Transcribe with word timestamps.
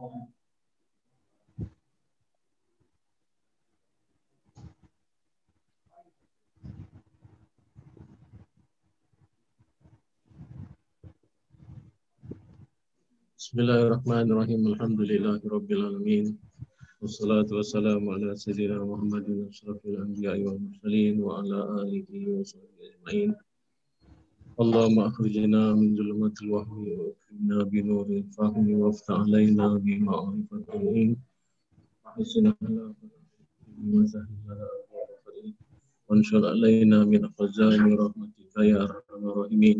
بسم 0.00 0.08
الله 0.08 0.32
الرحمن 13.84 14.26
الرحيم. 14.32 14.60
الحمد 14.72 15.00
لله 15.00 15.40
رب 15.44 15.68
العالمين. 15.68 16.26
والصلاة 17.00 17.50
والسلام 17.52 18.00
على 18.08 18.32
سيدنا 18.40 18.80
محمد 18.80 19.52
أشرف 19.52 19.84
الأنبياء 19.84 20.40
والمرسلين 20.40 21.20
وعلى 21.20 21.58
آله 21.84 22.08
وصحبه 22.40 22.88
أجمعين. 22.88 23.36
اللهم 24.60 24.98
أخرجنا 25.00 25.72
من 25.74 25.96
ظلمات 25.96 26.42
الوهم 26.42 26.88
وأكرمنا 26.88 27.58
بنور 27.72 28.06
الفهم 28.06 28.66
وافتح 28.80 29.14
علينا 29.14 29.66
بمعرفة 29.84 30.64
العلم 30.74 31.16
وحسن 32.04 32.46
على 32.62 32.94
وانشر 36.08 36.48
علينا 36.48 37.04
من 37.04 37.22
خزائن 37.38 37.94
رحمتك 38.02 38.54
يا 38.56 38.82
أرحم 38.82 39.20
الراحمين. 39.30 39.78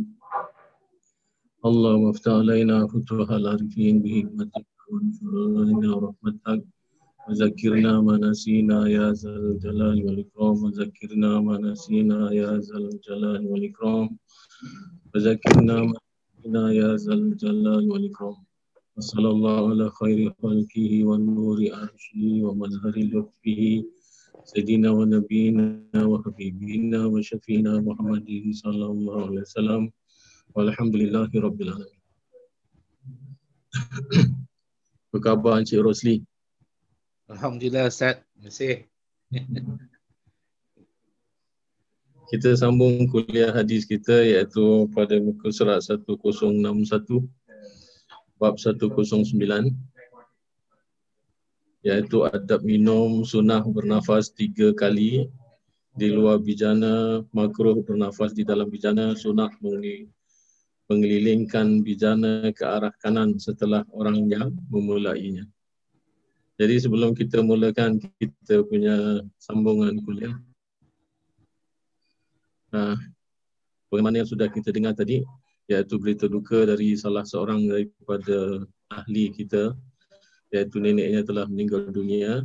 اللهم 1.68 2.08
افتح 2.08 2.32
علينا 2.32 2.86
فتوح 2.86 3.30
العارفين 3.30 4.02
بهمتك 4.02 4.66
وانشر 4.90 5.32
علينا 5.60 5.90
رحمتك. 6.06 6.64
bi 7.27 7.33
hikmatika 7.33 7.55
wa 7.55 7.55
anshur 7.55 7.73
alaina 7.73 7.91
rahmatak. 7.91 7.95
وذكرنا 7.95 8.01
ما 8.01 8.17
نسينا 8.17 8.87
يا 8.87 9.11
ذا 9.11 9.29
الجلال 9.29 9.97
والإكرام 10.05 10.55
وذكرنا 10.63 11.41
ما 11.41 11.57
نسينا 11.57 12.31
يا 12.33 12.51
ذا 12.59 12.77
الجلال 12.77 13.41
والإكرام 13.47 14.09
وذكرنا 15.15 15.75
ما 15.83 15.97
نسينا 15.97 16.71
يا 16.71 16.95
ذا 16.95 17.13
الجلال 17.13 17.91
والإكرام 17.91 18.35
وصلى 18.97 19.29
الله 19.29 19.69
على 19.69 19.89
خير 19.89 20.33
خلقه 20.43 20.91
ونور 21.05 21.57
عرشه 21.73 22.23
ومظهر 22.45 22.95
لطفه 23.13 23.83
سيدنا 24.45 24.89
ونبينا 24.89 25.99
وحبيبنا 26.11 27.05
وشفينا 27.05 27.71
محمد 27.81 28.29
صلى 28.63 28.85
الله 28.85 29.25
عليه 29.25 29.41
وسلم 29.41 29.91
والحمد 30.55 30.95
لله 30.95 31.29
رب 31.35 31.59
العالمين 31.61 32.01
Apa 35.15 35.17
khabar 35.31 35.63
Encik 35.63 35.79
Rosli? 35.83 36.28
Alhamdulillah 37.30 37.86
Ustaz. 37.86 38.18
Terima 38.34 38.50
kasih. 38.50 38.74
kita 42.30 42.54
sambung 42.54 43.10
kuliah 43.10 43.50
hadis 43.50 43.82
kita 43.82 44.22
iaitu 44.22 44.86
pada 44.94 45.18
muka 45.18 45.50
surat 45.50 45.82
1061 45.82 46.62
bab 48.38 48.54
109 48.54 49.34
iaitu 51.82 52.18
adab 52.22 52.62
minum 52.62 53.26
sunnah 53.26 53.66
bernafas 53.66 54.30
tiga 54.30 54.70
kali 54.70 55.26
di 55.98 56.06
luar 56.06 56.38
bijana 56.38 57.26
makruh 57.34 57.82
bernafas 57.82 58.30
di 58.30 58.46
dalam 58.46 58.70
bijana 58.70 59.18
sunnah 59.18 59.50
mengelilingkan 60.86 61.82
bijana 61.82 62.54
ke 62.54 62.62
arah 62.62 62.94
kanan 63.02 63.42
setelah 63.42 63.82
orang 63.90 64.30
yang 64.30 64.54
memulainya 64.70 65.50
jadi 66.60 66.76
sebelum 66.76 67.16
kita 67.16 67.40
mulakan 67.40 67.96
kita 68.20 68.60
punya 68.68 69.24
sambungan 69.40 69.96
kuliah. 70.04 70.36
Nah, 72.68 73.00
bagaimana 73.88 74.20
yang 74.20 74.28
sudah 74.28 74.44
kita 74.52 74.68
dengar 74.68 74.92
tadi, 74.92 75.24
iaitu 75.72 75.96
berita 75.96 76.28
duka 76.28 76.68
dari 76.68 77.00
salah 77.00 77.24
seorang 77.24 77.64
daripada 77.64 78.68
ahli 78.92 79.32
kita, 79.32 79.72
iaitu 80.52 80.84
neneknya 80.84 81.24
telah 81.24 81.48
meninggal 81.48 81.88
dunia. 81.88 82.44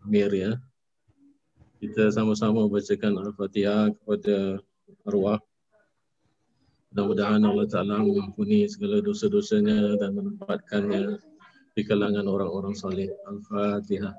Amir 0.00 0.32
ya. 0.32 0.56
Kita 1.84 2.08
sama-sama 2.16 2.64
bacakan 2.64 3.28
Al-Fatihah 3.28 3.92
kepada 3.92 4.56
arwah. 5.04 5.36
Mudah-mudahan 6.96 7.44
Allah 7.44 7.68
Ta'ala 7.68 8.00
mengampuni 8.00 8.64
segala 8.72 9.04
dosa-dosanya 9.04 10.00
dan 10.00 10.16
menempatkannya 10.16 11.33
di 11.74 11.82
kalangan 11.82 12.30
orang-orang 12.30 12.74
saleh. 12.78 13.10
Al-Fatihah. 13.26 14.14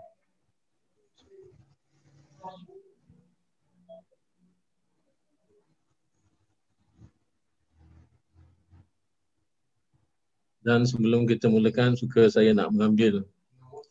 Dan 10.65 10.81
sebelum 10.83 11.29
kita 11.29 11.45
mulakan, 11.45 11.93
suka 11.93 12.25
saya 12.25 12.49
nak 12.51 12.73
mengambil 12.73 13.21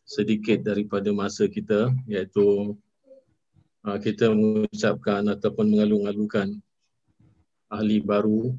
sedikit 0.04 0.66
daripada 0.66 1.14
masa 1.14 1.46
kita, 1.46 1.88
iaitu 2.10 2.75
uh, 3.86 3.98
kita 4.02 4.34
mengucapkan 4.34 5.22
ataupun 5.31 5.70
mengalung-alungkan 5.70 6.58
ahli 7.70 8.02
baru 8.02 8.58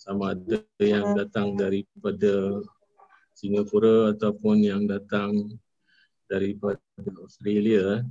sama 0.00 0.34
ada 0.34 0.64
yang 0.80 1.14
datang 1.14 1.54
daripada 1.54 2.64
Singapura 3.32 4.12
ataupun 4.12 4.62
yang 4.62 4.84
datang 4.84 5.56
daripada 6.28 6.80
Australia 7.20 8.04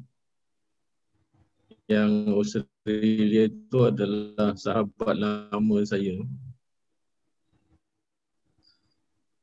yang 1.92 2.32
Australia 2.32 3.52
itu 3.52 3.80
adalah 3.84 4.56
sahabat 4.56 5.16
lama 5.18 5.78
saya. 5.84 6.16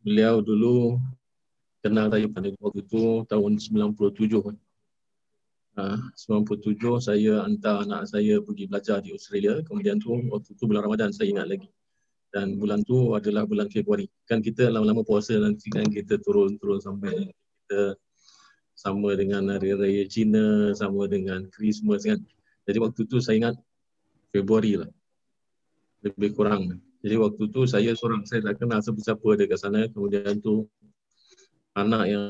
Beliau 0.00 0.40
dulu 0.40 0.96
kenal 1.84 2.08
saya 2.08 2.24
pada 2.32 2.48
waktu 2.56 2.80
itu 2.80 3.26
tahun 3.28 3.52
97. 3.60 4.56
Ha, 5.78 5.94
97 6.16 6.98
saya 6.98 7.44
hantar 7.44 7.86
anak 7.86 8.08
saya 8.08 8.40
pergi 8.40 8.64
belajar 8.66 8.98
di 9.04 9.12
Australia. 9.12 9.60
Kemudian 9.62 10.00
tu 10.00 10.16
waktu 10.32 10.56
itu 10.56 10.64
bulan 10.64 10.88
Ramadan 10.88 11.12
saya 11.12 11.28
ingat 11.30 11.46
lagi 11.52 11.68
dan 12.28 12.60
bulan 12.60 12.84
tu 12.84 13.16
adalah 13.16 13.48
bulan 13.48 13.72
Februari. 13.72 14.04
Kan 14.28 14.44
kita 14.44 14.68
lama-lama 14.68 15.00
puasa 15.00 15.36
nanti 15.40 15.72
kan 15.72 15.88
kita 15.88 16.20
turun-turun 16.20 16.80
sampai 16.80 17.32
kita 17.32 17.96
sama 18.76 19.16
dengan 19.16 19.48
hari 19.50 19.74
raya 19.74 20.04
Cina, 20.06 20.70
sama 20.76 21.08
dengan 21.08 21.48
Christmas 21.50 22.04
kan. 22.04 22.20
Jadi 22.68 22.78
waktu 22.84 23.00
tu 23.08 23.18
saya 23.18 23.36
ingat 23.40 23.54
Februari 24.28 24.76
lah. 24.76 24.90
Lebih 26.04 26.36
kurang. 26.36 26.78
Jadi 27.00 27.16
waktu 27.16 27.42
tu 27.48 27.64
saya 27.64 27.90
seorang, 27.96 28.22
saya 28.28 28.44
tak 28.44 28.60
kenal 28.60 28.84
siapa-siapa 28.84 29.26
ada 29.34 29.44
kat 29.48 29.58
sana. 29.58 29.80
Kemudian 29.88 30.38
tu 30.38 30.68
anak 31.74 32.04
yang 32.06 32.22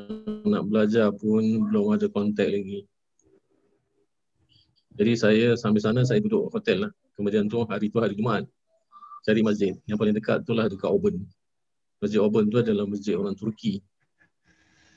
nak 0.47 0.63
belajar 0.69 1.11
pun 1.13 1.43
belum 1.43 1.99
ada 1.99 2.07
kontak 2.09 2.49
lagi. 2.49 2.87
Jadi 4.99 5.13
saya 5.15 5.47
sampai 5.59 5.81
sana 5.83 6.01
saya 6.07 6.23
duduk 6.23 6.55
hotel 6.55 6.89
lah. 6.89 6.93
Kemudian 7.19 7.51
tu 7.51 7.67
hari 7.67 7.91
tu 7.91 7.99
hari 7.99 8.15
Jumaat 8.15 8.47
cari 9.29 9.45
masjid. 9.45 9.77
Yang 9.85 9.99
paling 10.01 10.17
dekat 10.17 10.49
tu 10.49 10.57
lah 10.57 10.73
dekat 10.73 10.89
Auburn. 10.89 11.21
Masjid 12.01 12.17
Auburn 12.17 12.49
tu 12.49 12.65
adalah 12.65 12.89
masjid 12.89 13.13
orang 13.13 13.37
Turki. 13.37 13.85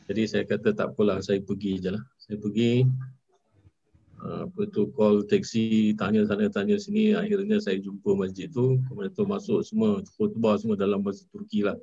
Jadi 0.07 0.23
saya 0.23 0.43
kata 0.47 0.71
tak 0.71 0.95
apalah, 0.95 1.19
saya 1.19 1.43
pergi 1.43 1.83
je 1.83 1.91
lah. 1.91 2.03
Saya 2.15 2.39
pergi, 2.39 2.87
uh, 4.23 4.47
apa 4.47 4.61
tu, 4.71 4.87
call 4.95 5.27
taxi, 5.27 5.91
tanya 5.99 6.23
sana, 6.23 6.47
tanya 6.47 6.79
sini. 6.79 7.11
Akhirnya 7.11 7.59
saya 7.59 7.75
jumpa 7.83 8.15
masjid 8.15 8.47
tu. 8.47 8.79
Kemudian 8.87 9.11
tu 9.11 9.27
masuk 9.27 9.59
semua, 9.67 9.99
khutbah 10.15 10.55
semua 10.55 10.79
dalam 10.79 11.03
masjid 11.03 11.27
Turki 11.27 11.67
lah. 11.67 11.75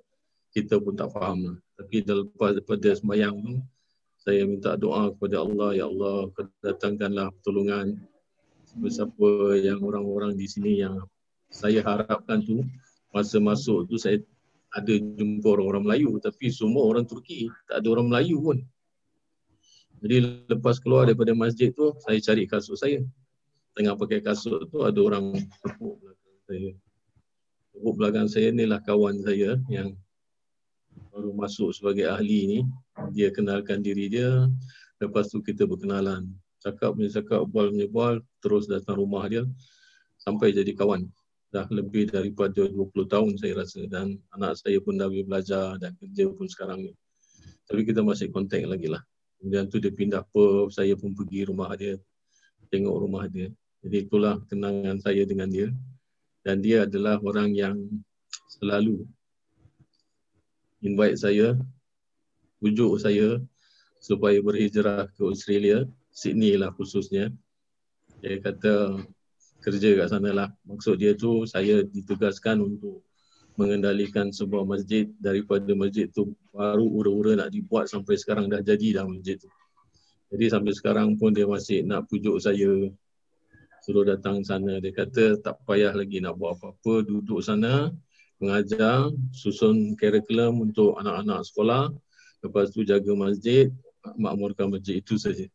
Kita 0.49 0.81
pun 0.81 0.97
tak 0.97 1.13
faham 1.13 1.53
lah. 1.53 1.57
Tapi 1.77 2.01
lepas 2.01 2.57
daripada 2.57 2.89
sembahyang 2.97 3.37
tu, 3.45 3.61
saya 4.25 4.49
minta 4.49 4.73
doa 4.81 5.13
kepada 5.13 5.45
Allah, 5.45 5.71
Ya 5.77 5.85
Allah, 5.85 6.33
datangkanlah 6.65 7.29
pertolongan 7.39 8.01
siapa 8.89 9.57
yang 9.57 9.81
orang-orang 9.81 10.37
di 10.37 10.45
sini 10.45 10.85
yang 10.85 11.01
saya 11.49 11.81
harapkan 11.81 12.45
tu 12.45 12.65
masa 13.09 13.41
masuk 13.41 13.89
tu 13.89 13.97
saya 13.97 14.21
ada 14.69 14.93
jumpa 14.93 15.49
orang-orang 15.49 15.85
Melayu 15.85 16.21
tapi 16.21 16.53
semua 16.53 16.85
orang 16.85 17.09
Turki 17.09 17.49
tak 17.65 17.81
ada 17.81 17.89
orang 17.89 18.13
Melayu 18.13 18.37
pun. 18.41 18.59
Jadi 19.99 20.47
lepas 20.47 20.79
keluar 20.79 21.09
daripada 21.09 21.35
masjid 21.35 21.73
tu 21.73 21.97
saya 22.05 22.21
cari 22.21 22.45
kasut 22.45 22.77
saya. 22.79 23.01
Tengah 23.75 23.97
pakai 23.97 24.21
kasut 24.21 24.69
tu 24.69 24.85
ada 24.85 25.01
orang 25.01 25.35
tepuk 25.65 25.99
belakang 25.99 26.39
saya. 26.47 26.71
Tepuk 27.75 27.95
belakang 27.97 28.29
saya 28.29 28.49
ni 28.53 28.65
lah 28.69 28.79
kawan 28.85 29.25
saya 29.25 29.59
yang 29.73 29.97
baru 31.11 31.33
masuk 31.35 31.73
sebagai 31.75 32.07
ahli 32.07 32.41
ni. 32.47 32.61
Dia 33.17 33.33
kenalkan 33.33 33.81
diri 33.81 34.13
dia. 34.13 34.47
Lepas 35.01 35.33
tu 35.33 35.41
kita 35.41 35.65
berkenalan. 35.65 36.29
Cakap 36.61 36.95
punya 36.95 37.11
cakap 37.11 37.49
bual 37.49 37.73
punya 37.73 37.89
bual 37.89 38.15
terus 38.45 38.69
datang 38.69 39.01
rumah 39.01 39.27
dia. 39.27 39.43
Sampai 40.21 40.53
jadi 40.53 40.77
kawan 40.77 41.09
dah 41.49 41.65
lebih 41.73 42.13
daripada 42.13 42.69
20 42.69 42.93
tahun 43.09 43.33
saya 43.41 43.65
rasa 43.65 43.81
dan 43.89 44.21
anak 44.37 44.61
saya 44.61 44.77
pun 44.85 45.01
dah 45.01 45.09
belajar 45.09 45.81
dan 45.81 45.97
kerja 45.97 46.29
pun 46.29 46.45
sekarang 46.45 46.85
ni. 46.85 46.93
Tapi 47.69 47.85
kita 47.89 48.05
masih 48.05 48.29
kontak 48.29 48.65
lagi 48.65 48.89
lah. 48.89 49.01
Kemudian 49.41 49.71
tu 49.71 49.81
dia 49.81 49.93
pindah 49.93 50.25
Perth, 50.29 50.77
saya 50.77 50.93
pun 50.99 51.15
pergi 51.15 51.49
rumah 51.49 51.73
dia, 51.79 51.97
tengok 52.69 52.97
rumah 53.07 53.25
dia. 53.31 53.49
Jadi 53.81 53.97
itulah 54.09 54.41
kenangan 54.51 54.99
saya 54.99 55.23
dengan 55.25 55.49
dia. 55.49 55.71
Dan 56.43 56.65
dia 56.65 56.89
adalah 56.89 57.21
orang 57.21 57.53
yang 57.53 57.77
selalu 58.59 59.05
invite 60.81 61.19
saya 61.21 61.55
pujuk 62.59 62.99
saya 62.99 63.39
supaya 63.99 64.39
berhijrah 64.43 65.11
ke 65.15 65.23
Australia, 65.23 65.87
Sydney 66.11 66.59
lah 66.59 66.75
khususnya. 66.75 67.31
Dia 68.19 68.43
kata 68.43 68.99
kerja 69.63 69.99
kat 69.99 70.09
sana 70.11 70.31
lah. 70.31 70.49
Maksud 70.67 70.99
dia 70.99 71.15
tu 71.15 71.45
saya 71.45 71.83
ditugaskan 71.83 72.63
untuk 72.63 73.03
mengendalikan 73.59 74.31
sebuah 74.31 74.63
masjid 74.63 75.11
daripada 75.19 75.67
masjid 75.75 76.07
tu 76.07 76.39
baru 76.55 76.87
ura-ura 76.87 77.35
nak 77.35 77.51
dibuat 77.51 77.91
sampai 77.91 78.15
sekarang 78.15 78.47
dah 78.47 78.63
jadi 78.63 79.03
dah 79.03 79.05
masjid 79.05 79.35
tu. 79.35 79.51
Jadi 80.29 80.45
sampai 80.53 80.73
sekarang 80.77 81.19
pun 81.19 81.35
dia 81.35 81.49
masih 81.49 81.83
nak 81.83 82.07
pujuk 82.07 82.39
saya 82.39 82.93
suruh 83.83 84.05
datang 84.07 84.45
sana. 84.47 84.79
Dia 84.79 84.93
kata 84.95 85.41
tak 85.43 85.59
payah 85.67 85.91
lagi 85.97 86.21
nak 86.21 86.37
buat 86.39 86.61
apa-apa, 86.61 87.03
duduk 87.03 87.41
sana, 87.41 87.91
mengajar, 88.39 89.11
susun 89.35 89.99
kurikulum 89.99 90.71
untuk 90.71 90.95
anak-anak 91.01 91.43
sekolah, 91.49 91.91
lepas 92.45 92.71
tu 92.71 92.87
jaga 92.87 93.11
masjid, 93.17 93.73
makmurkan 94.15 94.71
masjid 94.71 95.03
itu 95.03 95.19
saja. 95.19 95.49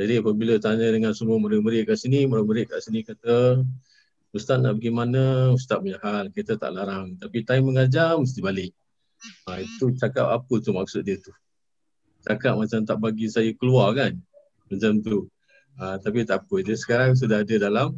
Jadi 0.00 0.24
apabila 0.24 0.56
tanya 0.56 0.88
dengan 0.88 1.12
semua 1.12 1.36
murid-murid 1.36 1.84
kat 1.84 2.00
sini, 2.00 2.24
murid-murid 2.24 2.72
kat 2.72 2.80
sini 2.80 3.04
kata, 3.04 3.60
Ustaz 4.32 4.56
nak 4.64 4.80
pergi 4.80 4.88
mana? 4.88 5.52
Ustaz 5.52 5.76
punya 5.76 6.00
hal, 6.00 6.32
kita 6.32 6.56
tak 6.56 6.72
larang. 6.72 7.20
Tapi 7.20 7.44
time 7.44 7.68
mengajar, 7.68 8.16
mesti 8.16 8.40
balik. 8.40 8.72
Ha, 9.44 9.60
itu 9.60 9.92
cakap 10.00 10.32
apa 10.32 10.54
tu 10.64 10.72
maksud 10.72 11.04
dia 11.04 11.20
tu? 11.20 11.36
Cakap 12.24 12.56
macam 12.56 12.80
tak 12.88 12.96
bagi 12.96 13.28
saya 13.28 13.52
keluar 13.52 13.92
kan? 13.92 14.16
Macam 14.72 15.04
tu. 15.04 15.28
Ha, 15.76 16.00
tapi 16.00 16.24
tak 16.24 16.48
apa, 16.48 16.56
dia 16.64 16.80
sekarang 16.80 17.12
sudah 17.12 17.44
ada 17.44 17.56
dalam 17.60 17.92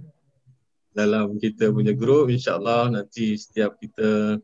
dalam 0.93 1.41
kita 1.41 1.73
punya 1.73 1.97
group 1.97 2.29
insyaallah 2.29 2.93
nanti 2.93 3.33
setiap 3.41 3.81
kita 3.81 4.37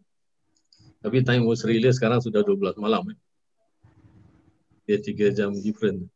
tapi 1.05 1.21
time 1.21 1.45
Australia 1.45 1.93
sekarang 1.93 2.25
sudah 2.25 2.41
12 2.41 2.81
malam 2.81 3.13
eh. 3.13 3.19
dia 4.89 4.97
3 4.97 5.37
jam 5.37 5.53
different 5.61 6.09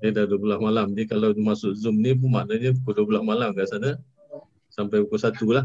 dia 0.00 0.10
dah 0.16 0.24
12 0.24 0.60
malam 0.60 0.92
dia 0.96 1.04
kalau 1.06 1.32
masuk 1.36 1.76
zoom 1.76 2.00
ni 2.00 2.16
pun 2.16 2.32
maknanya 2.32 2.72
pukul 2.80 3.06
12 3.06 3.22
malam 3.24 3.52
kat 3.52 3.68
sana 3.68 4.00
sampai 4.72 5.04
pukul 5.04 5.20
1 5.20 5.36
lah 5.56 5.64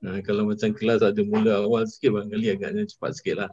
nah, 0.00 0.18
kalau 0.24 0.48
macam 0.48 0.72
kelas 0.72 1.00
ada 1.04 1.20
mula 1.22 1.62
awal 1.62 1.84
sikit 1.84 2.16
barangkali 2.16 2.46
agaknya 2.52 2.82
cepat 2.88 3.12
sikit 3.16 3.44
lah 3.44 3.50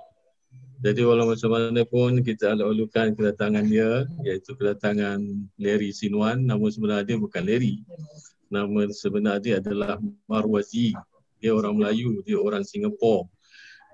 jadi 0.81 1.05
walau 1.05 1.29
macam 1.29 1.53
mana 1.53 1.81
pun 1.85 2.25
kita 2.25 2.57
alu-alukan 2.57 3.13
kedatangan 3.13 3.69
dia 3.69 4.09
iaitu 4.25 4.57
kedatangan 4.57 5.21
Larry 5.61 5.93
Sinwan 5.93 6.41
namun 6.41 6.73
sebenarnya 6.73 7.13
dia 7.13 7.17
bukan 7.21 7.43
Larry 7.45 7.85
nama 8.51 8.83
sebenar 8.91 9.39
dia 9.39 9.63
adalah 9.63 9.95
Marwazi. 10.27 10.91
Dia 11.39 11.55
orang 11.55 11.79
Melayu, 11.79 12.21
dia 12.21 12.37
orang 12.37 12.61
Singapura. 12.67 13.25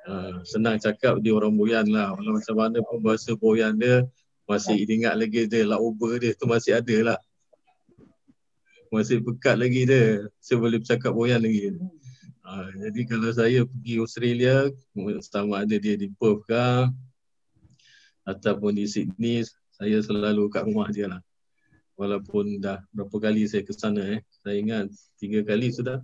Uh, 0.08 0.40
senang 0.44 0.82
cakap 0.82 1.22
dia 1.22 1.32
orang 1.32 1.54
Boyan 1.54 1.88
lah. 1.88 2.12
Walau 2.18 2.42
macam 2.42 2.56
mana 2.58 2.82
pun 2.84 2.98
bahasa 3.00 3.38
Boyan 3.38 3.78
dia 3.78 4.04
masih 4.48 4.88
ingat 4.88 5.14
lagi 5.20 5.46
dia 5.46 5.68
lah 5.68 5.78
over 5.78 6.18
dia 6.18 6.34
tu 6.34 6.48
masih 6.48 6.80
ada 6.80 6.98
lah. 7.14 7.20
Masih 8.88 9.20
pekat 9.20 9.60
lagi 9.60 9.84
dia. 9.84 10.32
Saya 10.40 10.58
boleh 10.64 10.80
bercakap 10.80 11.12
Boyan 11.12 11.44
lagi. 11.44 11.76
Uh, 12.48 12.72
jadi 12.80 13.02
kalau 13.04 13.30
saya 13.36 13.68
pergi 13.68 14.00
Australia, 14.00 14.72
sama 15.28 15.68
ada 15.68 15.76
dia 15.76 16.00
di 16.00 16.08
Perth 16.16 16.48
ke 16.48 16.88
ataupun 18.24 18.72
di 18.80 18.88
Sydney, 18.88 19.44
saya 19.76 20.00
selalu 20.00 20.48
kat 20.48 20.64
rumah 20.64 20.88
dia 20.88 21.12
lah 21.12 21.22
walaupun 21.98 22.62
dah 22.62 22.80
berapa 22.94 23.18
kali 23.18 23.50
saya 23.50 23.66
ke 23.66 23.74
sana 23.74 24.06
eh. 24.06 24.22
Saya 24.46 24.62
ingat 24.62 24.94
tiga 25.18 25.42
kali 25.44 25.74
sudah. 25.74 26.00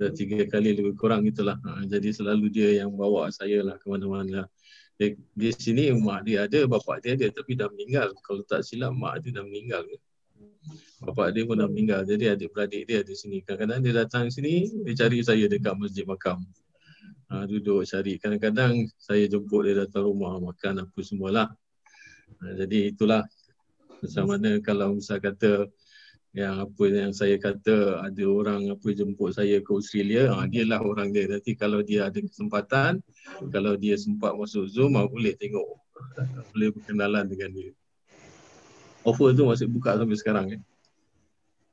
Dah 0.00 0.10
tiga 0.10 0.42
kali 0.48 0.72
lebih 0.72 0.96
kurang 0.96 1.28
itulah. 1.28 1.60
Ha, 1.60 1.84
jadi 1.86 2.10
selalu 2.10 2.48
dia 2.48 2.82
yang 2.82 2.90
bawa 2.96 3.28
saya 3.30 3.60
lah 3.62 3.76
ke 3.78 3.86
mana-mana. 3.86 4.48
Di, 4.92 5.16
di 5.34 5.50
sini 5.50 5.90
mak 5.96 6.28
dia 6.28 6.46
ada, 6.46 6.68
bapak 6.68 7.02
dia 7.02 7.16
ada 7.16 7.26
tapi 7.32 7.56
dah 7.58 7.68
meninggal. 7.72 8.12
Kalau 8.22 8.42
tak 8.44 8.62
silap 8.62 8.92
mak 8.94 9.24
dia 9.24 9.40
dah 9.40 9.44
meninggal. 9.44 9.82
Bapak 11.02 11.34
dia 11.34 11.42
pun 11.42 11.58
dah 11.58 11.66
meninggal. 11.66 12.06
Jadi 12.06 12.30
adik-beradik 12.30 12.86
dia 12.86 13.00
di 13.02 13.14
sini. 13.18 13.42
Kadang-kadang 13.42 13.80
dia 13.82 13.92
datang 14.06 14.24
sini, 14.30 14.70
dia 14.86 14.94
cari 14.94 15.18
saya 15.24 15.44
dekat 15.50 15.74
masjid 15.74 16.06
makam. 16.06 16.44
Ha, 17.32 17.48
duduk 17.48 17.82
cari. 17.88 18.20
Kadang-kadang 18.20 18.86
saya 19.00 19.24
jemput 19.26 19.66
dia 19.66 19.82
datang 19.82 20.06
rumah 20.06 20.38
makan 20.38 20.86
apa 20.86 20.98
semualah. 21.00 21.48
Ha, 22.38 22.44
jadi 22.62 22.94
itulah 22.94 23.24
macam 24.02 24.24
mana 24.26 24.58
kalau 24.58 24.98
misal 24.98 25.22
kata 25.22 25.70
yang 26.32 26.64
apa 26.64 26.84
yang 26.88 27.12
saya 27.12 27.36
kata 27.36 28.00
ada 28.08 28.24
orang 28.24 28.72
apa 28.72 28.88
jemput 28.96 29.36
saya 29.36 29.60
ke 29.60 29.68
Australia, 29.68 30.32
ha, 30.32 30.48
dia 30.48 30.64
lah 30.64 30.80
orang 30.80 31.12
dia. 31.12 31.28
Nanti 31.28 31.52
kalau 31.52 31.84
dia 31.84 32.08
ada 32.08 32.16
kesempatan, 32.16 33.04
kalau 33.52 33.76
dia 33.76 34.00
sempat 34.00 34.32
masuk 34.32 34.64
Zoom, 34.72 34.96
boleh 34.96 35.36
tengok. 35.36 35.76
boleh 36.56 36.72
berkenalan 36.72 37.28
dengan 37.28 37.52
dia. 37.52 37.70
Offer 39.04 39.36
tu 39.36 39.44
masih 39.44 39.68
buka 39.68 40.00
sampai 40.00 40.16
sekarang. 40.16 40.46
Eh. 40.56 40.62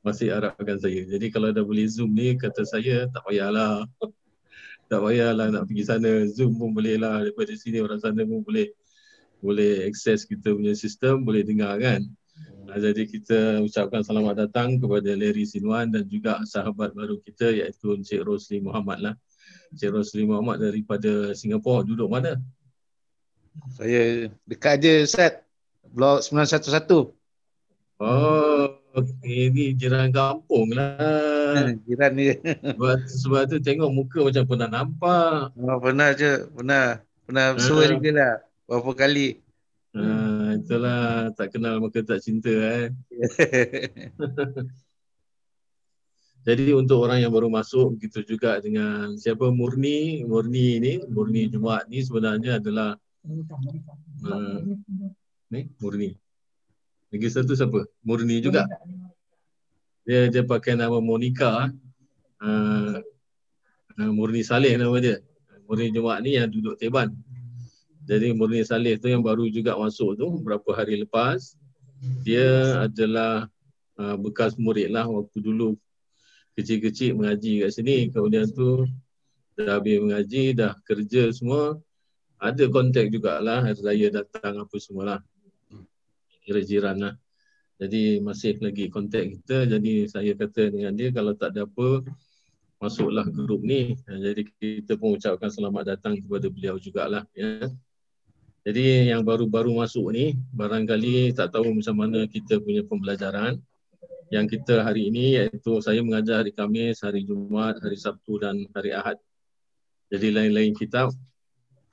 Masih 0.04 0.28
harapkan 0.28 0.76
saya. 0.76 1.08
Jadi 1.08 1.32
kalau 1.32 1.48
dah 1.56 1.64
boleh 1.64 1.88
Zoom 1.88 2.12
ni, 2.12 2.36
kata 2.36 2.60
saya 2.68 3.08
tak 3.08 3.24
payahlah. 3.24 3.88
tak 4.92 5.00
payahlah 5.00 5.56
nak 5.56 5.64
pergi 5.72 5.84
sana. 5.88 6.28
Zoom 6.28 6.60
pun 6.60 6.76
boleh 6.76 7.00
lah. 7.00 7.24
Daripada 7.24 7.56
sini 7.56 7.80
orang 7.80 7.96
sana 7.96 8.28
pun 8.28 8.44
boleh 8.44 8.68
boleh 9.40 9.88
akses 9.88 10.28
kita 10.28 10.52
punya 10.52 10.76
sistem, 10.76 11.24
boleh 11.24 11.40
dengar 11.40 11.80
kan. 11.80 12.04
Jadi 12.78 13.02
kita 13.10 13.58
ucapkan 13.64 14.06
selamat 14.06 14.46
datang 14.46 14.78
kepada 14.78 15.10
Larry 15.18 15.42
Sinwan 15.42 15.90
dan 15.90 16.06
juga 16.06 16.38
sahabat 16.46 16.94
baru 16.94 17.18
kita 17.18 17.50
iaitu 17.50 17.98
Encik 17.98 18.22
Rosli 18.22 18.62
Muhammad 18.62 18.98
lah. 19.02 19.14
Encik 19.74 19.90
Rosli 19.90 20.22
Muhammad 20.22 20.62
daripada 20.62 21.34
Singapura. 21.34 21.82
Duduk 21.82 22.06
mana? 22.06 22.38
Saya 23.74 24.30
dekat 24.46 24.86
je 24.86 24.94
Ustaz. 25.02 25.42
Blok 25.90 26.22
911. 26.22 27.10
Oh, 28.00 28.78
ini 29.26 29.74
jiran 29.74 30.14
kampung 30.14 30.70
lah. 30.70 31.74
jiran 31.84 32.12
ni. 32.14 32.38
Sebab, 32.38 32.96
sebab 33.10 33.42
tu 33.50 33.58
tengok 33.58 33.90
muka 33.90 34.18
macam 34.22 34.44
pernah 34.46 34.68
nampak. 34.70 35.50
Oh, 35.58 35.78
pernah 35.82 36.14
je. 36.14 36.46
Pernah. 36.54 37.02
Pernah 37.26 37.46
bersuara 37.58 37.94
uh. 37.98 38.12
lah. 38.14 38.34
Berapa 38.70 38.90
kali. 38.94 39.49
Itulah 40.60 41.32
tak 41.32 41.56
kenal 41.56 41.80
maka 41.80 42.04
tak 42.04 42.20
cinta 42.20 42.52
eh. 42.52 42.92
Jadi 46.40 46.72
untuk 46.72 47.04
orang 47.04 47.20
yang 47.20 47.32
baru 47.32 47.52
masuk 47.52 48.00
begitu 48.00 48.24
juga 48.24 48.56
dengan 48.64 49.12
siapa 49.20 49.52
Murni, 49.52 50.24
Murni 50.24 50.80
ni, 50.80 50.92
Murni 51.04 51.52
Jumaat 51.52 51.84
ni 51.92 52.00
sebenarnya 52.00 52.56
adalah 52.56 52.96
uh, 54.24 54.58
ni 55.52 55.68
Murni. 55.76 56.16
Lagi 57.12 57.28
satu 57.28 57.52
siapa? 57.52 57.84
Murni 58.00 58.40
juga. 58.40 58.64
Dia 60.08 60.32
dia 60.32 60.40
pakai 60.40 60.80
nama 60.80 60.96
Monica. 60.96 61.68
Uh, 62.40 63.04
uh, 64.00 64.10
Murni 64.16 64.40
Saleh 64.40 64.80
nama 64.80 64.96
dia. 64.96 65.20
Murni 65.68 65.92
Jumaat 65.92 66.24
ni 66.24 66.40
yang 66.40 66.48
duduk 66.48 66.80
Teban. 66.80 67.12
Jadi 68.10 68.34
Murni 68.34 68.66
Saleh 68.66 68.98
tu 68.98 69.06
yang 69.06 69.22
baru 69.22 69.46
juga 69.46 69.78
masuk 69.78 70.18
tu 70.18 70.26
beberapa 70.42 70.74
hari 70.74 70.98
lepas. 70.98 71.54
Dia 72.26 72.82
adalah 72.90 73.46
uh, 73.94 74.18
bekas 74.18 74.58
murid 74.58 74.90
lah 74.90 75.06
waktu 75.06 75.38
dulu 75.38 75.78
kecil-kecil 76.58 77.14
mengaji 77.14 77.62
kat 77.62 77.70
sini. 77.70 78.10
Kemudian 78.10 78.50
tu 78.50 78.82
dah 79.54 79.78
habis 79.78 80.02
mengaji, 80.02 80.58
dah 80.58 80.74
kerja 80.82 81.30
semua. 81.30 81.78
Ada 82.42 82.66
kontak 82.66 83.14
jugalah 83.14 83.62
hari 83.62 83.78
raya 83.78 84.08
datang 84.10 84.58
apa 84.58 84.74
semualah. 84.74 85.22
Kira 86.42 86.66
jiran 86.66 86.98
lah. 86.98 87.14
Jadi 87.78 88.18
masih 88.18 88.58
lagi 88.58 88.90
kontak 88.90 89.38
kita. 89.38 89.70
Jadi 89.70 90.10
saya 90.10 90.34
kata 90.34 90.74
dengan 90.74 90.98
dia 90.98 91.14
kalau 91.14 91.38
tak 91.38 91.54
ada 91.54 91.62
apa, 91.62 92.02
masuklah 92.82 93.28
grup 93.30 93.62
ni. 93.62 93.94
Jadi 94.02 94.50
kita 94.58 94.98
pun 94.98 95.14
ucapkan 95.14 95.46
selamat 95.46 95.94
datang 95.94 96.18
kepada 96.18 96.50
beliau 96.50 96.74
jugalah. 96.74 97.22
Ya. 97.38 97.70
Jadi 98.60 99.08
yang 99.08 99.24
baru-baru 99.24 99.72
masuk 99.72 100.12
ni 100.12 100.36
barangkali 100.52 101.32
tak 101.32 101.56
tahu 101.56 101.72
macam 101.72 101.96
mana 101.96 102.28
kita 102.28 102.60
punya 102.60 102.84
pembelajaran. 102.84 103.56
Yang 104.30 104.60
kita 104.60 104.86
hari 104.86 105.10
ini 105.10 105.40
iaitu 105.40 105.82
saya 105.82 106.04
mengajar 106.06 106.44
hari 106.44 106.54
Khamis, 106.54 107.02
hari 107.02 107.26
Jumaat, 107.26 107.82
hari 107.82 107.98
Sabtu 107.98 108.38
dan 108.38 108.62
hari 108.76 108.94
Ahad. 108.94 109.18
Jadi 110.12 110.28
lain-lain 110.30 110.76
kitab 110.76 111.10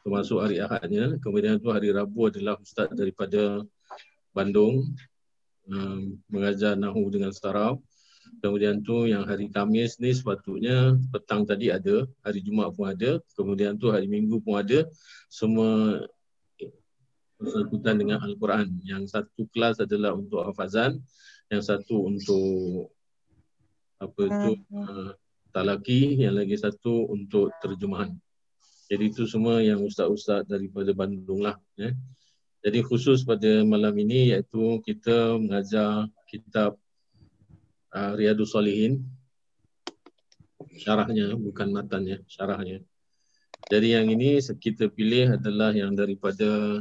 termasuk 0.04 0.40
hari 0.44 0.62
Ahadnya. 0.62 1.18
Kemudian 1.24 1.58
tu 1.58 1.72
hari 1.72 1.90
Rabu 1.90 2.30
adalah 2.30 2.56
ustaz 2.62 2.88
daripada 2.94 3.64
Bandung 4.36 4.92
um, 5.68 6.16
mengajar 6.32 6.80
Nahu 6.80 7.12
dengan 7.12 7.36
Sarau. 7.36 7.84
Kemudian 8.44 8.84
tu 8.84 9.08
yang 9.08 9.24
hari 9.24 9.50
Khamis 9.50 9.98
ni 10.04 10.12
sepatutnya 10.14 11.00
petang 11.10 11.48
tadi 11.48 11.72
ada, 11.72 12.06
hari 12.22 12.44
Jumaat 12.44 12.76
pun 12.76 12.86
ada, 12.86 13.18
kemudian 13.34 13.80
tu 13.80 13.90
hari 13.90 14.06
Minggu 14.06 14.44
pun 14.44 14.60
ada. 14.60 14.86
Semua 15.32 16.04
bersangkutan 17.38 17.96
dengan 18.02 18.20
Al-Quran. 18.22 18.82
Yang 18.84 19.14
satu 19.14 19.46
kelas 19.54 19.82
adalah 19.82 20.18
untuk 20.18 20.42
hafazan, 20.44 21.00
yang 21.48 21.64
satu 21.64 22.10
untuk 22.10 22.92
apa 23.98 24.22
itu 24.30 24.52
uh, 24.74 25.10
talaki, 25.54 26.22
yang 26.22 26.38
lagi 26.38 26.58
satu 26.58 27.10
untuk 27.10 27.50
terjemahan. 27.62 28.14
Jadi 28.88 29.04
itu 29.12 29.28
semua 29.28 29.60
yang 29.60 29.84
ustaz-ustaz 29.84 30.48
daripada 30.48 30.94
Bandung 30.96 31.44
lah. 31.44 31.60
Eh. 31.76 31.92
Jadi 32.64 32.80
khusus 32.84 33.24
pada 33.28 33.64
malam 33.64 33.94
ini 34.00 34.34
iaitu 34.34 34.80
kita 34.82 35.36
mengajar 35.38 36.08
kitab 36.30 36.80
uh, 37.94 38.14
Riyadus 38.16 38.56
Salihin. 38.56 39.04
Syarahnya, 40.78 41.34
bukan 41.34 41.74
matannya, 41.74 42.22
syarahnya. 42.30 42.86
Jadi 43.68 43.98
yang 43.98 44.08
ini 44.08 44.40
kita 44.40 44.88
pilih 44.88 45.36
adalah 45.36 45.74
yang 45.74 45.92
daripada 45.98 46.80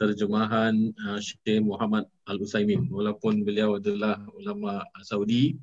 terjemahan 0.00 0.72
uh, 1.04 1.20
Syekh 1.20 1.60
Muhammad 1.60 2.08
Al-Utsaimin. 2.24 2.88
Walaupun 2.88 3.44
beliau 3.44 3.76
adalah 3.76 4.16
ulama 4.32 4.80
Saudi, 5.04 5.60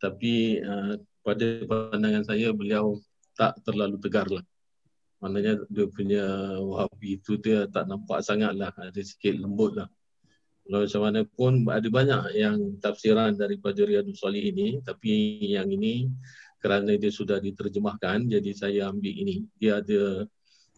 tapi 0.00 0.64
uh, 0.64 0.96
pada 1.20 1.68
pandangan 1.68 2.24
saya 2.24 2.48
beliau 2.56 2.96
tak 3.36 3.60
terlalu 3.60 4.00
tegar 4.00 4.24
lah. 4.32 4.40
Maknanya 5.20 5.68
dia 5.68 5.86
punya 5.88 6.24
wahabi 6.60 7.20
itu 7.20 7.36
dia 7.36 7.68
tak 7.68 7.84
nampak 7.88 8.24
sangat 8.24 8.56
lah. 8.56 8.72
Ada 8.76 9.00
sikit 9.04 9.36
lembut 9.36 9.76
lah. 9.76 9.88
Kalau 10.64 10.80
macam 10.80 11.00
mana 11.04 11.20
pun 11.28 11.52
ada 11.68 11.88
banyak 11.88 12.22
yang 12.40 12.56
tafsiran 12.80 13.36
daripada 13.36 13.84
Riyadus 13.84 14.20
Salih 14.20 14.48
ini. 14.48 14.80
Tapi 14.80 15.44
yang 15.52 15.68
ini 15.68 16.08
kerana 16.60 16.96
dia 16.96 17.12
sudah 17.12 17.40
diterjemahkan 17.40 18.32
jadi 18.32 18.50
saya 18.56 18.80
ambil 18.88 19.12
ini. 19.12 19.44
Dia 19.60 19.80
ada 19.84 20.24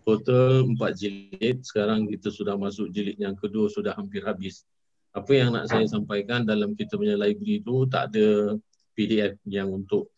total 0.07 0.71
empat 0.71 0.95
jilid. 0.95 1.67
Sekarang 1.67 2.07
kita 2.07 2.31
sudah 2.31 2.55
masuk 2.55 2.95
jilid 2.95 3.19
yang 3.19 3.35
kedua 3.35 3.67
sudah 3.67 3.91
hampir 3.99 4.23
habis. 4.23 4.63
Apa 5.11 5.35
yang 5.35 5.51
nak 5.51 5.67
saya 5.67 5.83
sampaikan 5.91 6.47
dalam 6.47 6.79
kita 6.79 6.95
punya 6.95 7.19
library 7.19 7.59
itu 7.59 7.89
tak 7.91 8.15
ada 8.15 8.55
PDF 8.95 9.35
yang 9.51 9.75
untuk 9.75 10.15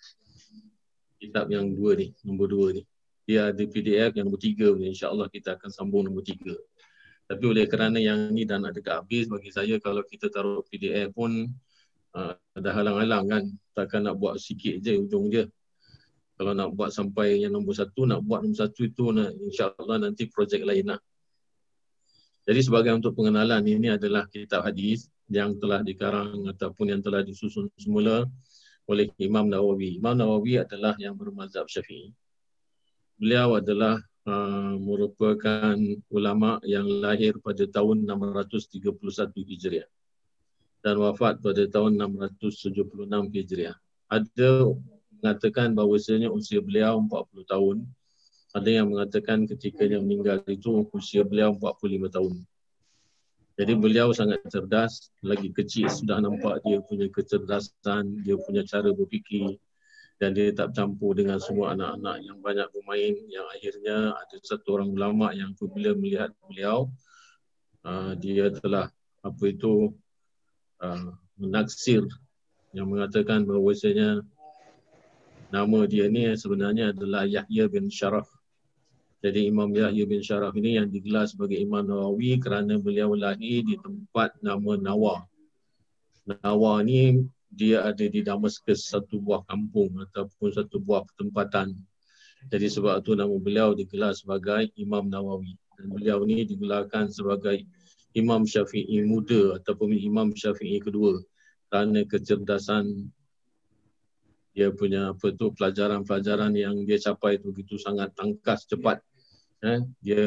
kitab 1.17 1.49
yang 1.49 1.73
dua 1.73 1.97
ni, 1.97 2.13
nombor 2.21 2.47
dua 2.53 2.67
ni. 2.77 2.83
Dia 3.25 3.49
ada 3.49 3.63
PDF 3.65 4.13
yang 4.13 4.29
nombor 4.29 4.43
tiga. 4.43 4.69
InsyaAllah 4.77 5.33
kita 5.33 5.57
akan 5.57 5.71
sambung 5.73 6.05
nombor 6.05 6.27
tiga. 6.27 6.53
Tapi 7.29 7.45
oleh 7.45 7.65
kerana 7.69 8.01
yang 8.01 8.33
ni 8.33 8.49
dah 8.49 8.57
nak 8.57 8.77
dekat 8.77 9.05
habis, 9.05 9.29
bagi 9.29 9.53
saya 9.53 9.77
kalau 9.81 10.01
kita 10.05 10.33
taruh 10.33 10.65
PDF 10.65 11.13
pun 11.13 11.49
uh, 12.17 12.33
ada 12.57 12.71
halang-halang 12.73 13.25
kan. 13.29 13.45
Takkan 13.77 14.05
nak 14.09 14.17
buat 14.17 14.41
sikit 14.41 14.81
je 14.81 14.99
ujung 14.99 15.29
je. 15.33 15.45
Kalau 16.39 16.55
nak 16.55 16.71
buat 16.79 16.95
sampai 16.95 17.43
yang 17.43 17.59
nombor 17.59 17.75
satu, 17.75 18.07
nak 18.07 18.23
buat 18.23 18.47
nombor 18.47 18.63
satu 18.63 18.87
itu 18.87 19.11
nak, 19.11 19.35
insyaAllah 19.35 19.99
nanti 20.07 20.31
projek 20.31 20.63
lain 20.63 20.95
lah. 20.95 21.01
Jadi 22.47 22.61
sebagai 22.63 22.95
untuk 22.95 23.19
pengenalan, 23.19 23.61
ini 23.67 23.93
adalah 23.93 24.31
kitab 24.31 24.63
hadis 24.63 25.11
yang 25.27 25.59
telah 25.59 25.83
dikarang 25.83 26.47
ataupun 26.49 26.95
yang 26.95 27.03
telah 27.03 27.27
disusun 27.27 27.69
semula 27.77 28.25
oleh 28.89 29.11
Imam 29.21 29.51
Nawawi. 29.51 30.01
Imam 30.01 30.17
Nawawi 30.17 30.63
adalah 30.63 30.97
yang 30.97 31.13
bermazhab 31.13 31.69
syafi'i. 31.69 32.15
Beliau 33.19 33.59
adalah 33.59 34.01
uh, 34.25 34.79
merupakan 34.81 35.77
ulama 36.09 36.63
yang 36.65 36.87
lahir 36.87 37.37
pada 37.43 37.67
tahun 37.67 38.07
631 38.07 38.95
Hijriah 39.43 39.89
dan 40.81 40.95
wafat 41.03 41.43
pada 41.43 41.63
tahun 41.69 41.99
676 41.99 43.35
Hijriah. 43.35 43.77
Ada 44.09 44.73
mengatakan 45.21 45.75
bahawasanya 45.75 46.31
usia 46.31 46.63
beliau 46.63 47.03
40 47.03 47.45
tahun. 47.47 47.77
Ada 48.57 48.71
yang 48.81 48.87
mengatakan 48.91 49.45
ketika 49.45 49.85
dia 49.85 50.01
meninggal 50.01 50.41
itu 50.49 50.89
usia 50.95 51.23
beliau 51.23 51.53
45 51.55 52.09
tahun. 52.17 52.35
Jadi 53.59 53.73
beliau 53.75 54.15
sangat 54.15 54.39
cerdas, 54.47 55.11
lagi 55.19 55.51
kecil 55.51 55.91
sudah 55.91 56.23
nampak 56.23 56.63
dia 56.63 56.79
punya 56.79 57.11
kecerdasan, 57.11 58.23
dia 58.23 58.39
punya 58.39 58.63
cara 58.63 58.95
berfikir 58.95 59.59
dan 60.19 60.35
dia 60.35 60.51
tak 60.51 60.75
campur 60.75 61.15
dengan 61.15 61.39
semua 61.39 61.75
anak-anak 61.79 62.27
yang 62.27 62.39
banyak 62.43 62.67
bermain 62.75 63.15
yang 63.31 63.47
akhirnya 63.55 64.15
ada 64.19 64.37
satu 64.43 64.79
orang 64.79 64.91
ulama 64.91 65.31
yang 65.31 65.55
apabila 65.55 65.95
melihat 65.95 66.35
beliau 66.43 66.91
uh, 67.87 68.19
dia 68.19 68.51
telah 68.51 68.91
apa 69.23 69.43
itu 69.47 69.95
uh, 70.83 71.15
menaksir 71.39 72.03
yang 72.75 72.91
mengatakan 72.91 73.47
bahawasanya 73.47 74.27
nama 75.49 75.79
dia 75.89 76.07
ni 76.09 76.29
sebenarnya 76.37 76.93
adalah 76.93 77.25
Yahya 77.25 77.69
bin 77.69 77.89
Sharaf 77.89 78.29
jadi 79.19 79.51
Imam 79.51 79.75
Yahya 79.75 80.07
bin 80.07 80.23
Sharaf 80.23 80.55
ini 80.55 80.79
yang 80.79 80.95
digelar 80.95 81.27
sebagai 81.27 81.59
Imam 81.59 81.83
Nawawi 81.83 82.39
kerana 82.39 82.79
beliau 82.79 83.19
lahir 83.19 83.67
di 83.67 83.75
tempat 83.75 84.39
nama 84.47 84.79
Nawa. 84.79 85.27
Nawa 86.23 86.87
ni 86.87 87.27
dia 87.51 87.83
ada 87.83 88.07
di 88.07 88.23
Damascus 88.23 88.87
satu 88.87 89.19
buah 89.19 89.43
kampung 89.51 89.91
ataupun 90.07 90.55
satu 90.55 90.79
buah 90.79 91.03
pertempatan. 91.03 91.75
Jadi 92.47 92.71
sebab 92.71 93.03
itu 93.03 93.19
nama 93.19 93.35
beliau 93.35 93.75
digelar 93.75 94.15
sebagai 94.15 94.71
Imam 94.79 95.11
Nawawi. 95.11 95.59
Dan 95.75 95.91
beliau 95.91 96.23
ni 96.23 96.47
digelarkan 96.47 97.11
sebagai 97.11 97.67
Imam 98.15 98.47
Syafi'i 98.47 99.03
muda 99.03 99.59
ataupun 99.59 99.99
Imam 99.99 100.31
Syafi'i 100.31 100.79
kedua 100.79 101.19
kerana 101.67 102.07
kecerdasan 102.07 103.11
dia 104.59 104.75
punya 104.75 105.15
apa 105.15 105.31
tu 105.39 105.55
pelajaran-pelajaran 105.55 106.51
yang 106.59 106.83
dia 106.83 106.99
capai 106.99 107.39
itu 107.39 107.55
begitu 107.55 107.79
sangat 107.79 108.11
tangkas 108.19 108.67
cepat 108.67 108.99
eh, 109.63 109.87
dia 110.03 110.27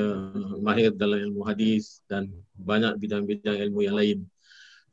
mahir 0.63 0.95
dalam 0.95 1.19
ilmu 1.19 1.43
hadis 1.43 1.99
dan 2.07 2.31
banyak 2.55 2.95
bidang-bidang 2.95 3.59
ilmu 3.67 3.83
yang 3.83 3.99
lain. 3.99 4.23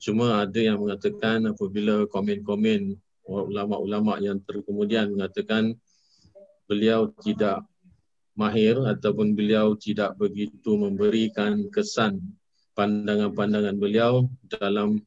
Cuma 0.03 0.43
ada 0.43 0.59
yang 0.59 0.83
mengatakan 0.83 1.47
apabila 1.55 2.11
komen-komen 2.11 2.99
ulama-ulama 3.31 4.19
yang 4.19 4.43
terkemudian 4.43 5.15
mengatakan 5.15 5.79
beliau 6.67 7.15
tidak 7.23 7.63
mahir 8.35 8.75
ataupun 8.79 9.39
beliau 9.39 9.79
tidak 9.79 10.19
begitu 10.19 10.75
memberikan 10.75 11.67
kesan 11.71 12.23
pandangan-pandangan 12.75 13.75
beliau 13.79 14.27
dalam 14.47 15.03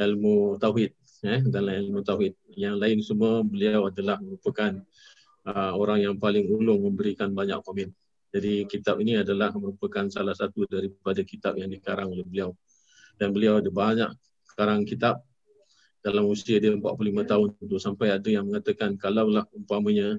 ilmu 0.00 0.56
tauhid 0.56 0.96
eh 1.22 1.44
dalam 1.44 1.72
ilmu 1.86 2.00
tauhid 2.00 2.32
yang 2.56 2.76
lain 2.76 3.00
semua 3.00 3.40
beliau 3.44 3.88
adalah 3.88 4.20
merupakan 4.20 4.76
uh, 5.48 5.72
orang 5.76 6.04
yang 6.04 6.14
paling 6.16 6.46
ulung 6.48 6.82
memberikan 6.84 7.32
banyak 7.32 7.60
komen 7.64 7.92
jadi 8.32 8.64
kitab 8.64 8.96
ini 9.04 9.20
adalah 9.20 9.52
merupakan 9.52 10.08
salah 10.08 10.32
satu 10.32 10.64
daripada 10.64 11.20
kitab 11.20 11.60
yang 11.60 11.68
dikarang 11.68 12.08
oleh 12.08 12.24
beliau. 12.24 12.56
Dan 13.20 13.36
beliau 13.36 13.60
ada 13.60 13.68
banyak 13.68 14.08
karang 14.56 14.88
kitab 14.88 15.20
dalam 16.00 16.24
usia 16.26 16.56
dia 16.56 16.72
45 16.72 17.28
tahun 17.28 17.48
tu 17.60 17.76
sampai 17.78 18.16
ada 18.16 18.26
yang 18.26 18.48
mengatakan 18.48 18.96
kalaulah 18.96 19.46
umpamanya 19.54 20.16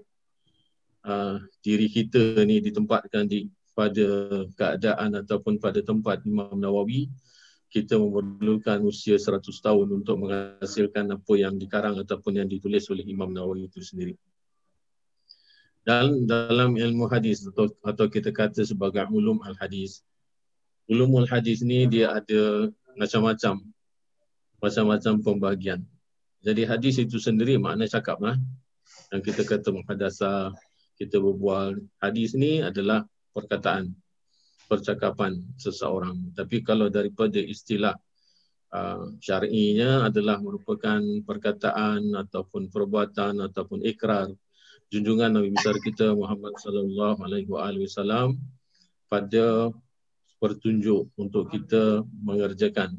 uh, 1.03 1.41
diri 1.59 1.89
kita 1.89 2.39
ni 2.45 2.63
ditempatkan 2.63 3.27
di 3.27 3.49
pada 3.73 4.05
keadaan 4.53 5.25
ataupun 5.25 5.57
pada 5.57 5.81
tempat 5.81 6.21
Imam 6.23 6.55
Nawawi 6.55 7.09
kita 7.73 7.97
memerlukan 7.97 8.85
usia 8.85 9.17
100 9.17 9.41
tahun 9.49 9.87
untuk 9.89 10.21
menghasilkan 10.21 11.09
apa 11.09 11.33
yang 11.33 11.57
dikarang 11.57 11.97
ataupun 11.97 12.37
yang 12.37 12.45
ditulis 12.45 12.85
oleh 12.93 13.01
Imam 13.09 13.33
Nawawi 13.33 13.65
itu 13.65 13.81
sendiri. 13.81 14.13
Dalam 15.81 16.29
dalam 16.29 16.77
ilmu 16.77 17.09
hadis 17.09 17.43
atau 17.49 17.73
atau 17.81 18.05
kita 18.07 18.29
kata 18.29 18.61
sebagai 18.61 19.09
ulum 19.09 19.41
al 19.41 19.57
hadis 19.57 20.05
ulumul 20.87 21.27
hadis 21.27 21.65
ni 21.65 21.89
dia 21.89 22.13
ada 22.13 22.69
macam-macam 22.93 23.59
macam-macam 24.61 25.13
pembahagian. 25.19 25.81
Jadi 26.45 26.63
hadis 26.69 27.01
itu 27.01 27.19
sendiri 27.19 27.59
makna 27.59 27.89
cakap 27.89 28.21
lah. 28.21 28.37
Yang 29.11 29.33
kita 29.33 29.41
kata 29.49 29.73
muhadasa 29.73 30.53
kita 30.95 31.17
berbual 31.19 31.81
hadis 31.99 32.37
ni 32.37 32.61
adalah 32.61 33.03
perkataan 33.33 33.91
percakapan 34.73 35.37
seseorang 35.61 36.33
tapi 36.33 36.65
kalau 36.65 36.89
daripada 36.89 37.37
istilah 37.37 37.93
uh, 38.73 39.13
syar'inya 39.21 40.09
adalah 40.09 40.41
merupakan 40.41 40.99
perkataan 41.21 42.17
ataupun 42.17 42.73
perbuatan 42.73 43.37
ataupun 43.45 43.85
ikrar 43.85 44.33
junjungan 44.89 45.37
Nabi 45.37 45.53
besar 45.53 45.77
kita 45.77 46.17
Muhammad 46.17 46.57
sallallahu 46.57 47.21
alaihi 47.21 47.49
wasallam 47.85 48.41
pada 49.05 49.69
pertunjuk 50.41 51.13
untuk 51.21 51.53
kita 51.53 52.01
mengerjakan 52.25 52.97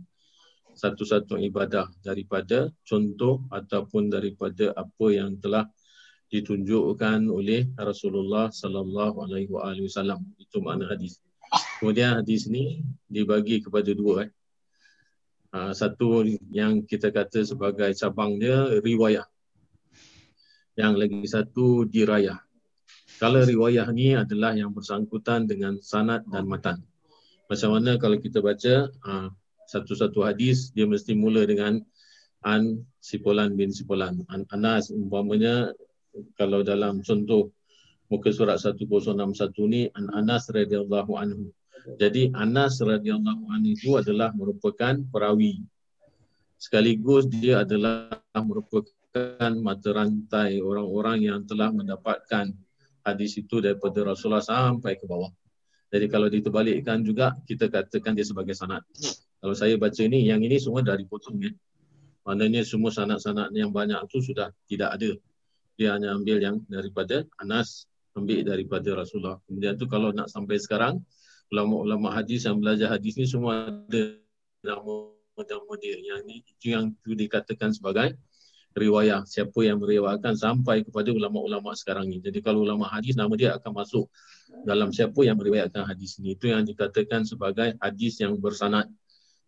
satu-satu 0.75 1.39
ibadah 1.39 1.87
daripada 2.03 2.71
contoh 2.83 3.47
ataupun 3.51 4.11
daripada 4.11 4.75
apa 4.75 5.07
yang 5.11 5.39
telah 5.39 5.67
ditunjukkan 6.35 7.31
oleh 7.31 7.71
Rasulullah 7.79 8.51
sallallahu 8.51 9.23
alaihi 9.23 9.51
wasallam 9.87 10.25
itu 10.43 10.59
makna 10.59 10.91
hadis. 10.91 11.23
Kemudian 11.81 12.23
hadis 12.23 12.47
ni 12.51 12.85
dibagi 13.07 13.61
kepada 13.63 13.91
dua 13.93 14.29
eh. 14.29 14.31
Ha, 15.55 15.71
satu 15.71 16.27
yang 16.51 16.83
kita 16.83 17.15
kata 17.15 17.47
sebagai 17.47 17.95
cabang 17.95 18.43
dia 18.43 18.75
riwayah 18.83 19.23
yang 20.75 20.99
lagi 20.99 21.23
satu 21.31 21.87
dirayah. 21.87 22.43
Kalau 23.23 23.47
riwayah 23.47 23.87
ni 23.95 24.19
adalah 24.19 24.59
yang 24.59 24.75
bersangkutan 24.75 25.47
dengan 25.47 25.79
sanad 25.79 26.27
dan 26.27 26.51
matan. 26.51 26.83
Macam 27.47 27.79
mana 27.79 27.95
kalau 27.95 28.19
kita 28.19 28.43
baca 28.43 28.91
uh, 28.91 29.29
satu-satu 29.71 30.27
hadis, 30.27 30.75
dia 30.75 30.91
mesti 30.91 31.15
mula 31.15 31.47
dengan 31.47 31.79
An 32.43 32.83
Sipolan 32.99 33.55
bin 33.55 33.71
Sipolan. 33.71 34.27
An 34.27 34.45
Anas 34.51 34.91
umpamanya 34.91 35.71
kalau 36.35 36.67
dalam 36.67 37.01
contoh 37.07 37.55
muka 38.15 38.31
surat 38.31 38.63
1061 38.63 39.19
ni 39.67 39.91
an 39.91 40.07
Anas 40.15 40.47
radhiyallahu 40.47 41.19
anhu. 41.19 41.51
Jadi 41.99 42.31
Anas 42.31 42.79
radhiyallahu 42.79 43.51
anhu 43.51 43.75
itu 43.75 43.99
adalah 43.99 44.31
merupakan 44.39 44.95
perawi. 45.11 45.67
Sekaligus 46.55 47.27
dia 47.27 47.67
adalah 47.67 48.15
merupakan 48.39 49.51
mata 49.59 49.91
rantai 49.91 50.63
orang-orang 50.63 51.27
yang 51.27 51.43
telah 51.43 51.75
mendapatkan 51.75 52.55
hadis 53.03 53.35
itu 53.35 53.59
daripada 53.59 54.07
Rasulullah 54.07 54.47
sampai 54.47 54.95
ke 54.95 55.11
bawah. 55.11 55.35
Jadi 55.91 56.07
kalau 56.07 56.31
diterbalikkan 56.31 57.03
juga 57.03 57.35
kita 57.45 57.67
katakan 57.67 58.15
dia 58.15 58.27
sebagai 58.27 58.55
sanad. 58.55 58.87
Kalau 59.43 59.55
saya 59.59 59.75
baca 59.75 60.03
ni 60.07 60.31
yang 60.31 60.41
ini 60.41 60.57
semua 60.57 60.87
dari 60.87 61.05
potong 61.05 61.43
ya. 61.43 61.51
Maknanya 62.25 62.65
semua 62.65 62.89
sanad-sanad 62.89 63.53
yang 63.53 63.69
banyak 63.69 64.01
itu 64.09 64.33
sudah 64.33 64.49
tidak 64.65 64.97
ada. 64.97 65.11
Dia 65.77 65.99
hanya 65.99 66.17
ambil 66.17 66.41
yang 66.41 66.57
daripada 66.71 67.29
Anas, 67.37 67.85
ambil 68.15 68.47
daripada 68.47 68.95
Rasulullah. 68.95 69.39
Kemudian 69.47 69.75
tu 69.75 69.91
kalau 69.91 70.15
nak 70.15 70.31
sampai 70.31 70.57
sekarang, 70.63 71.03
ulama-ulama 71.51 72.15
hadis 72.15 72.47
yang 72.47 72.63
belajar 72.63 72.95
hadis 72.95 73.19
ni 73.19 73.27
semua 73.27 73.69
ada 73.69 74.03
nama-nama 74.63 75.73
dia. 75.83 75.99
Yang 75.99 76.21
ni 76.25 76.37
itu 76.47 76.67
yang 76.73 76.95
itu 76.95 77.13
dikatakan 77.19 77.75
sebagai 77.75 78.15
riwayah. 78.75 79.27
Siapa 79.27 79.59
yang 79.63 79.83
meriwayatkan 79.83 80.35
sampai 80.35 80.87
kepada 80.87 81.11
ulama-ulama 81.11 81.75
sekarang 81.75 82.11
ni. 82.11 82.23
Jadi 82.23 82.43
kalau 82.43 82.63
ulama 82.67 82.87
hadis 82.91 83.15
nama 83.19 83.35
dia 83.35 83.59
akan 83.59 83.71
masuk 83.71 84.07
dalam 84.63 84.95
siapa 84.95 85.19
yang 85.27 85.39
meriwayatkan 85.39 85.83
hadis 85.87 86.19
ni. 86.23 86.39
Itu 86.39 86.51
yang 86.51 86.63
dikatakan 86.67 87.27
sebagai 87.27 87.75
hadis 87.83 88.23
yang 88.23 88.39
bersanad. 88.39 88.91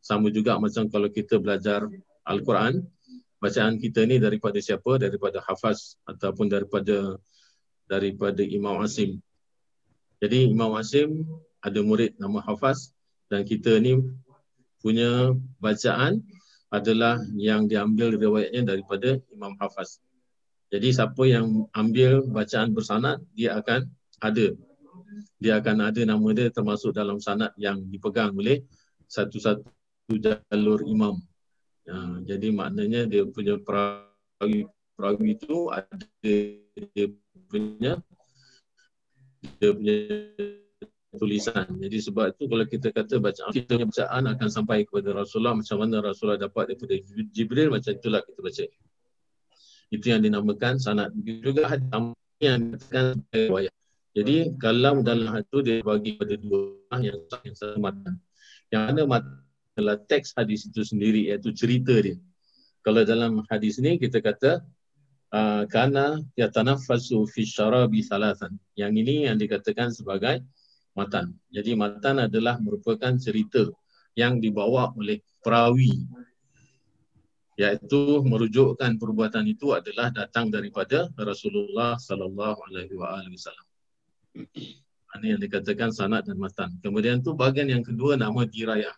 Sama 0.02 0.30
juga 0.30 0.54
macam 0.62 0.86
kalau 0.86 1.10
kita 1.10 1.42
belajar 1.42 1.82
Al-Quran, 2.22 2.86
bacaan 3.42 3.78
kita 3.78 4.06
ni 4.06 4.22
daripada 4.22 4.58
siapa? 4.62 4.98
Daripada 4.98 5.42
Hafaz 5.42 5.98
ataupun 6.06 6.46
daripada 6.46 7.18
daripada 7.86 8.42
Imam 8.42 8.78
Asim. 8.82 9.18
Jadi 10.22 10.50
Imam 10.50 10.74
Asim 10.78 11.26
ada 11.62 11.80
murid 11.82 12.14
nama 12.18 12.42
Hafaz 12.42 12.94
dan 13.30 13.42
kita 13.42 13.78
ni 13.82 13.98
punya 14.82 15.34
bacaan 15.58 16.22
adalah 16.70 17.18
yang 17.38 17.70
diambil 17.70 18.14
riwayatnya 18.18 18.76
daripada 18.76 19.18
Imam 19.30 19.54
Hafaz. 19.58 20.02
Jadi 20.70 20.90
siapa 20.90 21.22
yang 21.26 21.70
ambil 21.74 22.26
bacaan 22.26 22.74
bersanad 22.74 23.22
dia 23.32 23.54
akan 23.54 23.86
ada 24.18 24.52
dia 25.36 25.60
akan 25.60 25.76
ada 25.84 26.00
nama 26.02 26.28
dia 26.32 26.48
termasuk 26.50 26.96
dalam 26.96 27.20
sanad 27.22 27.52
yang 27.60 27.80
dipegang 27.86 28.34
oleh 28.34 28.64
satu-satu 29.06 30.12
jalur 30.18 30.82
imam 30.84 31.22
Ha, 31.86 32.18
jadi 32.26 32.50
maknanya 32.50 33.06
dia 33.06 33.22
punya 33.30 33.62
perawi 33.62 34.66
perawi 34.98 35.38
itu 35.38 35.70
ada 35.70 36.02
dia 36.26 37.06
punya 37.46 37.92
dia 39.62 39.70
punya 39.72 39.94
tulisan. 41.16 41.66
Jadi 41.80 41.98
sebab 42.02 42.36
itu 42.36 42.44
kalau 42.46 42.64
kita 42.68 42.88
kata 42.92 43.14
bacaan 43.18 43.50
kita 43.54 43.72
punya 43.78 43.88
bacaan 43.88 44.22
akan 44.36 44.48
sampai 44.52 44.84
kepada 44.84 45.16
Rasulullah 45.16 45.56
macam 45.56 45.76
mana 45.80 46.04
Rasulullah 46.04 46.40
dapat 46.40 46.74
daripada 46.74 46.94
Jibril 47.32 47.72
macam 47.72 47.92
itulah 47.96 48.20
kita 48.22 48.40
baca. 48.42 48.64
Itu 49.88 50.06
yang 50.10 50.20
dinamakan 50.26 50.74
sanad. 50.82 51.14
Juga 51.24 51.70
hadis 51.70 51.88
yang 52.42 52.74
dikatakan 52.74 53.06
riwayat. 53.32 53.74
Jadi 54.16 54.36
kalau 54.56 55.04
dalam 55.04 55.28
hal 55.28 55.44
itu 55.44 55.58
dia 55.60 55.78
bagi 55.84 56.16
pada 56.16 56.34
dua 56.40 57.00
yang 57.00 57.20
yang 57.44 57.56
sama. 57.56 57.92
Yang 58.72 58.82
mana 58.82 59.02
mata 59.06 59.32
adalah 59.76 59.96
teks 60.08 60.32
hadis 60.34 60.64
itu 60.66 60.80
sendiri 60.82 61.28
iaitu 61.28 61.52
cerita 61.52 61.92
dia. 62.00 62.16
Kalau 62.80 63.04
dalam 63.04 63.44
hadis 63.52 63.76
ni 63.76 64.00
kita 64.00 64.24
kata 64.24 64.64
uh, 65.36 65.62
kana 65.68 66.24
yatanaffasu 66.40 67.28
fi 67.28 67.44
syarabi 67.44 68.00
salasan. 68.00 68.56
Yang 68.72 68.92
ini 69.04 69.14
yang 69.28 69.36
dikatakan 69.36 69.92
sebagai 69.92 70.40
matan. 70.96 71.36
Jadi 71.52 71.76
matan 71.76 72.24
adalah 72.24 72.56
merupakan 72.56 73.12
cerita 73.20 73.68
yang 74.16 74.40
dibawa 74.40 74.96
oleh 74.96 75.20
perawi 75.44 76.08
iaitu 77.56 78.20
merujukkan 78.20 79.00
perbuatan 79.00 79.44
itu 79.48 79.72
adalah 79.72 80.12
datang 80.12 80.52
daripada 80.52 81.08
Rasulullah 81.16 81.96
sallallahu 81.96 82.60
alaihi 82.68 82.96
wasallam. 82.96 83.66
Ini 85.16 85.36
yang 85.36 85.40
dikatakan 85.40 85.88
sanad 85.88 86.28
dan 86.28 86.36
matan. 86.36 86.76
Kemudian 86.84 87.24
tu 87.24 87.32
bahagian 87.32 87.72
yang 87.72 87.80
kedua 87.80 88.20
nama 88.20 88.44
dirayah. 88.44 88.92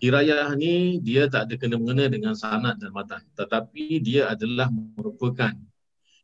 Dirayah 0.00 0.56
ni 0.56 0.96
dia 1.04 1.28
tak 1.28 1.52
ada 1.52 1.54
kena-mengena 1.60 2.08
dengan 2.08 2.32
sanad 2.32 2.80
dan 2.80 2.90
matan. 2.96 3.20
Tetapi 3.36 4.00
dia 4.00 4.32
adalah 4.32 4.72
merupakan 4.72 5.52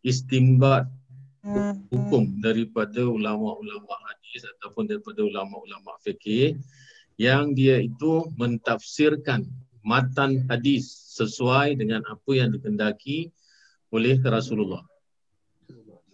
istimbat 0.01 0.89
hukum 1.93 2.41
daripada 2.43 3.05
ulama-ulama 3.05 3.95
hadis 4.09 4.49
ataupun 4.59 4.89
daripada 4.91 5.23
ulama-ulama 5.23 5.95
fikih 6.03 6.59
yang 7.21 7.53
dia 7.53 7.79
itu 7.79 8.27
mentafsirkan 8.35 9.47
matan 9.87 10.43
hadis 10.51 10.91
sesuai 11.15 11.79
dengan 11.79 12.03
apa 12.11 12.33
yang 12.35 12.51
dikendaki 12.51 13.31
oleh 13.95 14.19
Rasulullah. 14.25 14.83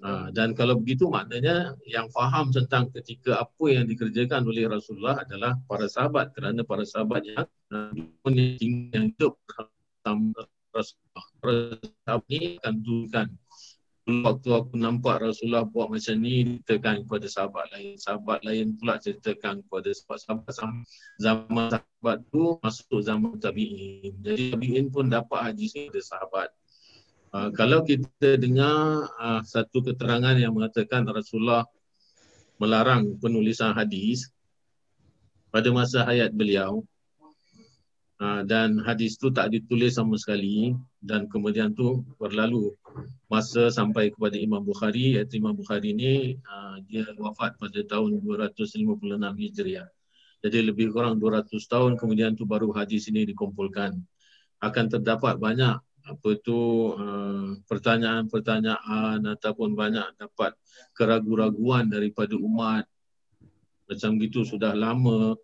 Ha, 0.02 0.34
dan 0.34 0.50
kalau 0.58 0.82
begitu 0.82 1.06
maknanya 1.06 1.78
yang 1.86 2.10
faham 2.10 2.50
tentang 2.50 2.90
ketika 2.90 3.38
apa 3.38 3.64
yang 3.70 3.86
dikerjakan 3.86 4.42
oleh 4.42 4.66
Rasulullah 4.66 5.22
adalah 5.22 5.54
para 5.70 5.86
sahabat 5.86 6.34
kerana 6.34 6.66
para 6.66 6.82
sahabat 6.82 7.22
yang 7.22 7.46
pun 8.18 8.34
yang 8.34 9.14
hidup 9.14 9.38
Rasulullah. 10.74 11.26
Rasulullah 11.38 12.18
ini 12.26 12.58
akan 12.58 12.74
turunkan. 12.82 13.28
Waktu 14.02 14.48
aku 14.50 14.74
nampak 14.74 15.22
Rasulullah 15.22 15.62
buat 15.62 15.86
macam 15.86 16.18
ni 16.18 16.58
ceritakan 16.66 17.06
kepada 17.06 17.26
sahabat 17.30 17.64
lain. 17.70 17.94
Sahabat 17.94 18.42
lain 18.42 18.74
pula 18.74 18.98
ceritakan 18.98 19.62
kepada 19.62 19.90
sahabat-sahabat 19.94 20.82
zaman 21.22 21.70
sahabat 21.70 22.18
tu 22.34 22.58
masuk 22.58 22.98
zaman 23.06 23.38
tabi'in. 23.38 24.18
Jadi 24.18 24.50
tabi'in 24.50 24.90
pun 24.90 25.06
dapat 25.06 25.54
hadis 25.54 25.78
ni 25.78 25.86
dari 25.94 26.02
sahabat 26.02 26.50
Uh, 27.32 27.48
kalau 27.56 27.80
kita 27.80 28.36
dengar 28.36 29.08
uh, 29.16 29.40
satu 29.40 29.80
keterangan 29.80 30.36
yang 30.36 30.52
mengatakan 30.52 31.08
Rasulullah 31.08 31.64
melarang 32.60 33.16
penulisan 33.16 33.72
hadis 33.72 34.28
pada 35.48 35.72
masa 35.72 36.04
hayat 36.04 36.28
beliau 36.36 36.84
uh, 38.20 38.44
dan 38.44 38.76
hadis 38.84 39.16
tu 39.16 39.32
tak 39.32 39.48
ditulis 39.48 39.96
sama 39.96 40.20
sekali 40.20 40.76
dan 41.00 41.24
kemudian 41.24 41.72
tu 41.72 42.04
berlalu 42.20 42.76
masa 43.32 43.72
sampai 43.72 44.12
kepada 44.12 44.36
Imam 44.36 44.60
Bukhari 44.60 45.16
iaitu 45.16 45.40
Imam 45.40 45.56
Bukhari 45.56 45.96
ni 45.96 46.36
uh, 46.44 46.84
dia 46.84 47.08
wafat 47.16 47.56
pada 47.56 47.80
tahun 47.88 48.20
256 48.20 48.92
Hijriah. 49.40 49.88
Jadi 50.44 50.58
lebih 50.68 50.92
kurang 50.92 51.16
200 51.16 51.48
tahun 51.48 51.96
kemudian 51.96 52.36
tu 52.36 52.44
baru 52.44 52.76
hadis 52.76 53.08
ini 53.08 53.24
dikumpulkan. 53.24 53.96
Akan 54.60 54.92
terdapat 54.92 55.40
banyak 55.40 55.80
apa 56.02 56.34
tu 56.42 56.90
uh, 56.98 57.54
pertanyaan-pertanyaan 57.70 59.22
ataupun 59.22 59.78
banyak 59.78 60.06
dapat 60.18 60.58
keraguan-raguan 60.98 61.86
daripada 61.86 62.34
umat. 62.34 62.84
Macam 63.86 64.18
gitu 64.18 64.42
sudah 64.42 64.74
lama. 64.74 65.38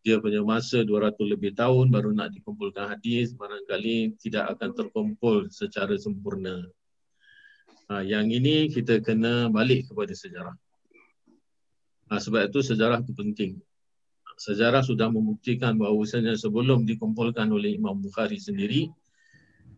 Dia 0.00 0.16
punya 0.16 0.40
masa 0.40 0.80
200 0.80 1.20
lebih 1.28 1.52
tahun 1.52 1.92
baru 1.92 2.16
nak 2.16 2.32
dikumpulkan 2.32 2.96
hadis 2.96 3.36
barangkali 3.36 4.16
tidak 4.16 4.56
akan 4.56 4.70
terkumpul 4.72 5.36
secara 5.52 5.92
sempurna. 6.00 6.64
Ha, 7.92 8.00
yang 8.00 8.32
ini 8.32 8.72
kita 8.72 9.04
kena 9.04 9.52
balik 9.52 9.92
kepada 9.92 10.16
sejarah. 10.16 10.56
Ha, 12.08 12.16
sebab 12.16 12.48
itu 12.48 12.64
sejarah 12.64 13.04
itu 13.04 13.12
penting. 13.12 13.60
Sejarah 14.40 14.80
sudah 14.80 15.12
membuktikan 15.12 15.76
bahawa 15.76 16.00
sebelum 16.08 16.88
dikumpulkan 16.88 17.52
oleh 17.52 17.76
Imam 17.76 18.00
Bukhari 18.00 18.40
sendiri 18.40 18.88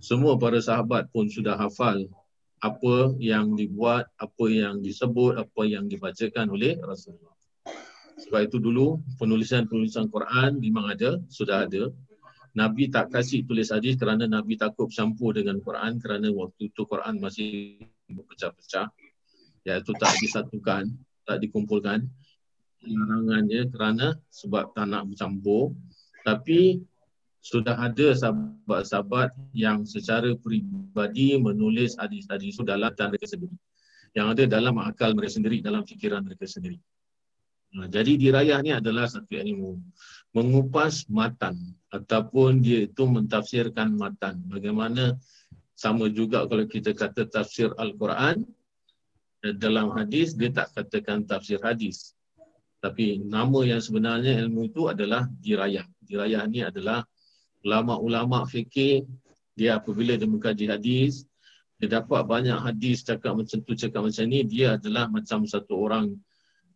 semua 0.02 0.34
para 0.34 0.58
sahabat 0.58 1.06
pun 1.14 1.30
sudah 1.30 1.54
hafal 1.54 2.10
apa 2.58 3.14
yang 3.22 3.54
dibuat, 3.54 4.10
apa 4.18 4.44
yang 4.50 4.82
disebut, 4.82 5.38
apa 5.38 5.62
yang 5.62 5.86
dibacakan 5.86 6.50
oleh 6.50 6.74
Rasulullah. 6.82 7.34
Sebab 8.22 8.40
itu 8.42 8.58
dulu 8.62 9.02
penulisan-penulisan 9.18 10.10
Quran 10.10 10.58
memang 10.58 10.90
ada, 10.90 11.18
sudah 11.26 11.66
ada. 11.66 11.90
Nabi 12.52 12.86
tak 12.92 13.10
kasih 13.10 13.42
tulis 13.48 13.70
hadis 13.72 13.98
kerana 13.98 14.26
Nabi 14.26 14.54
takut 14.58 14.90
campur 14.92 15.34
dengan 15.34 15.58
Quran 15.58 15.98
kerana 15.98 16.28
waktu 16.30 16.70
itu 16.70 16.82
Quran 16.86 17.18
masih 17.18 17.82
berpecah-pecah. 18.10 18.90
Iaitu 19.66 19.90
tak 19.98 20.18
disatukan, 20.18 20.90
tak 21.26 21.38
dikumpulkan. 21.42 22.06
Larangannya 22.82 23.70
kerana 23.70 24.18
sebab 24.30 24.74
tak 24.74 24.86
nak 24.90 25.06
bercampur. 25.06 25.74
Tapi 26.22 26.82
sudah 27.42 27.74
ada 27.74 28.14
sahabat-sahabat 28.14 29.34
yang 29.50 29.82
secara 29.82 30.30
peribadi 30.38 31.34
menulis 31.42 31.98
hadis-hadis 31.98 32.54
itu 32.54 32.62
dalam 32.62 32.94
dan 32.94 33.10
mereka 33.10 33.26
sendiri. 33.26 33.58
Yang 34.14 34.26
ada 34.30 34.42
dalam 34.62 34.78
akal 34.78 35.10
mereka 35.18 35.34
sendiri, 35.34 35.58
dalam 35.58 35.82
fikiran 35.82 36.22
mereka 36.22 36.46
sendiri. 36.46 36.78
Nah, 37.74 37.90
jadi 37.90 38.14
dirayah 38.14 38.62
ni 38.62 38.70
adalah 38.70 39.10
satu 39.10 39.34
ilmu. 39.34 39.74
Mengupas 40.38 41.08
matan 41.10 41.58
ataupun 41.90 42.62
dia 42.62 42.86
itu 42.86 43.10
mentafsirkan 43.10 43.96
matan. 43.98 44.38
Bagaimana 44.46 45.18
sama 45.74 46.06
juga 46.14 46.46
kalau 46.46 46.62
kita 46.68 46.94
kata 46.94 47.26
tafsir 47.26 47.74
Al-Quran, 47.74 48.46
dalam 49.58 49.90
hadis 49.98 50.38
dia 50.38 50.54
tak 50.54 50.70
katakan 50.78 51.26
tafsir 51.26 51.58
hadis. 51.58 52.14
Tapi 52.78 53.18
nama 53.18 53.66
yang 53.66 53.82
sebenarnya 53.82 54.38
ilmu 54.46 54.70
itu 54.70 54.86
adalah 54.86 55.26
dirayah. 55.42 55.88
Dirayah 56.06 56.46
ni 56.46 56.62
adalah 56.62 57.02
ulama-ulama 57.62 58.44
fikih 58.46 59.06
dia 59.56 59.78
apabila 59.78 60.18
dia 60.18 60.28
mengkaji 60.28 60.66
hadis 60.68 61.24
dia 61.82 61.98
dapat 61.98 62.22
banyak 62.26 62.54
hadis 62.62 63.02
cakap 63.02 63.34
macam 63.34 63.58
tu 63.62 63.74
cakap 63.74 64.06
macam 64.06 64.24
ni 64.30 64.46
dia 64.46 64.78
adalah 64.78 65.10
macam 65.10 65.42
satu 65.42 65.74
orang 65.82 66.14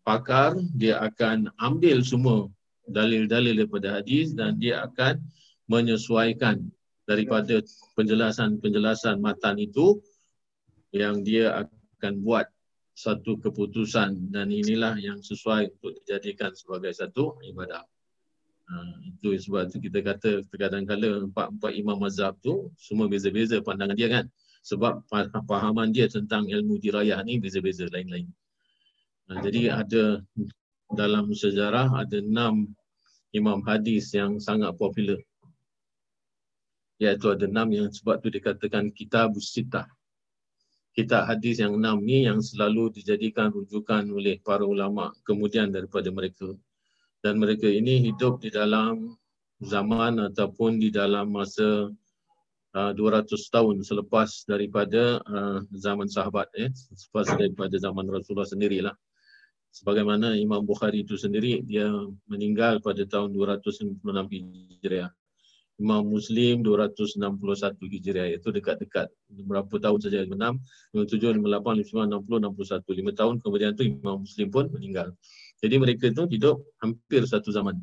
pakar 0.03 0.59
dia 0.75 0.99
akan 1.03 1.51
ambil 1.59 2.03
semua 2.03 2.51
dalil-dalil 2.87 3.67
daripada 3.67 3.99
hadis 3.99 4.35
dan 4.35 4.59
dia 4.59 4.87
akan 4.87 5.19
menyesuaikan 5.67 6.63
daripada 7.07 7.63
penjelasan-penjelasan 7.95 9.19
matan 9.19 9.59
itu 9.59 9.99
yang 10.95 11.23
dia 11.23 11.67
akan 11.67 12.23
buat 12.23 12.47
satu 12.97 13.37
keputusan 13.43 14.33
dan 14.33 14.49
inilah 14.49 14.97
yang 14.97 15.21
sesuai 15.21 15.69
untuk 15.77 15.93
dijadikan 16.01 16.55
sebagai 16.57 16.97
satu 16.97 17.37
ibadah. 17.45 17.85
Ha, 18.67 18.75
itu 19.07 19.39
sebab 19.39 19.71
itu 19.71 19.79
kita 19.79 20.03
kata 20.03 20.31
kadang-kadang 20.51 21.31
empat-empat 21.31 21.71
imam 21.71 22.03
mazhab 22.03 22.35
tu 22.43 22.67
semua 22.75 23.07
beza-beza 23.07 23.63
pandangan 23.63 23.95
dia 23.95 24.11
kan. 24.11 24.27
Sebab 24.67 25.07
pahaman 25.47 25.95
dia 25.95 26.11
tentang 26.11 26.51
ilmu 26.51 26.83
dirayah 26.83 27.23
ni 27.23 27.39
beza-beza 27.39 27.87
lain-lain. 27.95 28.27
Ha, 29.31 29.39
jadi 29.47 29.71
ada 29.71 30.19
dalam 30.91 31.31
sejarah 31.31 31.95
ada 31.95 32.19
enam 32.19 32.67
imam 33.31 33.63
hadis 33.63 34.11
yang 34.11 34.43
sangat 34.43 34.75
popular. 34.75 35.19
Iaitu 36.99 37.31
ada 37.31 37.47
enam 37.47 37.71
yang 37.71 37.89
sebab 37.95 38.19
tu 38.19 38.35
dikatakan 38.35 38.91
kitab 38.91 39.37
sitah. 39.39 39.87
Kitab 40.97 41.29
hadis 41.29 41.61
yang 41.61 41.77
enam 41.77 42.01
ni 42.03 42.25
yang 42.25 42.41
selalu 42.43 42.89
dijadikan 42.89 43.53
rujukan 43.53 44.09
oleh 44.11 44.41
para 44.41 44.65
ulama 44.65 45.13
kemudian 45.29 45.69
daripada 45.69 46.09
mereka 46.09 46.57
dan 47.27 47.43
mereka 47.43 47.67
ini 47.67 48.07
hidup 48.07 48.39
di 48.39 48.55
dalam 48.55 49.19
zaman 49.59 50.31
ataupun 50.31 50.79
di 50.79 50.95
dalam 50.95 51.35
masa 51.35 51.91
uh, 52.79 52.93
200 52.95 53.27
tahun 53.27 53.83
selepas 53.83 54.47
daripada 54.47 55.19
uh, 55.27 55.59
zaman 55.75 56.07
sahabat 56.07 56.47
eh 56.55 56.71
selepas 56.95 57.35
daripada 57.35 57.75
zaman 57.83 58.07
Rasulullah 58.07 58.47
sendirilah. 58.47 58.95
Sebagaimana 59.75 60.39
Imam 60.39 60.63
Bukhari 60.63 61.03
itu 61.03 61.19
sendiri 61.19 61.67
dia 61.67 61.91
meninggal 62.31 62.79
pada 62.79 63.03
tahun 63.03 63.35
296 63.35 63.99
Hijriah. 64.79 65.11
Imam 65.77 66.09
Muslim 66.09 66.65
261 66.65 67.77
Hijriah 67.91 68.39
itu 68.39 68.49
dekat-dekat. 68.55 69.11
Berapa 69.45 69.75
tahun 69.83 69.99
saja 69.99 70.23
6 70.23 70.31
57 70.33 71.43
58 71.43 71.91
59 71.91 72.23
60 72.23 72.55
61 72.55 72.87
5 72.87 73.19
tahun 73.19 73.35
kemudian 73.43 73.75
tu 73.75 73.83
Imam 73.83 74.23
Muslim 74.23 74.47
pun 74.49 74.71
meninggal 74.71 75.11
jadi 75.61 75.77
mereka 75.81 76.13
itu 76.13 76.29
hidup 76.29 76.61
hampir 76.83 77.25
satu 77.25 77.49
zaman. 77.49 77.81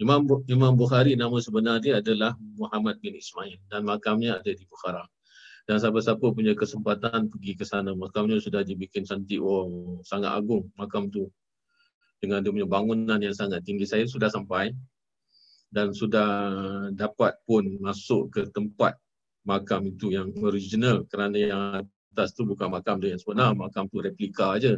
Imam 0.00 0.24
Imam 0.48 0.72
Bukhari 0.78 1.12
nama 1.12 1.36
sebenar 1.44 1.76
dia 1.84 2.00
adalah 2.00 2.32
Muhammad 2.56 2.96
bin 3.04 3.12
Ismail 3.12 3.60
dan 3.68 3.84
makamnya 3.84 4.40
ada 4.40 4.48
di 4.48 4.64
Bukhara. 4.64 5.04
Dan 5.68 5.76
siapa-siapa 5.76 6.24
punya 6.32 6.56
kesempatan 6.56 7.28
pergi 7.28 7.52
ke 7.52 7.68
sana, 7.68 7.92
makamnya 7.92 8.40
sudah 8.40 8.64
dibikin 8.64 9.04
cantik, 9.04 9.38
oh 9.44 10.00
sangat 10.02 10.32
agung 10.32 10.72
makam 10.74 11.12
tu. 11.12 11.28
Dengan 12.16 12.40
dia 12.40 12.52
punya 12.52 12.68
bangunan 12.68 13.20
yang 13.20 13.36
sangat 13.36 13.60
tinggi. 13.64 13.84
Saya 13.84 14.08
sudah 14.08 14.32
sampai 14.32 14.72
dan 15.70 15.92
sudah 15.94 16.28
dapat 16.96 17.38
pun 17.46 17.78
masuk 17.78 18.34
ke 18.34 18.40
tempat 18.50 18.98
makam 19.46 19.88
itu 19.88 20.12
yang 20.12 20.34
original 20.42 21.06
kerana 21.06 21.36
yang 21.38 21.62
atas 22.12 22.34
tu 22.34 22.42
bukan 22.42 22.68
makam 22.68 22.98
dia 22.98 23.14
yang 23.14 23.22
sebenar, 23.22 23.54
makam 23.54 23.86
tu 23.86 24.02
replika 24.02 24.58
aja. 24.58 24.74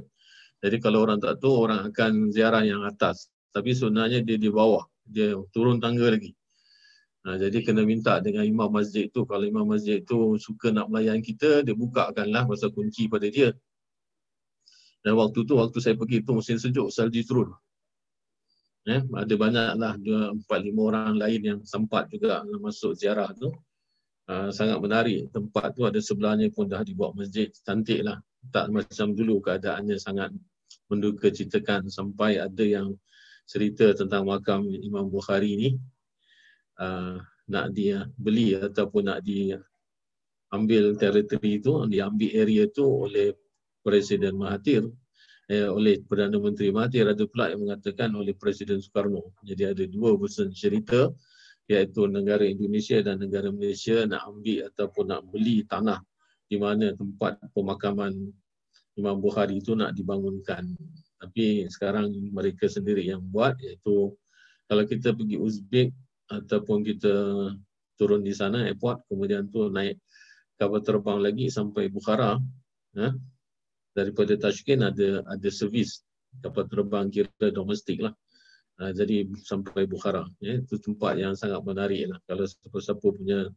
Jadi 0.62 0.78
kalau 0.78 1.02
orang 1.02 1.18
tak 1.18 1.42
tahu, 1.42 1.66
orang 1.66 1.90
akan 1.90 2.30
ziarah 2.30 2.62
yang 2.62 2.86
atas. 2.86 3.26
Tapi 3.50 3.74
sebenarnya 3.74 4.22
dia 4.22 4.38
di 4.38 4.46
bawah. 4.46 4.86
Dia 5.02 5.34
turun 5.50 5.82
tangga 5.82 6.06
lagi. 6.06 6.30
Nah, 7.22 7.38
jadi 7.38 7.62
kena 7.62 7.82
minta 7.82 8.18
dengan 8.22 8.46
imam 8.46 8.70
masjid 8.70 9.10
tu. 9.10 9.26
Kalau 9.26 9.42
imam 9.42 9.66
masjid 9.66 10.02
tu 10.02 10.38
suka 10.38 10.70
nak 10.70 10.86
melayan 10.90 11.18
kita, 11.18 11.66
dia 11.66 11.74
bukakanlah 11.74 12.46
masa 12.46 12.70
kunci 12.70 13.10
pada 13.10 13.26
dia. 13.26 13.54
Dan 15.02 15.18
waktu 15.18 15.42
tu, 15.42 15.58
waktu 15.58 15.78
saya 15.82 15.98
pergi 15.98 16.22
tu 16.22 16.38
musim 16.38 16.58
sejuk, 16.58 16.90
salji 16.94 17.26
turun. 17.26 17.50
Eh, 18.86 18.98
ada 18.98 19.34
banyaklah 19.38 19.94
dua, 20.02 20.34
empat, 20.34 20.58
lima 20.62 20.80
orang 20.90 21.14
lain 21.14 21.40
yang 21.42 21.60
sempat 21.62 22.10
juga 22.10 22.42
masuk 22.58 22.98
ziarah 22.98 23.30
tu. 23.34 23.50
Uh, 24.26 24.50
sangat 24.54 24.78
menarik. 24.78 25.30
Tempat 25.34 25.74
tu 25.74 25.82
ada 25.86 25.98
sebelahnya 25.98 26.50
pun 26.50 26.70
dah 26.70 26.82
dibuat 26.82 27.14
masjid. 27.14 27.50
Cantik 27.62 28.02
lah. 28.02 28.18
Tak 28.50 28.70
macam 28.74 29.14
dulu 29.14 29.38
keadaannya 29.38 29.98
sangat 29.98 30.34
menduga 30.88 31.28
ceritakan 31.32 31.88
sampai 31.88 32.38
ada 32.40 32.64
yang 32.64 32.94
cerita 33.48 33.92
tentang 33.92 34.28
makam 34.28 34.64
Imam 34.70 35.10
Bukhari 35.10 35.58
ni 35.58 35.70
uh, 36.78 37.18
nak 37.50 37.66
dia 37.74 38.06
beli 38.16 38.54
ataupun 38.56 39.10
nak 39.10 39.20
dia 39.26 39.58
ambil 40.52 40.94
teritori 41.00 41.58
itu, 41.58 41.88
diambil 41.88 42.30
area 42.36 42.68
itu 42.68 42.84
oleh 42.84 43.32
Presiden 43.82 44.36
Mahathir 44.36 44.84
eh, 45.52 45.68
oleh 45.68 46.00
Perdana 46.04 46.38
Menteri 46.38 46.70
Mahathir 46.70 47.08
ada 47.08 47.24
pula 47.28 47.50
yang 47.50 47.66
mengatakan 47.66 48.14
oleh 48.14 48.32
Presiden 48.36 48.78
Soekarno. 48.78 49.34
Jadi 49.42 49.62
ada 49.68 49.84
dua 49.84 50.14
version 50.14 50.48
cerita 50.54 51.12
iaitu 51.66 52.08
negara 52.08 52.42
Indonesia 52.44 53.00
dan 53.04 53.22
negara 53.22 53.52
Malaysia 53.52 54.04
nak 54.08 54.28
ambil 54.28 54.68
ataupun 54.72 55.04
nak 55.08 55.22
beli 55.28 55.62
tanah 55.68 56.00
di 56.46 56.56
mana 56.60 56.92
tempat 56.92 57.40
pemakaman 57.56 58.32
Imam 58.96 59.16
Bukhari 59.20 59.60
itu 59.60 59.72
nak 59.72 59.96
dibangunkan. 59.96 60.68
Tapi 61.16 61.70
sekarang 61.70 62.12
mereka 62.34 62.68
sendiri 62.68 63.06
yang 63.06 63.24
buat 63.24 63.56
iaitu 63.62 64.12
kalau 64.68 64.84
kita 64.88 65.12
pergi 65.12 65.36
Uzbek 65.38 65.88
ataupun 66.28 66.80
kita 66.80 67.14
turun 68.00 68.24
di 68.24 68.32
sana 68.32 68.66
airport 68.66 69.04
kemudian 69.06 69.46
tu 69.52 69.68
naik 69.68 70.00
kapal 70.56 70.80
terbang 70.80 71.20
lagi 71.20 71.46
sampai 71.52 71.92
Bukhara 71.92 72.40
ha? 72.98 73.08
daripada 73.92 74.32
Tashkent 74.34 74.82
ada 74.82 75.20
ada 75.28 75.48
servis 75.52 76.02
kapal 76.40 76.66
terbang 76.66 77.12
kira 77.12 77.52
domestik 77.52 78.00
lah 78.00 78.14
ha, 78.80 78.90
jadi 78.90 79.28
sampai 79.44 79.84
Bukhara 79.84 80.24
ya? 80.40 80.58
itu 80.58 80.80
tempat 80.80 81.20
yang 81.20 81.36
sangat 81.36 81.60
menarik 81.62 82.08
lah 82.08 82.18
kalau 82.24 82.48
siapa-siapa 82.48 83.04
punya 83.04 83.52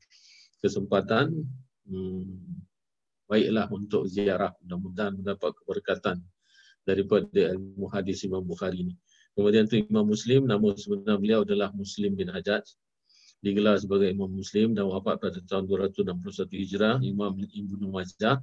kesempatan 0.60 1.32
hmm, 1.88 2.26
baiklah 3.26 3.66
untuk 3.74 4.06
ziarah 4.06 4.54
mudah-mudahan 4.64 5.18
mendapat 5.18 5.52
keberkatan 5.62 6.22
daripada 6.86 7.58
ilmu 7.58 7.90
hadis 7.90 8.22
Imam 8.24 8.46
Bukhari 8.46 8.86
ini. 8.86 8.96
Kemudian 9.36 9.68
tu 9.68 9.76
Imam 9.76 10.08
Muslim, 10.08 10.48
nama 10.48 10.72
sebenar 10.80 11.20
beliau 11.20 11.44
adalah 11.44 11.74
Muslim 11.76 12.16
bin 12.16 12.32
Hajjaj. 12.32 12.64
Digelar 13.44 13.76
sebagai 13.78 14.08
Imam 14.08 14.32
Muslim 14.32 14.72
dan 14.72 14.88
wafat 14.88 15.20
pada 15.20 15.38
tahun 15.44 15.68
261 15.68 16.56
Hijrah, 16.56 16.96
Imam 17.04 17.36
Ibn 17.36 17.82
Majah. 17.92 18.40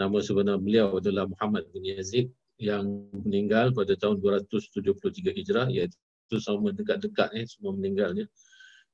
Nama 0.00 0.16
sebenar 0.24 0.56
beliau 0.58 0.96
adalah 0.96 1.28
Muhammad 1.28 1.68
bin 1.70 1.84
Yazid 1.86 2.32
yang 2.56 2.88
meninggal 3.12 3.76
pada 3.76 3.94
tahun 3.94 4.18
273 4.18 5.38
Hijrah 5.38 5.66
iaitu 5.68 6.36
sama 6.40 6.72
dekat-dekat 6.72 7.30
eh, 7.36 7.44
semua 7.44 7.76
meninggalnya. 7.76 8.24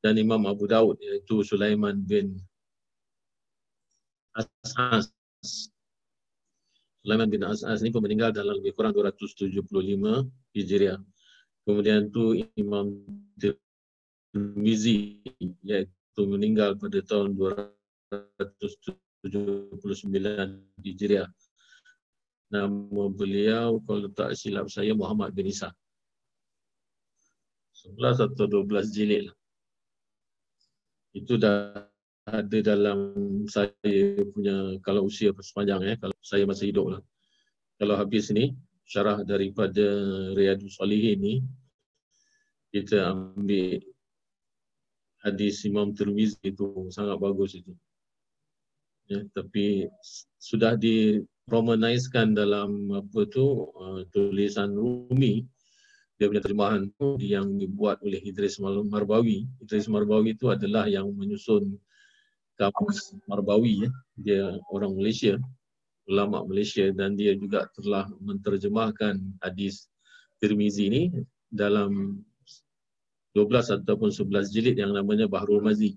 Dan 0.02 0.18
Imam 0.18 0.44
Abu 0.50 0.66
Daud 0.66 0.98
iaitu 0.98 1.46
Sulaiman 1.46 2.00
bin 2.02 2.36
As'as. 4.36 5.10
Sulaiman 7.00 7.32
bin 7.32 7.42
As'as 7.42 7.80
ini 7.80 7.90
pun 7.90 8.04
meninggal 8.04 8.30
dalam 8.30 8.60
lebih 8.60 8.76
kurang 8.76 8.92
275 8.92 10.28
Hijriah. 10.52 11.00
Kemudian 11.64 12.12
tu 12.12 12.36
Imam 12.54 13.02
Tirmizi 13.40 15.24
iaitu 15.64 16.22
meninggal 16.28 16.76
pada 16.76 17.00
tahun 17.02 17.34
279 17.34 19.24
Hijriah. 20.84 21.28
Nama 22.50 23.04
beliau 23.14 23.78
kalau 23.86 24.10
tak 24.10 24.34
silap 24.34 24.66
saya 24.68 24.92
Muhammad 24.92 25.32
bin 25.32 25.46
Isa. 25.48 25.70
11 27.80 28.28
atau 28.28 28.44
12 28.44 28.92
jilid 28.92 29.32
lah. 29.32 29.36
Itu 31.16 31.40
dah 31.40 31.89
ada 32.30 32.58
dalam 32.62 32.98
saya 33.50 33.74
punya 34.30 34.78
kalau 34.86 35.10
usia 35.10 35.34
sepanjang 35.36 35.82
ya 35.82 35.94
kalau 35.98 36.16
saya 36.22 36.46
masih 36.46 36.70
hidup 36.70 36.86
lah. 36.98 37.02
Kalau 37.80 37.94
habis 37.96 38.30
ni 38.30 38.54
syarah 38.86 39.22
daripada 39.22 39.86
Riyadus 40.34 40.78
Salihin 40.78 41.18
ni 41.18 41.34
kita 42.70 43.10
ambil 43.10 43.82
hadis 45.26 45.66
Imam 45.66 45.92
Tirmizi 45.92 46.38
itu 46.46 46.88
sangat 46.94 47.18
bagus 47.18 47.58
itu. 47.58 47.74
Ya, 49.10 49.26
tapi 49.34 49.90
sudah 50.38 50.78
di 50.78 51.18
romanizekan 51.50 52.30
dalam 52.30 52.94
apa 52.94 53.26
tu 53.26 53.66
uh, 53.74 54.06
tulisan 54.14 54.70
Rumi 54.70 55.42
dia 56.14 56.28
punya 56.28 56.44
terjemahan 56.44 56.84
tu 57.00 57.16
yang 57.16 57.56
dibuat 57.56 57.98
oleh 58.04 58.20
Idris 58.20 58.60
Marbawi. 58.60 59.48
Idris 59.64 59.88
Marbawi 59.88 60.36
itu 60.36 60.52
adalah 60.52 60.84
yang 60.84 61.08
menyusun 61.16 61.80
kamus 62.68 63.16
Marbawi 63.24 63.88
ya. 63.88 63.90
dia 64.20 64.44
orang 64.68 64.92
Malaysia 64.92 65.40
ulama 66.10 66.42
Malaysia 66.42 66.90
dan 66.90 67.14
dia 67.14 67.38
juga 67.38 67.70
telah 67.78 68.10
menterjemahkan 68.18 69.22
hadis 69.40 69.86
Tirmizi 70.42 70.90
ni 70.90 71.02
dalam 71.46 72.18
12 73.38 73.84
ataupun 73.84 74.10
11 74.10 74.50
jilid 74.50 74.76
yang 74.80 74.90
namanya 74.90 75.30
Bahrul 75.30 75.62
Mazi. 75.62 75.94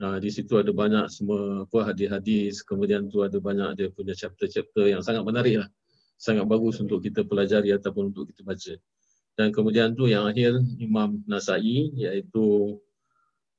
Uh, 0.00 0.16
di 0.16 0.32
situ 0.32 0.56
ada 0.56 0.72
banyak 0.72 1.12
semua 1.12 1.66
apa 1.66 1.92
hadis-hadis, 1.92 2.64
kemudian 2.64 3.10
tu 3.12 3.20
ada 3.20 3.36
banyak 3.36 3.76
dia 3.76 3.88
punya 3.92 4.16
chapter-chapter 4.16 4.88
yang 4.88 5.02
sangat 5.04 5.26
menarik 5.26 5.66
lah. 5.66 5.68
Sangat 6.16 6.46
bagus 6.46 6.80
untuk 6.80 7.04
kita 7.04 7.26
pelajari 7.26 7.74
ataupun 7.74 8.14
untuk 8.14 8.30
kita 8.30 8.46
baca. 8.46 8.74
Dan 9.36 9.52
kemudian 9.52 9.96
tu 9.96 10.08
yang 10.08 10.28
akhir 10.28 10.56
Imam 10.80 11.20
Nasai 11.24 11.92
iaitu 11.96 12.76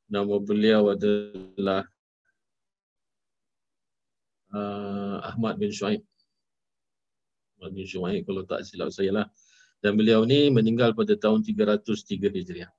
nama 0.10 0.38
beliau 0.38 0.94
adalah 0.94 1.86
uh, 4.54 5.18
Ahmad 5.26 5.58
bin 5.58 5.72
Shu'aib. 5.72 6.04
Ahmad 7.60 7.72
bin 7.76 7.86
Shu'aib 7.88 8.24
kalau 8.28 8.44
tak 8.48 8.64
silap 8.68 8.92
saya 8.92 9.12
lah. 9.12 9.28
Dan 9.82 9.98
beliau 9.98 10.22
ni 10.28 10.54
meninggal 10.54 10.94
pada 10.94 11.18
tahun 11.18 11.42
303 11.42 12.30
Hijriah. 12.30 12.72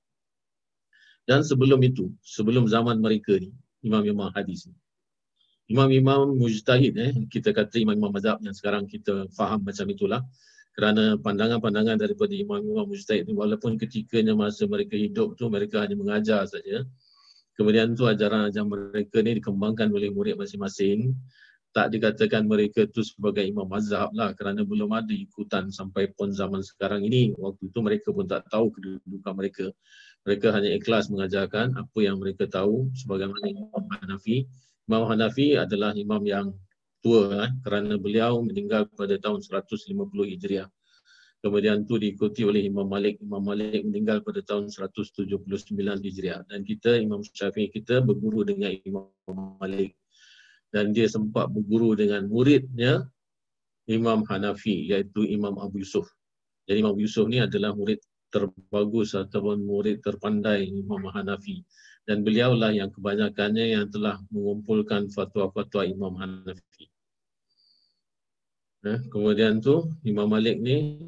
Dan 1.27 1.43
sebelum 1.47 1.79
itu, 1.83 2.11
sebelum 2.23 2.67
zaman 2.67 2.99
mereka 2.99 3.35
ni, 3.39 3.51
imam-imam 3.83 4.31
hadis 4.35 4.67
ni. 4.71 4.75
Imam-imam 5.71 6.35
mujtahid 6.35 6.95
eh, 6.99 7.15
kita 7.31 7.55
kata 7.55 7.79
imam-imam 7.79 8.11
mazhab 8.11 8.43
yang 8.43 8.55
sekarang 8.55 8.85
kita 8.91 9.31
faham 9.35 9.63
macam 9.63 9.87
itulah. 9.91 10.21
Kerana 10.73 11.21
pandangan-pandangan 11.21 12.01
daripada 12.01 12.33
imam-imam 12.33 12.89
mujtahid 12.89 13.29
ni 13.29 13.35
walaupun 13.37 13.79
ketikanya 13.79 14.35
masa 14.35 14.67
mereka 14.67 14.99
hidup 14.99 15.39
tu 15.39 15.47
mereka 15.47 15.85
hanya 15.85 15.95
mengajar 15.95 16.43
saja. 16.49 16.83
Kemudian 17.55 17.93
tu 17.95 18.09
ajaran-ajaran 18.09 18.67
mereka 18.67 19.21
ni 19.21 19.39
dikembangkan 19.39 19.93
oleh 19.93 20.09
murid 20.09 20.41
masing-masing 20.41 21.13
tak 21.73 21.89
dikatakan 21.89 22.45
mereka 22.45 22.85
tu 22.85 23.01
sebagai 23.01 23.49
imam 23.49 23.65
mazhab 23.65 24.13
lah 24.13 24.37
kerana 24.37 24.61
belum 24.61 24.93
ada 24.93 25.09
ikutan 25.09 25.73
sampai 25.73 26.13
pun 26.13 26.29
zaman 26.29 26.61
sekarang 26.61 27.01
ini. 27.09 27.33
Waktu 27.33 27.73
itu 27.73 27.79
mereka 27.81 28.13
pun 28.13 28.29
tak 28.29 28.45
tahu 28.53 28.69
kedudukan 28.77 29.33
mereka. 29.33 29.67
Mereka 30.29 30.53
hanya 30.53 30.71
ikhlas 30.77 31.09
mengajarkan 31.09 31.81
apa 31.81 31.99
yang 32.05 32.21
mereka 32.21 32.45
tahu 32.45 32.93
sebagaimana 32.93 33.49
Imam 33.49 33.85
Hanafi. 33.89 34.45
Imam 34.85 35.03
Hanafi 35.09 35.57
adalah 35.57 35.97
imam 35.97 36.23
yang 36.29 36.53
tua 37.01 37.49
eh, 37.49 37.51
kerana 37.65 37.97
beliau 37.97 38.45
meninggal 38.45 38.93
pada 38.93 39.17
tahun 39.17 39.41
150 39.41 39.97
Hijriah. 40.13 40.69
Kemudian 41.43 41.89
tu 41.89 41.99
diikuti 41.99 42.47
oleh 42.47 42.63
Imam 42.69 42.87
Malik. 42.87 43.19
Imam 43.19 43.43
Malik 43.43 43.83
meninggal 43.83 44.23
pada 44.23 44.45
tahun 44.45 44.71
179 44.71 45.27
Hijriah. 45.83 46.47
Dan 46.47 46.63
kita, 46.63 46.95
Imam 47.03 47.19
Syafi'i 47.19 47.67
kita 47.67 47.99
berguru 47.99 48.47
dengan 48.47 48.71
Imam 48.87 49.11
Malik 49.59 49.99
dan 50.73 50.97
dia 50.97 51.07
sempat 51.07 51.53
berguru 51.53 51.93
dengan 51.93 52.25
muridnya 52.27 53.05
Imam 53.87 54.25
Hanafi 54.25 54.89
iaitu 54.89 55.29
Imam 55.29 55.61
Abu 55.61 55.85
Yusuf. 55.85 56.09
Jadi 56.65 56.81
Imam 56.81 56.97
Abu 56.97 57.05
Yusuf 57.05 57.29
ni 57.29 57.39
adalah 57.39 57.77
murid 57.77 58.01
terbagus 58.33 59.13
ataupun 59.13 59.61
murid 59.61 60.01
terpandai 60.01 60.65
Imam 60.73 61.05
Hanafi 61.13 61.61
dan 62.09 62.25
beliaulah 62.25 62.73
yang 62.73 62.89
kebanyakannya 62.89 63.77
yang 63.79 63.87
telah 63.93 64.19
mengumpulkan 64.33 65.13
fatwa-fatwa 65.13 65.85
Imam 65.85 66.17
Hanafi. 66.17 66.89
Eh, 68.83 68.99
kemudian 69.13 69.63
tu 69.63 69.87
Imam 70.03 70.27
Malik 70.27 70.59
ni 70.59 70.99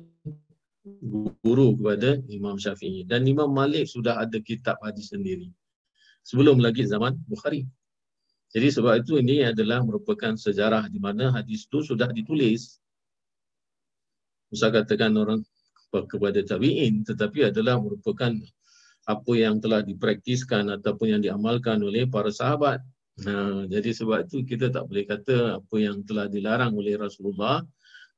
guru 1.41 1.75
kepada 1.81 2.21
Imam 2.29 2.61
Syafi'i 2.61 3.09
dan 3.09 3.25
Imam 3.25 3.49
Malik 3.49 3.89
sudah 3.89 4.21
ada 4.21 4.37
kitab 4.39 4.77
hadis 4.85 5.11
sendiri 5.11 5.49
sebelum 6.23 6.61
lagi 6.61 6.85
zaman 6.85 7.17
Bukhari. 7.25 7.65
Jadi 8.55 8.69
sebab 8.71 9.03
itu 9.03 9.19
ini 9.19 9.43
adalah 9.43 9.83
merupakan 9.83 10.39
sejarah 10.39 10.87
di 10.87 11.03
mana 11.03 11.35
hadis 11.35 11.67
itu 11.67 11.83
sudah 11.83 12.07
ditulis. 12.15 12.79
Usah 14.55 14.71
katakan 14.71 15.11
orang 15.19 15.43
kepada 15.91 16.39
tabi'in 16.47 17.03
tetapi 17.03 17.51
adalah 17.51 17.83
merupakan 17.83 18.31
apa 19.11 19.33
yang 19.35 19.59
telah 19.59 19.83
dipraktiskan 19.83 20.71
ataupun 20.71 21.19
yang 21.19 21.23
diamalkan 21.23 21.83
oleh 21.83 22.07
para 22.07 22.31
sahabat. 22.31 22.79
Nah, 23.27 23.67
jadi 23.67 23.91
sebab 23.91 24.27
itu 24.27 24.47
kita 24.47 24.71
tak 24.71 24.87
boleh 24.87 25.07
kata 25.07 25.59
apa 25.59 25.77
yang 25.79 26.03
telah 26.07 26.31
dilarang 26.31 26.79
oleh 26.79 26.95
Rasulullah 26.95 27.63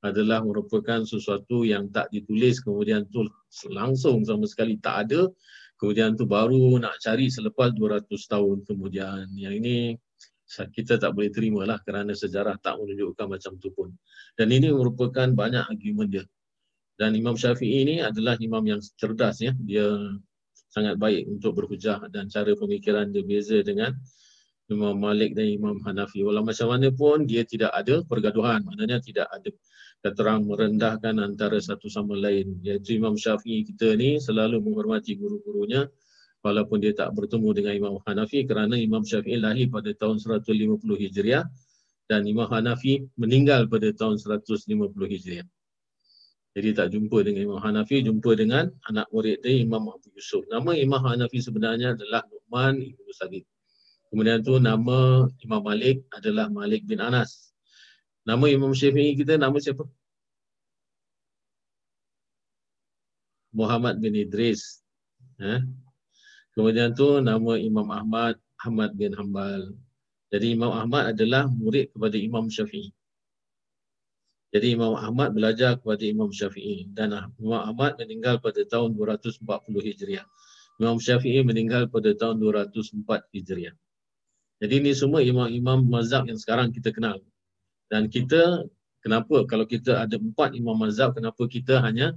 adalah 0.05 0.45
merupakan 0.45 1.01
sesuatu 1.05 1.65
yang 1.65 1.89
tak 1.89 2.13
ditulis 2.13 2.61
kemudian 2.61 3.09
tu 3.09 3.25
langsung 3.73 4.21
sama 4.25 4.45
sekali 4.45 4.77
tak 4.77 5.09
ada 5.09 5.33
kemudian 5.81 6.17
tu 6.17 6.25
baru 6.25 6.77
nak 6.81 6.97
cari 7.01 7.29
selepas 7.29 7.73
200 7.77 8.09
tahun 8.09 8.65
kemudian. 8.65 9.29
Yang 9.37 9.55
ini 9.65 9.77
kita 10.47 10.97
tak 11.03 11.11
boleh 11.13 11.31
terima 11.35 11.67
lah 11.67 11.83
kerana 11.83 12.15
sejarah 12.15 12.57
tak 12.63 12.79
menunjukkan 12.79 13.27
macam 13.27 13.53
tu 13.59 13.75
pun. 13.75 13.91
Dan 14.39 14.55
ini 14.55 14.71
merupakan 14.71 15.27
banyak 15.27 15.67
argument 15.67 16.11
dia. 16.11 16.25
Dan 16.97 17.13
Imam 17.13 17.37
Syafi'i 17.37 17.85
ini 17.85 17.97
adalah 18.01 18.39
imam 18.41 18.63
yang 18.65 18.81
cerdas 18.81 19.43
ya. 19.43 19.53
Dia 19.59 19.91
sangat 20.73 20.97
baik 20.97 21.29
untuk 21.29 21.61
berhujah 21.61 22.09
dan 22.09 22.33
cara 22.33 22.57
pemikiran 22.57 23.13
dia 23.13 23.27
beza 23.27 23.61
dengan 23.61 23.93
Imam 24.67 24.99
Malik 24.99 25.37
dan 25.37 25.47
Imam 25.51 25.77
Hanafi. 25.85 26.25
Walau 26.25 26.43
macam 26.43 26.73
mana 26.73 26.89
pun 26.91 27.29
dia 27.29 27.45
tidak 27.45 27.71
ada 27.75 28.03
pergaduhan. 28.07 28.65
Maknanya 28.65 28.99
tidak 29.03 29.29
ada 29.29 29.51
keterang 30.03 30.47
merendahkan 30.47 31.21
antara 31.21 31.59
satu 31.61 31.87
sama 31.91 32.17
lain. 32.17 32.63
Iaitu 32.63 32.97
Imam 32.97 33.15
Syafi'i 33.19 33.67
kita 33.67 33.93
ni 33.99 34.19
selalu 34.23 34.63
menghormati 34.63 35.19
guru-gurunya 35.19 35.87
walaupun 36.47 36.79
dia 36.79 36.95
tak 36.95 37.11
bertemu 37.11 37.49
dengan 37.51 37.73
Imam 37.75 37.95
Hanafi 38.07 38.47
kerana 38.47 38.79
Imam 38.79 39.03
Syafi'i 39.03 39.43
lahir 39.43 39.67
pada 39.67 39.91
tahun 39.91 40.23
150 40.23 40.47
Hijriah 40.79 41.43
dan 42.07 42.23
Imam 42.23 42.47
Hanafi 42.47 43.03
meninggal 43.19 43.67
pada 43.67 43.91
tahun 43.91 44.23
150 44.23 44.71
Hijriah. 44.95 45.47
Jadi 46.57 46.69
tak 46.73 46.95
jumpa 46.95 47.21
dengan 47.27 47.53
Imam 47.53 47.61
Hanafi, 47.61 48.01
jumpa 48.01 48.33
dengan 48.39 48.71
anak 48.87 49.11
murid 49.11 49.43
dia 49.43 49.59
Imam 49.61 49.91
Abu 49.91 50.09
Yusuf. 50.15 50.47
Nama 50.47 50.71
Imam 50.79 51.03
Hanafi 51.03 51.43
sebenarnya 51.43 51.99
adalah 51.99 52.23
Nu'man 52.31 52.81
Ibn 52.81 53.07
Sabit. 53.13 53.45
Kemudian 54.09 54.41
tu 54.41 54.57
nama 54.63 55.27
Imam 55.43 55.61
Malik 55.67 56.07
adalah 56.15 56.47
Malik 56.47 56.87
bin 56.87 57.03
Anas. 57.03 57.51
Nama 58.23 58.47
Imam 58.49 58.71
Syafi'i 58.71 59.19
kita 59.19 59.35
nama 59.37 59.59
siapa? 59.59 59.83
Muhammad 63.51 63.99
bin 63.99 64.15
Idris. 64.15 64.81
Eh? 65.43 65.61
Kemudian 66.57 66.97
tu 66.97 67.21
nama 67.21 67.61
Imam 67.61 67.85
Ahmad, 67.93 68.41
Ahmad 68.65 68.97
bin 68.97 69.13
Hanbal. 69.13 69.77
Jadi 70.33 70.57
Imam 70.57 70.73
Ahmad 70.73 71.13
adalah 71.13 71.45
murid 71.53 71.93
kepada 71.93 72.17
Imam 72.17 72.49
Syafi'i. 72.49 72.97
Jadi 74.57 74.73
Imam 74.73 74.97
Ahmad 74.97 75.37
belajar 75.37 75.77
kepada 75.77 76.01
Imam 76.09 76.33
Syafi'i 76.33 76.89
dan 76.97 77.13
Imam 77.37 77.61
Ahmad 77.61 78.01
meninggal 78.01 78.41
pada 78.41 78.65
tahun 78.65 78.97
240 78.97 79.45
Hijriah. 79.69 80.25
Imam 80.81 80.97
Syafi'i 80.97 81.45
meninggal 81.45 81.93
pada 81.93 82.17
tahun 82.17 82.41
204 82.41 83.05
Hijriah. 83.37 83.77
Jadi 84.57 84.75
ini 84.81 84.97
semua 84.97 85.21
imam-imam 85.21 85.85
mazhab 85.85 86.25
yang 86.25 86.41
sekarang 86.41 86.73
kita 86.73 86.89
kenal. 86.89 87.21
Dan 87.93 88.09
kita, 88.09 88.65
kenapa 89.05 89.45
kalau 89.45 89.69
kita 89.69 90.01
ada 90.01 90.17
empat 90.17 90.57
imam 90.57 90.73
mazhab, 90.73 91.13
kenapa 91.13 91.45
kita 91.45 91.85
hanya 91.85 92.17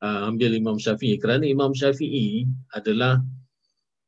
uh, 0.00 0.30
ambil 0.30 0.54
Imam 0.54 0.78
Syafi'i? 0.78 1.18
Kerana 1.18 1.44
Imam 1.50 1.74
Syafi'i 1.74 2.46
adalah 2.70 3.18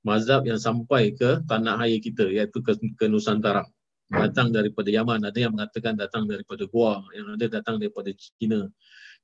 mazhab 0.06 0.46
yang 0.46 0.60
sampai 0.60 1.14
ke 1.14 1.42
tanah 1.46 1.80
air 1.86 1.98
kita 1.98 2.26
iaitu 2.28 2.62
ke, 2.62 2.78
ke 2.94 3.06
Nusantara. 3.10 3.66
Datang 4.08 4.54
daripada 4.54 4.88
Yaman 4.88 5.20
ada 5.20 5.36
yang 5.36 5.52
mengatakan 5.52 5.92
datang 5.92 6.24
daripada 6.24 6.64
Goa 6.64 7.04
yang 7.12 7.36
ada 7.36 7.44
datang 7.44 7.76
daripada 7.76 8.08
China. 8.16 8.72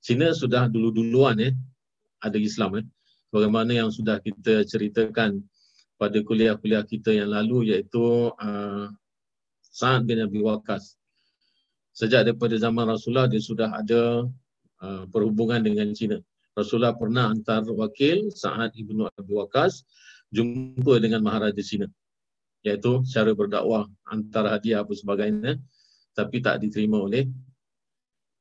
China 0.04 0.28
sudah 0.36 0.68
dulu-duluan 0.68 1.40
eh 1.40 1.54
ada 2.20 2.36
Islam 2.36 2.84
eh. 2.84 2.86
Bagaimana 3.32 3.72
yang 3.74 3.90
sudah 3.90 4.20
kita 4.20 4.62
ceritakan 4.68 5.42
pada 5.98 6.18
kuliah-kuliah 6.20 6.84
kita 6.84 7.16
yang 7.16 7.32
lalu 7.32 7.74
iaitu 7.74 8.30
uh, 8.30 8.86
Sa'ad 9.74 10.06
bin 10.06 10.22
Abi 10.22 10.38
Waqqas. 10.38 10.94
Sejak 11.94 12.26
daripada 12.28 12.54
zaman 12.58 12.86
Rasulullah 12.90 13.26
dia 13.26 13.42
sudah 13.42 13.74
ada 13.74 14.26
uh, 14.84 15.04
perhubungan 15.10 15.64
dengan 15.64 15.90
China. 15.96 16.20
Rasulullah 16.54 16.94
pernah 16.94 17.34
hantar 17.34 17.66
wakil 17.66 18.30
Sa'ad 18.30 18.76
ibnu 18.78 19.08
Abi 19.10 19.32
Waqqas 19.34 19.82
jumpa 20.34 20.98
dengan 20.98 21.22
Maharaja 21.22 21.62
Cina 21.62 21.86
iaitu 22.66 23.06
cara 23.06 23.30
berdakwah 23.36 23.86
antara 24.08 24.58
hadiah 24.58 24.82
apa 24.82 24.90
sebagainya 24.90 25.60
tapi 26.16 26.42
tak 26.42 26.58
diterima 26.58 26.98
oleh 26.98 27.30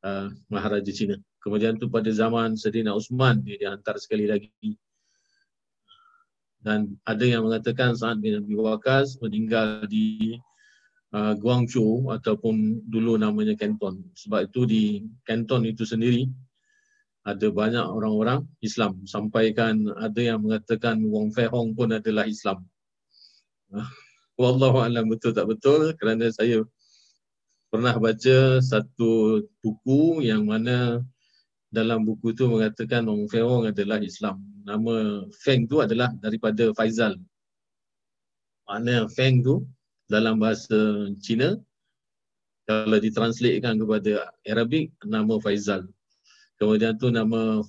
uh, 0.05 0.29
Maharaja 0.49 0.89
Cina. 0.89 1.17
Kemudian 1.43 1.75
tu 1.75 1.91
pada 1.91 2.07
zaman 2.07 2.55
Sedina 2.55 2.95
Usman 2.95 3.43
dia 3.43 3.59
dihantar 3.59 3.99
sekali 3.99 4.25
lagi 4.25 4.49
dan 6.63 6.95
ada 7.03 7.27
yang 7.27 7.43
mengatakan 7.43 7.91
saat 7.91 8.23
bin 8.23 8.39
Abi 8.39 8.55
Waqas 8.55 9.19
meninggal 9.19 9.83
di 9.91 10.39
uh, 11.11 11.35
Guangzhou 11.35 12.07
ataupun 12.15 12.87
dulu 12.87 13.19
namanya 13.19 13.51
Canton. 13.59 13.99
Sebab 14.15 14.47
itu 14.47 14.63
di 14.63 14.83
Canton 15.27 15.67
itu 15.67 15.83
sendiri 15.83 16.23
ada 17.23 17.47
banyak 17.47 17.87
orang-orang 17.87 18.43
Islam 18.59 18.99
sampaikan 19.07 19.87
ada 19.95 20.19
yang 20.19 20.43
mengatakan 20.43 20.99
Wong 21.07 21.31
Fei 21.31 21.47
Hong 21.47 21.71
pun 21.71 21.95
adalah 21.95 22.27
Islam. 22.27 22.67
Ah, 23.71 23.89
wallahu 24.35 24.83
alam 24.83 25.07
betul 25.07 25.31
tak 25.31 25.47
betul 25.47 25.95
kerana 25.95 26.29
saya 26.29 26.67
pernah 27.73 27.97
baca 27.97 28.61
satu 28.61 29.41
buku 29.65 30.21
yang 30.21 30.45
mana 30.45 31.01
dalam 31.73 32.05
buku 32.05 32.37
tu 32.37 32.45
mengatakan 32.45 33.09
Ong 33.09 33.25
Feng 33.25 33.65
adalah 33.65 33.97
Islam. 33.97 34.45
Nama 34.61 35.25
Feng 35.41 35.65
tu 35.65 35.81
adalah 35.81 36.13
daripada 36.21 36.69
Faizal. 36.77 37.17
Makna 38.69 39.09
Feng 39.09 39.41
tu 39.41 39.65
dalam 40.05 40.37
bahasa 40.37 41.09
Cina 41.17 41.57
kalau 42.69 43.01
ditranslatekan 43.01 43.81
kepada 43.81 44.29
Arabik 44.45 44.93
nama 45.01 45.41
Faizal. 45.41 45.89
Kemudian 46.63 46.95
tu 46.95 47.11
nama 47.11 47.59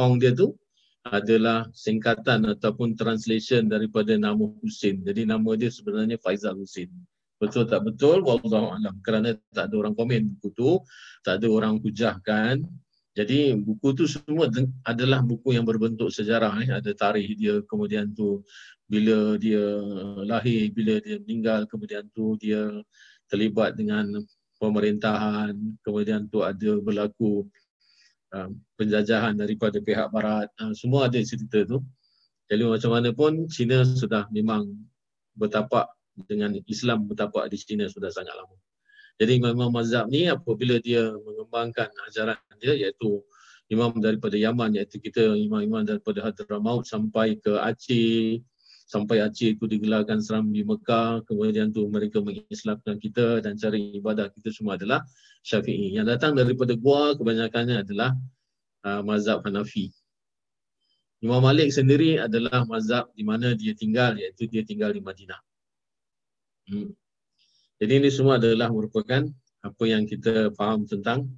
Hong 0.00 0.16
dia 0.16 0.32
tu 0.32 0.56
adalah 1.04 1.68
singkatan 1.76 2.48
ataupun 2.56 2.96
translation 2.96 3.68
daripada 3.68 4.16
nama 4.16 4.40
Husin. 4.64 5.04
Jadi 5.04 5.28
nama 5.28 5.52
dia 5.52 5.68
sebenarnya 5.68 6.16
Faizal 6.16 6.56
Husin. 6.56 6.88
Betul 7.36 7.68
tak 7.68 7.84
betul? 7.84 8.24
Wallahu 8.24 8.72
alam. 8.72 8.96
Kerana 9.04 9.36
tak 9.52 9.68
ada 9.68 9.74
orang 9.76 9.92
komen 9.92 10.40
buku 10.40 10.48
tu, 10.56 10.70
tak 11.20 11.44
ada 11.44 11.52
orang 11.52 11.76
hujahkan. 11.84 12.64
Jadi 13.12 13.52
buku 13.60 13.92
tu 13.92 14.08
semua 14.08 14.48
adalah 14.88 15.20
buku 15.20 15.52
yang 15.52 15.68
berbentuk 15.68 16.08
sejarah 16.08 16.56
eh. 16.64 16.72
ada 16.72 16.96
tarikh 16.96 17.36
dia 17.36 17.60
kemudian 17.68 18.08
tu 18.16 18.40
bila 18.88 19.36
dia 19.36 19.60
lahir, 20.24 20.72
bila 20.72 20.96
dia 21.04 21.20
meninggal, 21.20 21.68
kemudian 21.68 22.08
tu 22.16 22.40
dia 22.40 22.70
terlibat 23.28 23.76
dengan 23.76 24.08
pemerintahan, 24.56 25.52
kemudian 25.84 26.28
tu 26.32 26.40
ada 26.40 26.80
berlaku 26.80 27.44
penjajahan 28.78 29.34
daripada 29.34 29.82
pihak 29.82 30.08
barat. 30.14 30.46
Uh, 30.58 30.72
semua 30.74 31.10
ada 31.10 31.18
cerita 31.20 31.66
tu. 31.66 31.82
Jadi 32.50 32.66
macam 32.66 32.90
mana 32.94 33.10
pun 33.14 33.46
China 33.46 33.86
sudah 33.86 34.26
memang 34.34 34.66
bertapak 35.38 35.86
dengan 36.26 36.58
Islam 36.66 37.06
bertapak 37.06 37.46
di 37.50 37.56
China 37.58 37.86
sudah 37.86 38.10
sangat 38.10 38.34
lama. 38.34 38.56
Jadi 39.20 39.38
memang 39.38 39.70
mazhab 39.70 40.08
ni 40.08 40.26
apabila 40.26 40.80
dia 40.80 41.12
mengembangkan 41.12 41.92
ajaran 42.08 42.40
dia 42.58 42.72
iaitu 42.72 43.20
imam 43.70 43.94
daripada 44.02 44.34
Yaman 44.34 44.74
iaitu 44.80 44.98
kita 44.98 45.36
imam-imam 45.36 45.86
daripada 45.86 46.24
Hadramaut 46.26 46.88
sampai 46.88 47.38
ke 47.38 47.54
Aceh 47.60 48.42
sampai 48.90 49.22
Aceh 49.22 49.54
itu 49.54 49.70
digelarkan 49.70 50.18
seram 50.18 50.50
di 50.50 50.66
Mekah 50.66 51.22
kemudian 51.22 51.70
tu 51.70 51.86
mereka 51.86 52.18
mengislamkan 52.18 52.98
kita 52.98 53.38
dan 53.38 53.54
cara 53.54 53.78
ibadah 53.78 54.26
kita 54.34 54.50
semua 54.50 54.74
adalah 54.74 55.06
Syafi'i. 55.46 55.94
Yang 55.94 56.18
datang 56.18 56.34
daripada 56.34 56.74
gua 56.74 57.14
kebanyakannya 57.14 57.86
adalah 57.86 58.18
uh, 58.82 58.98
mazhab 59.06 59.46
Hanafi. 59.46 59.94
Imam 61.22 61.38
Malik 61.38 61.70
sendiri 61.70 62.18
adalah 62.18 62.66
mazhab 62.66 63.06
di 63.14 63.22
mana 63.22 63.54
dia 63.54 63.78
tinggal 63.78 64.18
iaitu 64.18 64.50
dia 64.50 64.66
tinggal 64.66 64.90
di 64.90 64.98
Madinah. 64.98 65.38
Hmm. 66.66 66.90
Jadi 67.78 67.92
ini 67.94 68.10
semua 68.10 68.42
adalah 68.42 68.74
merupakan 68.74 69.22
apa 69.62 69.84
yang 69.86 70.02
kita 70.02 70.50
faham 70.58 70.82
tentang 70.88 71.30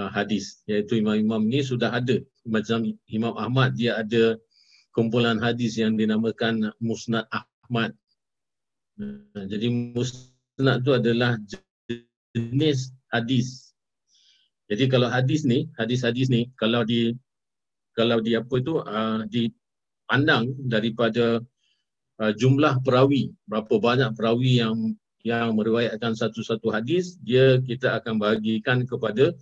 uh, 0.00 0.08
hadis. 0.08 0.64
Iaitu 0.64 1.04
imam-imam 1.04 1.44
ni 1.44 1.60
sudah 1.60 1.92
ada. 1.92 2.16
Macam 2.48 2.86
Imam 3.12 3.36
Ahmad 3.36 3.76
dia 3.76 4.00
ada 4.00 4.40
kumpulan 4.92 5.40
hadis 5.40 5.80
yang 5.80 5.96
dinamakan 5.96 6.70
Musnad 6.78 7.26
Ahmad. 7.32 7.96
Jadi 9.34 9.66
Musnad 9.96 10.84
tu 10.84 10.92
adalah 10.92 11.36
jenis 12.36 12.92
hadis. 13.08 13.72
Jadi 14.68 14.88
kalau 14.88 15.08
hadis 15.12 15.44
ni, 15.44 15.68
hadis-hadis 15.76 16.32
ni 16.32 16.48
kalau 16.56 16.84
di 16.84 17.12
kalau 17.92 18.24
di 18.24 18.32
apa 18.36 18.56
tu 18.64 18.80
uh, 18.80 19.20
dipandang 19.28 20.48
daripada 20.64 21.44
uh, 22.20 22.32
jumlah 22.32 22.80
perawi 22.80 23.32
berapa 23.44 23.74
banyak 23.76 24.16
perawi 24.16 24.64
yang 24.64 24.96
yang 25.22 25.54
meriwayatkan 25.54 26.18
satu-satu 26.18 26.72
hadis 26.72 27.20
dia 27.22 27.60
kita 27.62 28.00
akan 28.00 28.18
bahagikan 28.18 28.82
kepada 28.88 29.36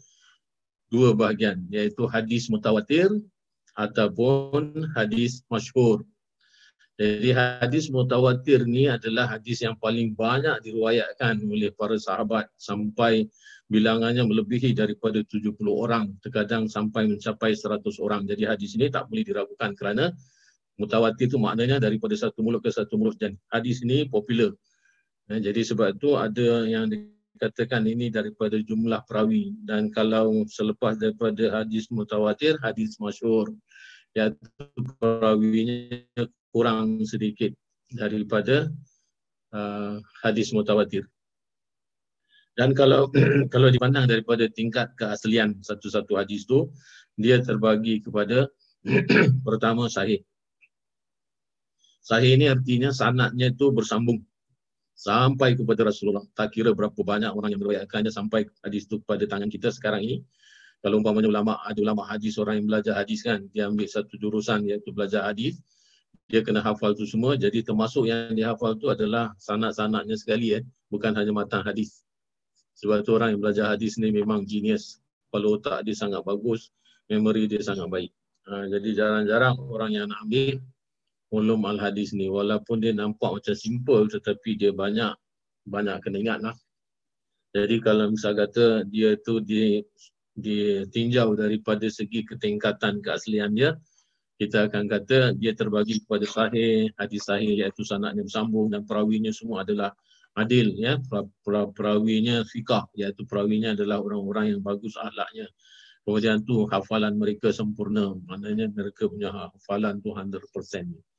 dua 0.92 1.14
bahagian 1.14 1.64
iaitu 1.70 2.04
hadis 2.10 2.50
mutawatir 2.52 3.08
ataupun 3.76 4.90
hadis 4.94 5.42
masyhur. 5.50 6.02
Jadi 7.00 7.32
hadis 7.32 7.88
mutawatir 7.88 8.68
ni 8.68 8.84
adalah 8.84 9.24
hadis 9.24 9.64
yang 9.64 9.72
paling 9.80 10.12
banyak 10.12 10.60
diriwayatkan 10.60 11.40
oleh 11.48 11.72
para 11.72 11.96
sahabat 11.96 12.44
sampai 12.60 13.24
bilangannya 13.72 14.20
melebihi 14.26 14.76
daripada 14.76 15.24
70 15.24 15.56
orang, 15.72 16.12
terkadang 16.20 16.68
sampai 16.68 17.08
mencapai 17.08 17.56
100 17.56 17.80
orang. 18.04 18.28
Jadi 18.28 18.44
hadis 18.44 18.76
ini 18.76 18.92
tak 18.92 19.08
boleh 19.08 19.24
diragukan 19.24 19.72
kerana 19.72 20.12
mutawatir 20.76 21.32
itu 21.32 21.40
maknanya 21.40 21.80
daripada 21.80 22.12
satu 22.16 22.44
mulut 22.44 22.60
ke 22.60 22.68
satu 22.68 23.00
mulut 23.00 23.16
dan 23.16 23.38
hadis 23.48 23.80
ini 23.80 24.04
popular. 24.04 24.52
Ya, 25.30 25.38
jadi 25.38 25.62
sebab 25.62 25.96
itu 25.96 26.18
ada 26.18 26.66
yang 26.66 26.90
dikatakan 27.40 27.88
ini 27.88 28.12
daripada 28.12 28.60
jumlah 28.60 29.00
perawi 29.08 29.56
dan 29.64 29.88
kalau 29.88 30.44
selepas 30.44 31.00
daripada 31.00 31.64
hadis 31.64 31.88
mutawatir, 31.88 32.60
hadis 32.60 33.00
masyur 33.00 33.48
iaitu 34.12 34.44
perawinya 35.00 36.28
kurang 36.52 37.00
sedikit 37.08 37.56
daripada 37.96 38.68
uh, 39.56 39.96
hadis 40.20 40.52
mutawatir. 40.52 41.08
Dan 42.60 42.76
kalau 42.76 43.08
kalau 43.54 43.72
dipandang 43.72 44.04
daripada 44.04 44.44
tingkat 44.52 44.92
keaslian 45.00 45.64
satu-satu 45.64 46.20
hadis 46.20 46.44
itu, 46.44 46.68
dia 47.16 47.40
terbagi 47.40 48.04
kepada 48.04 48.52
pertama 49.48 49.88
sahih. 49.88 50.20
Sahih 52.04 52.36
ini 52.36 52.52
artinya 52.52 52.92
sanatnya 52.92 53.48
itu 53.48 53.72
bersambung 53.72 54.28
sampai 55.00 55.56
kepada 55.56 55.88
Rasulullah. 55.88 56.20
Tak 56.36 56.52
kira 56.52 56.76
berapa 56.76 56.96
banyak 57.00 57.32
orang 57.32 57.56
yang 57.56 57.60
meriwayatkannya 57.64 58.12
sampai 58.12 58.44
hadis 58.60 58.84
itu 58.84 59.00
pada 59.00 59.24
tangan 59.24 59.48
kita 59.48 59.72
sekarang 59.72 60.04
ini. 60.04 60.20
Kalau 60.84 61.00
umpamanya 61.00 61.28
ulama 61.28 61.60
ada 61.64 61.76
ulama 61.80 62.04
hadis 62.04 62.36
orang 62.36 62.60
yang 62.60 62.68
belajar 62.68 62.96
hadis 63.00 63.24
kan, 63.24 63.48
dia 63.52 63.68
ambil 63.68 63.88
satu 63.88 64.16
jurusan 64.20 64.64
iaitu 64.68 64.92
belajar 64.92 65.24
hadis, 65.24 65.60
dia 66.28 66.44
kena 66.44 66.60
hafal 66.60 66.92
tu 66.92 67.08
semua. 67.08 67.36
Jadi 67.36 67.64
termasuk 67.64 68.08
yang 68.08 68.36
dia 68.36 68.52
hafal 68.52 68.76
tu 68.76 68.92
adalah 68.92 69.32
sanat-sanatnya 69.40 70.16
sekali 70.20 70.60
eh, 70.60 70.64
bukan 70.92 71.16
hanya 71.16 71.32
matan 71.32 71.64
hadis. 71.64 72.04
Sebab 72.80 73.04
tu 73.04 73.16
orang 73.16 73.36
yang 73.36 73.40
belajar 73.40 73.72
hadis 73.72 73.96
ni 74.00 74.12
memang 74.12 74.44
genius. 74.44 75.00
Kalau 75.32 75.56
otak 75.60 75.84
dia 75.84 75.96
sangat 75.96 76.24
bagus, 76.24 76.72
memori 77.08 77.44
dia 77.48 77.60
sangat 77.60 77.88
baik. 77.88 78.12
Ha, 78.48 78.66
jadi 78.72 78.88
jarang-jarang 78.96 79.56
orang 79.68 79.90
yang 79.92 80.06
nak 80.08 80.24
ambil 80.24 80.64
ulum 81.30 81.62
al-hadis 81.66 82.10
ni 82.10 82.26
walaupun 82.26 82.82
dia 82.82 82.90
nampak 82.90 83.38
macam 83.38 83.54
simple 83.54 84.10
tetapi 84.10 84.58
dia 84.58 84.74
banyak 84.74 85.14
banyak 85.66 85.96
kena 86.02 86.18
ingat 86.18 86.38
lah. 86.42 86.56
Jadi 87.50 87.82
kalau 87.82 88.10
misal 88.14 88.34
kata 88.34 88.86
dia 88.86 89.18
tu 89.22 89.42
di 89.42 89.82
ditinjau 90.38 91.34
daripada 91.34 91.86
segi 91.90 92.22
ketingkatan 92.22 93.02
keaslian 93.02 93.52
dia, 93.54 93.74
kita 94.40 94.70
akan 94.70 94.88
kata 94.88 95.34
dia 95.36 95.52
terbagi 95.52 96.00
kepada 96.06 96.24
sahih, 96.24 96.88
hadis 96.96 97.26
sahih 97.26 97.60
iaitu 97.60 97.82
sanadnya 97.84 98.24
bersambung 98.24 98.70
dan 98.72 98.86
perawinya 98.86 99.34
semua 99.34 99.66
adalah 99.66 99.92
adil 100.38 100.72
ya. 100.78 100.96
Perawinya 101.76 102.46
fikah 102.46 102.88
iaitu 102.96 103.26
perawinya 103.26 103.74
adalah 103.76 104.00
orang-orang 104.00 104.56
yang 104.56 104.60
bagus 104.62 104.94
akhlaknya. 104.96 105.50
Kemudian 106.06 106.40
tu 106.48 106.64
hafalan 106.70 107.18
mereka 107.20 107.52
sempurna. 107.52 108.16
Maknanya 108.30 108.72
mereka 108.72 109.10
punya 109.10 109.28
hafalan 109.28 110.00
tu 110.00 110.14
100% 110.16 111.09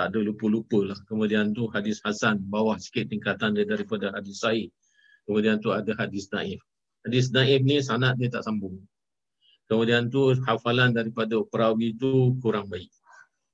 tak 0.00 0.16
ada 0.16 0.24
lupa-lupa 0.24 0.80
lah. 0.80 0.96
Kemudian 1.04 1.52
tu 1.52 1.68
hadis 1.68 2.00
Hasan, 2.00 2.40
bawah 2.48 2.80
sikit 2.80 3.12
tingkatan 3.12 3.52
dia 3.52 3.68
daripada 3.68 4.08
hadis 4.16 4.40
Sahih. 4.40 4.72
Kemudian 5.28 5.60
tu 5.60 5.76
ada 5.76 5.92
hadis 5.92 6.32
Naif. 6.32 6.64
Hadis 7.04 7.28
Naif 7.36 7.60
ni 7.60 7.84
sanad 7.84 8.16
dia 8.16 8.32
tak 8.32 8.48
sambung. 8.48 8.80
Kemudian 9.68 10.08
tu 10.08 10.32
hafalan 10.48 10.96
daripada 10.96 11.36
perawi 11.44 11.92
tu 12.00 12.32
kurang 12.40 12.72
baik. 12.72 12.88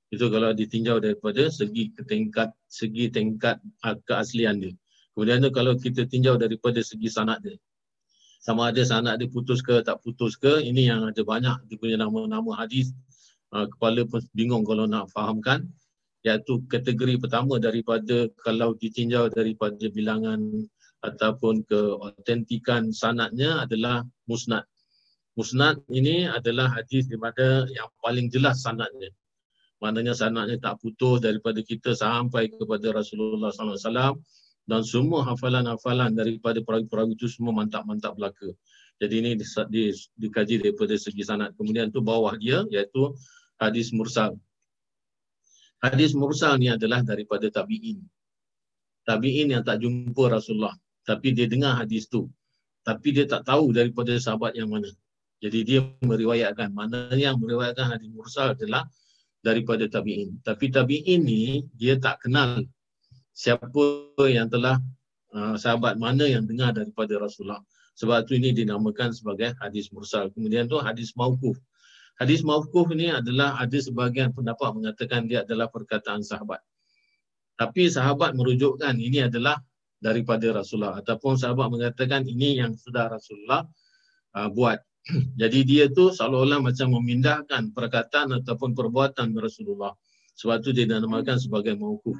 Itu 0.07 0.31
kalau 0.31 0.55
ditinjau 0.55 1.03
daripada 1.03 1.51
segi 1.51 1.91
tingkat 2.07 2.55
segi 2.71 3.11
tingkat 3.11 3.59
keaslian 4.07 4.63
dia. 4.63 4.71
Kemudian 5.19 5.43
tu 5.43 5.51
kalau 5.51 5.75
kita 5.75 6.07
tinjau 6.07 6.39
daripada 6.39 6.79
segi 6.79 7.11
sanad 7.11 7.43
dia. 7.43 7.59
Sama 8.39 8.71
ada 8.71 8.87
sanad 8.87 9.19
dia 9.19 9.27
putus 9.27 9.59
ke 9.59 9.83
tak 9.83 9.99
putus 9.99 10.39
ke, 10.39 10.63
ini 10.63 10.87
yang 10.87 11.11
ada 11.11 11.21
banyak 11.27 11.59
dia 11.67 11.75
punya 11.75 11.99
nama-nama 11.99 12.55
hadis. 12.55 12.95
Uh, 13.51 13.67
kepala 13.67 14.07
pun 14.07 14.23
bingung 14.31 14.63
kalau 14.63 14.87
nak 14.87 15.11
fahamkan 15.11 15.67
iaitu 16.27 16.67
kategori 16.67 17.15
pertama 17.23 17.55
daripada 17.57 18.27
kalau 18.43 18.75
ditinjau 18.75 19.31
daripada 19.31 19.87
bilangan 19.87 20.67
ataupun 20.99 21.63
keautentikan 21.63 22.91
sanatnya 22.91 23.63
adalah 23.63 24.03
musnad. 24.27 24.67
Musnad 25.39 25.79
ini 25.93 26.27
adalah 26.27 26.67
hadis 26.73 27.07
di 27.07 27.15
mana 27.15 27.63
yang 27.71 27.87
paling 28.03 28.27
jelas 28.27 28.65
sanatnya. 28.65 29.13
Maknanya 29.77 30.17
sanatnya 30.17 30.57
tak 30.57 30.81
putus 30.81 31.21
daripada 31.21 31.61
kita 31.61 31.93
sampai 31.93 32.49
kepada 32.49 32.89
Rasulullah 32.97 33.53
SAW 33.53 34.17
dan 34.67 34.81
semua 34.81 35.23
hafalan-hafalan 35.23 36.17
daripada 36.17 36.59
perawi-perawi 36.59 37.13
itu 37.13 37.29
semua 37.29 37.53
mantap-mantap 37.53 38.17
belaka. 38.17 38.49
Jadi 38.97 39.15
ini 39.21 39.31
di, 39.37 39.45
di, 39.69 39.83
dikaji 40.17 40.65
daripada 40.65 40.97
segi 40.97 41.21
sanat. 41.21 41.53
Kemudian 41.53 41.93
tu 41.93 42.01
bawah 42.01 42.33
dia 42.35 42.65
iaitu 42.73 43.13
hadis 43.61 43.93
mursal. 43.93 44.33
Hadis 45.77 46.17
mursal 46.17 46.57
ni 46.57 46.73
adalah 46.73 47.05
daripada 47.05 47.45
tabi'in. 47.53 48.01
Tabi'in 49.05 49.53
yang 49.53 49.63
tak 49.63 49.85
jumpa 49.85 50.33
Rasulullah. 50.33 50.73
Tapi 51.05 51.31
dia 51.31 51.47
dengar 51.47 51.77
hadis 51.79 52.09
tu. 52.09 52.27
tapi 52.87 53.11
dia 53.11 53.27
tak 53.27 53.43
tahu 53.43 53.75
daripada 53.75 54.15
sahabat 54.15 54.55
yang 54.55 54.71
mana. 54.71 54.87
Jadi 55.43 55.59
dia 55.67 55.79
meriwayatkan 56.07 56.71
mana 56.71 57.11
yang 57.19 57.35
meriwayatkan 57.35 57.91
hadis 57.91 58.07
mursal 58.15 58.55
adalah 58.55 58.87
daripada 59.43 59.83
tabi'in. 59.91 60.39
Tapi 60.39 60.71
tabi'in 60.71 61.19
ni 61.19 61.67
dia 61.75 61.99
tak 61.99 62.23
kenal 62.23 62.63
siapa 63.35 63.67
yang 64.23 64.47
telah 64.47 64.79
uh, 65.35 65.59
sahabat 65.59 65.99
mana 65.99 66.25
yang 66.25 66.47
dengar 66.47 66.71
daripada 66.71 67.19
Rasulullah. 67.19 67.59
Sebab 67.99 68.23
tu 68.23 68.39
ini 68.39 68.55
dinamakan 68.55 69.11
sebagai 69.11 69.51
hadis 69.59 69.91
mursal. 69.91 70.31
Kemudian 70.31 70.71
tu 70.71 70.79
hadis 70.79 71.11
mauquf. 71.13 71.59
Hadis 72.17 72.41
mauquf 72.41 72.89
ni 72.97 73.13
adalah 73.13 73.61
ada 73.61 73.77
sebahagian 73.77 74.33
pendapat 74.33 74.73
mengatakan 74.73 75.29
dia 75.29 75.45
adalah 75.45 75.69
perkataan 75.69 76.25
sahabat. 76.25 76.61
Tapi 77.57 77.89
sahabat 77.89 78.33
merujukkan 78.33 78.97
ini 78.97 79.29
adalah 79.29 79.61
daripada 79.97 80.49
Rasulullah 80.53 81.01
ataupun 81.01 81.37
sahabat 81.37 81.73
mengatakan 81.73 82.25
ini 82.25 82.57
yang 82.57 82.73
sudah 82.73 83.09
Rasulullah 83.09 83.65
uh, 84.33 84.49
buat. 84.49 84.81
Jadi 85.41 85.65
dia 85.65 85.89
tu 85.93 86.09
seolah-olah 86.09 86.61
macam 86.61 86.93
memindahkan 86.97 87.73
perkataan 87.73 88.33
ataupun 88.41 88.73
perbuatan 88.73 89.33
Rasulullah. 89.37 89.93
Sebab 90.37 90.61
tu 90.61 90.69
dia 90.69 90.85
dinamakan 90.85 91.41
sebagai 91.41 91.73
mauquf. 91.73 92.17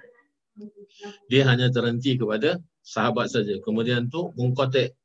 Dia 1.29 1.45
hanya 1.45 1.69
terhenti 1.69 2.17
kepada 2.17 2.57
sahabat 2.81 3.29
saja. 3.29 3.61
Kemudian 3.61 4.09
tu 4.09 4.33
mungkotek. 4.33 4.97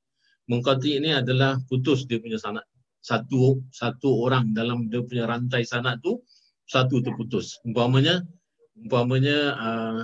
Mungkotek 0.49 0.97
ini 0.97 1.12
adalah 1.12 1.61
putus 1.68 2.09
dia 2.09 2.16
punya 2.16 2.40
sanad. 2.40 2.64
Satu 3.03 3.59
satu 3.74 4.22
orang 4.22 4.55
dalam 4.55 4.86
dia 4.86 5.03
punya 5.03 5.26
rantai 5.26 5.66
sanad 5.66 5.98
tu 6.07 6.22
satu 6.70 7.03
tu 7.03 7.11
putus. 7.18 7.59
Umpamanya 7.66 8.22
umpamanya 8.78 9.38
uh, 9.59 10.00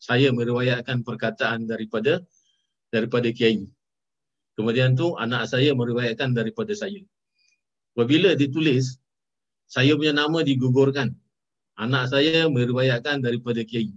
saya 0.00 0.32
meriwayatkan 0.32 1.04
perkataan 1.04 1.68
daripada 1.68 2.24
daripada 2.88 3.28
kiai. 3.28 3.68
Kemudian 4.56 4.96
tu 4.96 5.12
anak 5.20 5.46
saya 5.46 5.76
meriwayatkan 5.76 6.32
daripada 6.32 6.72
saya. 6.72 7.04
Apabila 7.92 8.32
ditulis 8.32 8.96
saya 9.68 9.92
punya 9.94 10.16
nama 10.16 10.40
digugurkan. 10.40 11.12
Anak 11.76 12.10
saya 12.10 12.48
meriwayatkan 12.48 13.20
daripada 13.20 13.60
kiai. 13.60 13.92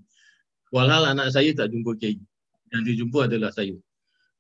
Walhal 0.75 1.07
anak 1.07 1.31
saya 1.31 1.55
tak 1.55 1.71
jumpa 1.71 1.95
kiai. 1.95 2.19
Yang 2.75 2.83
dijumpa 2.93 3.31
adalah 3.31 3.55
saya. 3.55 3.79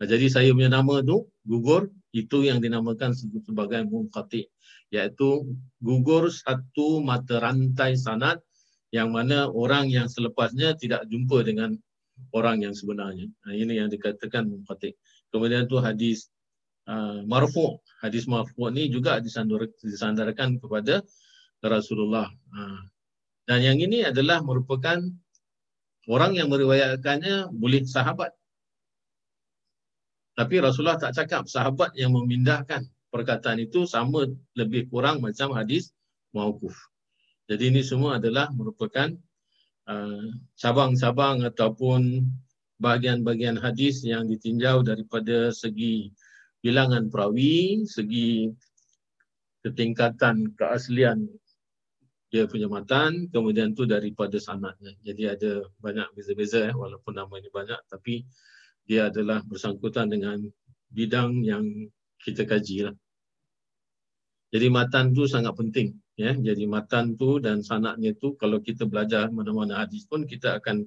Jadi 0.03 0.27
saya 0.27 0.51
punya 0.51 0.67
nama 0.67 0.99
tu 0.99 1.29
gugur 1.47 1.87
itu 2.11 2.43
yang 2.43 2.59
dinamakan 2.59 3.15
sebagai 3.15 3.87
munqati 3.87 4.51
iaitu 4.91 5.47
gugur 5.79 6.27
satu 6.27 6.99
mata 6.99 7.39
rantai 7.39 7.95
sanad 7.95 8.43
yang 8.91 9.15
mana 9.15 9.47
orang 9.47 9.87
yang 9.87 10.11
selepasnya 10.11 10.75
tidak 10.75 11.07
jumpa 11.07 11.47
dengan 11.47 11.79
orang 12.35 12.67
yang 12.67 12.75
sebenarnya. 12.75 13.31
Nah, 13.47 13.53
ini 13.55 13.79
yang 13.79 13.87
dikatakan 13.87 14.51
munqati. 14.51 14.93
Kemudian 15.31 15.71
tu 15.71 15.79
hadis 15.79 16.27
uh, 16.91 17.23
marfu. 17.23 17.79
Hadis 18.03 18.27
marfu 18.27 18.67
ni 18.67 18.91
juga 18.91 19.23
disandarkan 19.23 20.59
kepada 20.59 21.01
Rasulullah. 21.63 22.27
Uh, 22.51 22.83
dan 23.47 23.63
yang 23.63 23.79
ini 23.79 24.03
adalah 24.03 24.43
merupakan 24.43 24.99
orang 26.11 26.31
yang 26.35 26.51
meriwayatkannya 26.51 27.55
boleh 27.55 27.87
sahabat. 27.87 28.35
Tapi 30.31 30.63
Rasulullah 30.63 30.99
tak 30.99 31.15
cakap 31.15 31.45
sahabat 31.47 31.93
yang 31.99 32.15
memindahkan 32.15 32.87
perkataan 33.11 33.59
itu 33.59 33.83
sama 33.83 34.25
lebih 34.55 34.87
kurang 34.87 35.19
macam 35.19 35.51
hadis 35.51 35.91
mauquf. 36.31 36.73
Jadi 37.51 37.75
ini 37.75 37.81
semua 37.83 38.15
adalah 38.15 38.47
merupakan 38.55 39.11
uh, 39.91 40.27
cabang-cabang 40.55 41.43
ataupun 41.43 42.23
bahagian-bahagian 42.79 43.59
hadis 43.59 44.01
yang 44.07 44.25
ditinjau 44.25 44.81
daripada 44.87 45.51
segi 45.51 46.15
bilangan 46.63 47.11
perawi, 47.11 47.83
segi 47.83 48.47
ketingkatan 49.61 50.55
keaslian 50.57 51.27
dia 52.31 52.47
punya 52.47 52.71
matan, 52.71 53.27
kemudian 53.27 53.75
tu 53.75 53.83
daripada 53.83 54.39
sanatnya. 54.39 54.95
Jadi 55.03 55.23
ada 55.27 55.51
banyak 55.83 56.15
beza-beza 56.15 56.71
eh, 56.71 56.75
walaupun 56.75 57.19
nama 57.19 57.35
ini 57.35 57.51
banyak 57.51 57.77
tapi 57.91 58.23
dia 58.91 59.07
adalah 59.07 59.39
bersangkutan 59.47 60.11
dengan 60.11 60.43
bidang 60.91 61.47
yang 61.47 61.63
kita 62.19 62.43
kaji 62.43 62.91
lah. 62.91 62.95
Jadi 64.51 64.67
matan 64.67 65.15
tu 65.15 65.23
sangat 65.23 65.55
penting 65.55 65.95
ya 66.21 66.37
jadi 66.37 66.69
matan 66.69 67.17
tu 67.17 67.41
dan 67.41 67.65
sanadnya 67.65 68.13
tu 68.13 68.37
kalau 68.37 68.61
kita 68.61 68.85
belajar 68.85 69.33
mana-mana 69.33 69.81
hadis 69.81 70.05
pun 70.05 70.27
kita 70.29 70.61
akan 70.61 70.85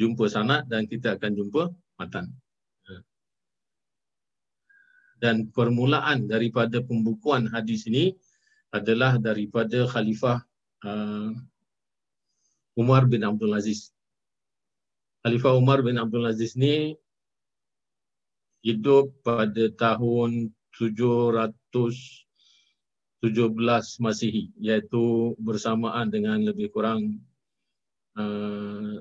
jumpa 0.00 0.24
sanad 0.30 0.64
dan 0.72 0.88
kita 0.88 1.20
akan 1.20 1.36
jumpa 1.36 1.68
matan 2.00 2.32
ya. 2.88 2.98
dan 5.20 5.52
permulaan 5.52 6.30
daripada 6.30 6.80
pembukuan 6.80 7.44
hadis 7.52 7.84
ini 7.90 8.16
adalah 8.72 9.20
daripada 9.20 9.84
khalifah 9.84 10.40
uh, 10.88 11.34
Umar 12.78 13.04
bin 13.04 13.26
Abdul 13.26 13.52
Aziz 13.52 13.92
Khalifah 15.20 15.58
Umar 15.60 15.84
bin 15.84 16.00
Abdul 16.00 16.24
Aziz 16.24 16.56
ni 16.56 16.96
hidup 18.60 19.12
pada 19.24 19.72
tahun 19.72 20.52
700 20.76 21.56
17 23.20 23.52
Masihi 24.00 24.48
iaitu 24.56 25.36
bersamaan 25.36 26.08
dengan 26.08 26.40
lebih 26.40 26.72
kurang 26.72 27.20
uh, 28.16 28.96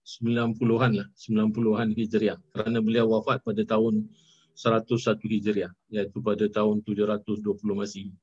90-an 0.00 0.92
lah 0.96 1.08
90-an 1.12 1.88
Hijriah. 1.92 2.40
Kerana 2.56 2.80
beliau 2.80 3.12
wafat 3.12 3.44
pada 3.44 3.60
tahun 3.68 4.08
101 4.56 5.12
Hijriah 5.28 5.72
iaitu 5.92 6.24
pada 6.24 6.48
tahun 6.48 6.80
720 6.88 7.36
Masihi 7.76 8.16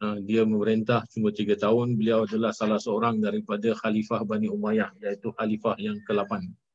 uh, 0.00 0.18
dia 0.24 0.42
memerintah 0.44 1.04
cuma 1.12 1.32
3 1.32 1.56
tahun. 1.56 2.00
Beliau 2.00 2.24
adalah 2.24 2.56
salah 2.56 2.80
seorang 2.80 3.20
daripada 3.20 3.76
Khalifah 3.76 4.24
Bani 4.24 4.48
Umayyah 4.48 4.92
iaitu 5.04 5.32
Khalifah 5.36 5.76
yang 5.76 6.00
ke-8 6.04 6.65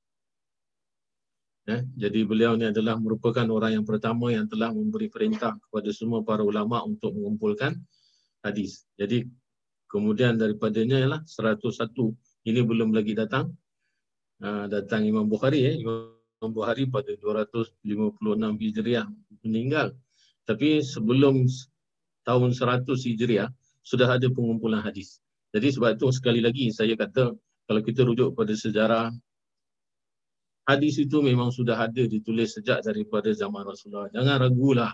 Ya, 1.69 1.85
jadi 1.93 2.25
beliau 2.25 2.57
ni 2.57 2.65
adalah 2.65 2.97
merupakan 2.97 3.45
orang 3.45 3.77
yang 3.77 3.85
pertama 3.85 4.33
yang 4.33 4.49
telah 4.49 4.73
memberi 4.73 5.13
perintah 5.13 5.53
kepada 5.61 5.93
semua 5.93 6.25
para 6.25 6.41
ulama 6.41 6.81
untuk 6.81 7.13
mengumpulkan 7.13 7.77
hadis. 8.41 8.89
Jadi 8.97 9.29
kemudian 9.85 10.41
daripadanya 10.41 10.97
ialah 11.05 11.21
101. 11.29 11.93
Ini 12.49 12.65
belum 12.65 12.89
lagi 12.97 13.13
datang. 13.13 13.53
Uh, 14.41 14.65
datang 14.65 15.05
Imam 15.05 15.29
Bukhari 15.29 15.69
eh. 15.69 15.75
Imam 15.85 16.49
Bukhari 16.49 16.89
pada 16.89 17.13
256 17.13 17.77
Hijriah 18.57 19.05
meninggal. 19.45 19.93
Tapi 20.49 20.81
sebelum 20.81 21.45
tahun 22.25 22.49
100 22.57 22.89
Hijriah 22.89 23.53
sudah 23.85 24.09
ada 24.17 24.25
pengumpulan 24.33 24.81
hadis. 24.81 25.21
Jadi 25.53 25.77
sebab 25.77 25.93
itu 25.93 26.09
sekali 26.09 26.41
lagi 26.41 26.73
saya 26.73 26.97
kata 26.97 27.37
kalau 27.69 27.81
kita 27.85 28.01
rujuk 28.01 28.33
pada 28.33 28.53
sejarah 28.57 29.13
hadis 30.67 31.01
itu 31.01 31.21
memang 31.21 31.49
sudah 31.49 31.77
ada 31.77 32.03
ditulis 32.05 32.57
sejak 32.57 32.85
daripada 32.85 33.29
zaman 33.33 33.65
Rasulullah. 33.65 34.09
Jangan 34.13 34.35
ragulah. 34.41 34.93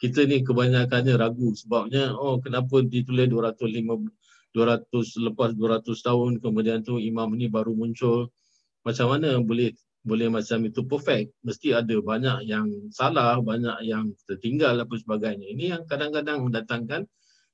Kita 0.00 0.24
ni 0.24 0.40
kebanyakannya 0.40 1.12
ragu 1.20 1.52
sebabnya 1.52 2.16
oh 2.16 2.40
kenapa 2.40 2.80
ditulis 2.80 3.28
205 3.28 4.08
200 4.56 5.26
lepas 5.28 5.52
200 5.52 5.86
tahun 5.86 6.30
kemudian 6.40 6.80
tu 6.80 6.96
imam 6.96 7.28
ni 7.36 7.46
baru 7.52 7.76
muncul. 7.76 8.32
Macam 8.80 9.12
mana 9.12 9.36
boleh 9.44 9.76
boleh 10.00 10.32
macam 10.32 10.64
itu 10.64 10.80
perfect? 10.88 11.36
Mesti 11.44 11.76
ada 11.76 11.92
banyak 12.00 12.48
yang 12.48 12.66
salah, 12.88 13.36
banyak 13.44 13.84
yang 13.84 14.16
tertinggal 14.24 14.72
apa 14.80 14.96
sebagainya. 14.96 15.46
Ini 15.52 15.64
yang 15.76 15.82
kadang-kadang 15.84 16.48
mendatangkan 16.48 17.04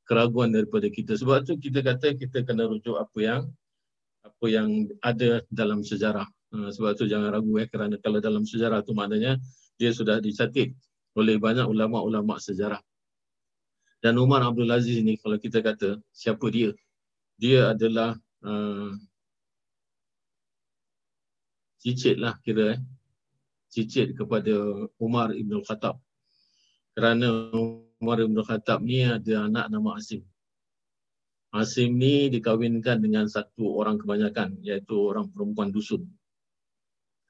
keraguan 0.06 0.54
daripada 0.54 0.86
kita. 0.86 1.18
Sebab 1.18 1.42
tu 1.42 1.58
kita 1.58 1.82
kata 1.82 2.14
kita 2.14 2.46
kena 2.46 2.70
rujuk 2.70 2.94
apa 2.94 3.18
yang 3.18 3.42
apa 4.22 4.46
yang 4.46 4.86
ada 5.02 5.42
dalam 5.50 5.82
sejarah. 5.82 6.26
Ha, 6.56 6.72
sebab 6.72 6.96
tu 6.96 7.04
jangan 7.04 7.28
ragu 7.28 7.52
eh 7.60 7.68
kerana 7.68 8.00
kalau 8.00 8.16
dalam 8.16 8.48
sejarah 8.48 8.80
tu 8.80 8.96
maknanya 8.96 9.36
dia 9.76 9.92
sudah 9.92 10.24
dicatat 10.24 10.72
oleh 11.12 11.36
banyak 11.36 11.68
ulama-ulama 11.68 12.40
sejarah. 12.40 12.80
Dan 14.00 14.16
Umar 14.16 14.40
Abdul 14.40 14.72
Aziz 14.72 15.04
ni 15.04 15.20
kalau 15.20 15.36
kita 15.36 15.60
kata 15.60 16.00
siapa 16.16 16.48
dia? 16.48 16.72
Dia 17.36 17.76
adalah 17.76 18.16
uh, 18.40 18.96
cicit 21.76 22.16
lah 22.16 22.40
kira 22.40 22.76
eh. 22.76 22.80
Cicit 23.68 24.16
kepada 24.16 24.88
Umar 24.96 25.36
Ibn 25.36 25.60
Khattab. 25.60 26.00
Kerana 26.96 27.52
Umar 28.00 28.24
Ibn 28.24 28.36
Khattab 28.40 28.80
ni 28.80 29.04
ada 29.04 29.44
anak 29.44 29.68
nama 29.68 30.00
Asim. 30.00 30.24
Asim 31.52 32.00
ni 32.00 32.32
dikawinkan 32.32 33.04
dengan 33.04 33.28
satu 33.28 33.76
orang 33.76 34.00
kebanyakan 34.00 34.56
iaitu 34.64 34.96
orang 34.96 35.28
perempuan 35.28 35.68
dusun 35.68 36.08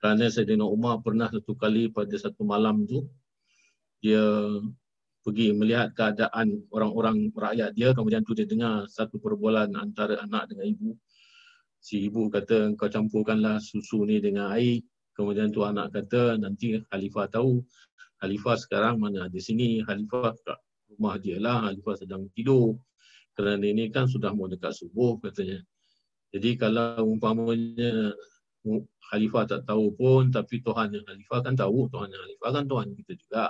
kerana 0.00 0.28
Sayyidina 0.28 0.64
Umar 0.64 1.00
pernah 1.00 1.28
satu 1.32 1.56
kali 1.56 1.88
pada 1.88 2.12
satu 2.16 2.44
malam 2.44 2.84
tu 2.84 3.08
dia 4.04 4.22
pergi 5.26 5.50
melihat 5.50 5.90
keadaan 5.98 6.62
orang-orang 6.70 7.34
rakyat 7.34 7.74
dia. 7.74 7.90
Kemudian 7.90 8.22
tu 8.22 8.38
dia 8.38 8.46
dengar 8.46 8.86
satu 8.86 9.18
perbualan 9.18 9.74
antara 9.74 10.22
anak 10.22 10.54
dengan 10.54 10.70
ibu. 10.70 10.90
Si 11.82 12.06
ibu 12.06 12.30
kata 12.30 12.78
kau 12.78 12.86
campurkanlah 12.86 13.58
susu 13.58 14.06
ni 14.06 14.22
dengan 14.22 14.54
air. 14.54 14.86
Kemudian 15.18 15.50
tu 15.50 15.66
anak 15.66 15.90
kata 15.90 16.38
nanti 16.38 16.78
khalifah 16.92 17.26
tahu. 17.26 17.58
Khalifah 18.22 18.54
sekarang 18.54 19.02
mana 19.02 19.26
di 19.26 19.42
sini. 19.42 19.82
Khalifah 19.82 20.38
kat 20.46 20.58
rumah 20.94 21.18
dia 21.18 21.42
lah. 21.42 21.66
Khalifah 21.66 21.94
sedang 21.98 22.30
tidur. 22.30 22.78
Kerana 23.34 23.66
ini 23.66 23.90
kan 23.90 24.06
sudah 24.06 24.30
mau 24.30 24.46
dekat 24.46 24.78
subuh 24.78 25.18
katanya. 25.18 25.58
Jadi 26.30 26.54
kalau 26.54 27.02
umpamanya 27.02 28.14
Khalifah 29.06 29.44
tak 29.46 29.60
tahu 29.66 29.94
pun 29.94 30.34
tapi 30.34 30.60
Tuhan 30.60 30.92
yang 30.92 31.04
Khalifah 31.06 31.40
kan 31.46 31.54
tahu 31.54 31.86
Tuhan 31.90 32.08
yang 32.10 32.20
Khalifah 32.26 32.50
kan 32.50 32.64
Tuhan 32.66 32.86
kita 32.98 33.12
juga 33.16 33.42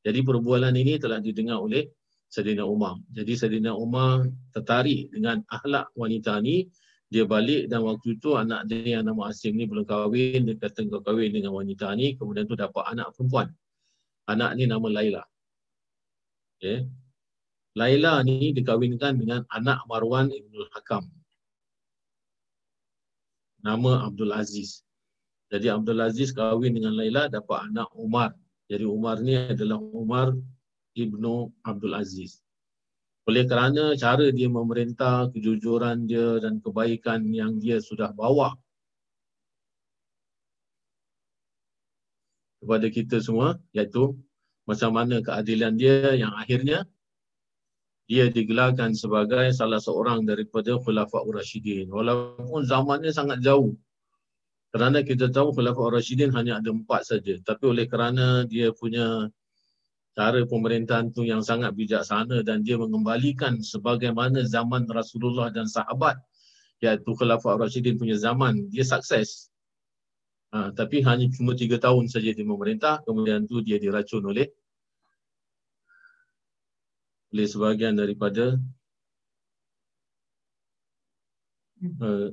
jadi 0.00 0.18
perbualan 0.22 0.74
ini 0.78 0.96
telah 1.02 1.18
didengar 1.18 1.58
oleh 1.60 1.90
Sayyidina 2.30 2.64
Umar 2.64 2.98
jadi 3.10 3.32
Sayyidina 3.34 3.74
Umar 3.74 4.30
tertarik 4.54 5.10
dengan 5.10 5.42
akhlak 5.50 5.90
wanita 5.98 6.38
ni 6.38 6.70
dia 7.10 7.26
balik 7.26 7.66
dan 7.66 7.82
waktu 7.82 8.22
itu 8.22 8.38
anak 8.38 8.70
dia 8.70 9.02
yang 9.02 9.10
nama 9.10 9.34
Asim 9.34 9.58
ni 9.58 9.66
belum 9.66 9.82
kahwin 9.82 10.46
dia 10.46 10.54
kata 10.54 10.86
kau 10.86 11.02
kahwin 11.02 11.34
dengan 11.34 11.58
wanita 11.58 11.90
ni 11.98 12.14
kemudian 12.14 12.46
tu 12.46 12.54
dapat 12.54 12.86
anak 12.86 13.10
perempuan 13.18 13.50
anak 14.30 14.50
ni 14.54 14.64
nama 14.70 14.86
Laila. 14.86 15.22
Okay. 16.56 16.86
Laila 17.74 18.22
ni 18.22 18.54
dikahwinkan 18.54 19.18
dengan 19.18 19.42
anak 19.50 19.82
Marwan 19.90 20.30
Ibn 20.30 20.54
Hakam. 20.74 21.04
Nama 23.60 24.08
Abdul 24.08 24.32
Aziz. 24.32 24.80
Jadi 25.50 25.66
Abdul 25.68 26.00
Aziz 26.00 26.30
kahwin 26.32 26.78
dengan 26.78 26.94
Laila 26.94 27.26
dapat 27.28 27.68
anak 27.68 27.90
Umar. 27.98 28.32
Jadi 28.70 28.86
Umar 28.86 29.18
ni 29.18 29.34
adalah 29.34 29.82
Umar 29.82 30.32
Ibnu 30.94 31.50
Abdul 31.66 31.94
Aziz. 31.98 32.38
Oleh 33.28 33.44
kerana 33.44 33.94
cara 33.98 34.32
dia 34.32 34.48
memerintah, 34.48 35.28
kejujuran 35.30 36.08
dia 36.08 36.40
dan 36.40 36.58
kebaikan 36.62 37.26
yang 37.30 37.60
dia 37.60 37.78
sudah 37.78 38.10
bawa 38.16 38.56
kepada 42.60 42.86
kita 42.92 43.18
semua 43.24 43.56
iaitu 43.72 44.14
macam 44.68 44.90
mana 44.92 45.18
keadilan 45.24 45.74
dia 45.74 46.14
yang 46.14 46.32
akhirnya 46.36 46.84
dia 48.10 48.26
digelarkan 48.26 48.90
sebagai 48.90 49.54
salah 49.54 49.78
seorang 49.78 50.26
daripada 50.26 50.74
Khulafaur 50.82 51.30
Rashidin. 51.30 51.86
Walaupun 51.94 52.66
zamannya 52.66 53.14
sangat 53.14 53.38
jauh. 53.38 53.78
Kerana 54.74 55.06
kita 55.06 55.30
tahu 55.30 55.54
Khulafaur 55.54 55.94
Rashidin 55.94 56.34
hanya 56.34 56.58
ada 56.58 56.74
empat 56.74 57.06
saja. 57.06 57.38
Tapi 57.38 57.70
oleh 57.70 57.86
kerana 57.86 58.42
dia 58.50 58.74
punya 58.74 59.30
cara 60.18 60.42
pemerintahan 60.42 61.14
tu 61.14 61.22
yang 61.22 61.38
sangat 61.38 61.70
bijaksana 61.70 62.42
dan 62.42 62.66
dia 62.66 62.74
mengembalikan 62.82 63.62
sebagaimana 63.62 64.42
zaman 64.42 64.90
Rasulullah 64.90 65.54
dan 65.54 65.70
sahabat 65.70 66.18
iaitu 66.82 67.14
Khulafaur 67.14 67.62
Rashidin 67.62 67.94
punya 67.94 68.18
zaman 68.18 68.66
dia 68.74 68.82
sukses. 68.82 69.54
Ha, 70.50 70.74
tapi 70.74 70.98
hanya 71.06 71.30
cuma 71.30 71.54
tiga 71.54 71.78
tahun 71.78 72.10
saja 72.10 72.34
dia 72.34 72.42
memerintah, 72.42 73.06
kemudian 73.06 73.46
tu 73.46 73.62
dia 73.62 73.78
diracun 73.78 74.34
oleh 74.34 74.50
oleh 77.30 77.46
sebahagian 77.46 77.94
daripada 77.94 78.58
uh, 82.02 82.30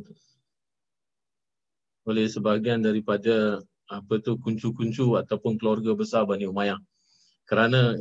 oleh 2.07 2.25
sebahagian 2.25 2.79
daripada 2.81 3.61
apa 3.87 4.13
tu 4.19 4.35
kuncu-kuncu 4.39 5.15
ataupun 5.15 5.55
keluarga 5.55 5.95
besar 5.95 6.27
Bani 6.27 6.47
Umayyah. 6.47 6.79
Kerana 7.47 7.95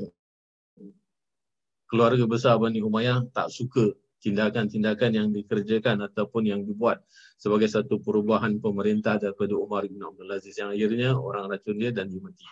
keluarga 1.87 2.25
besar 2.27 2.59
Bani 2.59 2.83
Umayyah 2.83 3.31
tak 3.31 3.51
suka 3.55 3.95
tindakan-tindakan 4.23 5.11
yang 5.15 5.29
dikerjakan 5.31 6.03
ataupun 6.03 6.51
yang 6.51 6.67
dibuat 6.67 7.05
sebagai 7.39 7.71
satu 7.71 8.03
perubahan 8.03 8.59
pemerintah 8.59 9.21
daripada 9.23 9.55
Umar 9.55 9.87
bin 9.87 10.03
Abdul 10.03 10.35
Aziz 10.35 10.59
yang 10.59 10.75
akhirnya 10.75 11.15
orang 11.15 11.47
racun 11.47 11.79
dia 11.79 11.95
dan 11.95 12.11
dia 12.11 12.19
mati. 12.19 12.43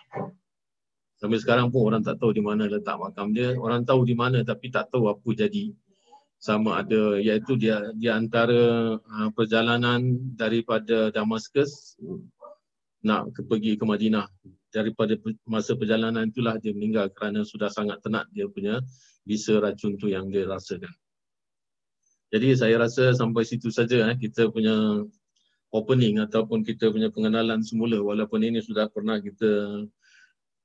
Sampai 1.24 1.40
sekarang 1.40 1.72
pun 1.72 1.88
orang 1.88 2.04
tak 2.04 2.20
tahu 2.20 2.36
di 2.36 2.44
mana 2.44 2.68
letak 2.68 3.00
makam 3.00 3.32
dia. 3.32 3.56
Orang 3.56 3.88
tahu 3.88 4.04
di 4.04 4.12
mana 4.12 4.44
tapi 4.44 4.68
tak 4.68 4.92
tahu 4.92 5.08
apa 5.08 5.24
jadi. 5.32 5.72
Sama 6.36 6.84
ada 6.84 7.16
iaitu 7.16 7.56
dia 7.56 7.80
di 7.96 8.12
antara 8.12 8.92
uh, 9.00 9.28
perjalanan 9.32 10.04
daripada 10.36 11.08
Damaskus 11.08 11.96
nak 13.00 13.32
ke, 13.32 13.40
pergi 13.40 13.80
ke 13.80 13.88
Madinah. 13.88 14.28
Daripada 14.68 15.16
masa 15.48 15.72
perjalanan 15.72 16.28
itulah 16.28 16.60
dia 16.60 16.76
meninggal 16.76 17.08
kerana 17.16 17.40
sudah 17.40 17.72
sangat 17.72 18.04
tenat 18.04 18.28
dia 18.28 18.44
punya 18.44 18.84
bisa 19.24 19.56
racun 19.64 19.96
tu 19.96 20.12
yang 20.12 20.28
dia 20.28 20.44
rasakan. 20.44 20.92
Jadi 22.36 22.52
saya 22.52 22.84
rasa 22.84 23.16
sampai 23.16 23.48
situ 23.48 23.72
saja 23.72 24.12
eh, 24.12 24.16
kita 24.20 24.52
punya 24.52 25.08
opening 25.72 26.20
ataupun 26.20 26.68
kita 26.68 26.92
punya 26.92 27.08
pengenalan 27.08 27.64
semula 27.64 27.96
walaupun 28.04 28.44
ini 28.44 28.60
sudah 28.60 28.92
pernah 28.92 29.16
kita 29.24 29.88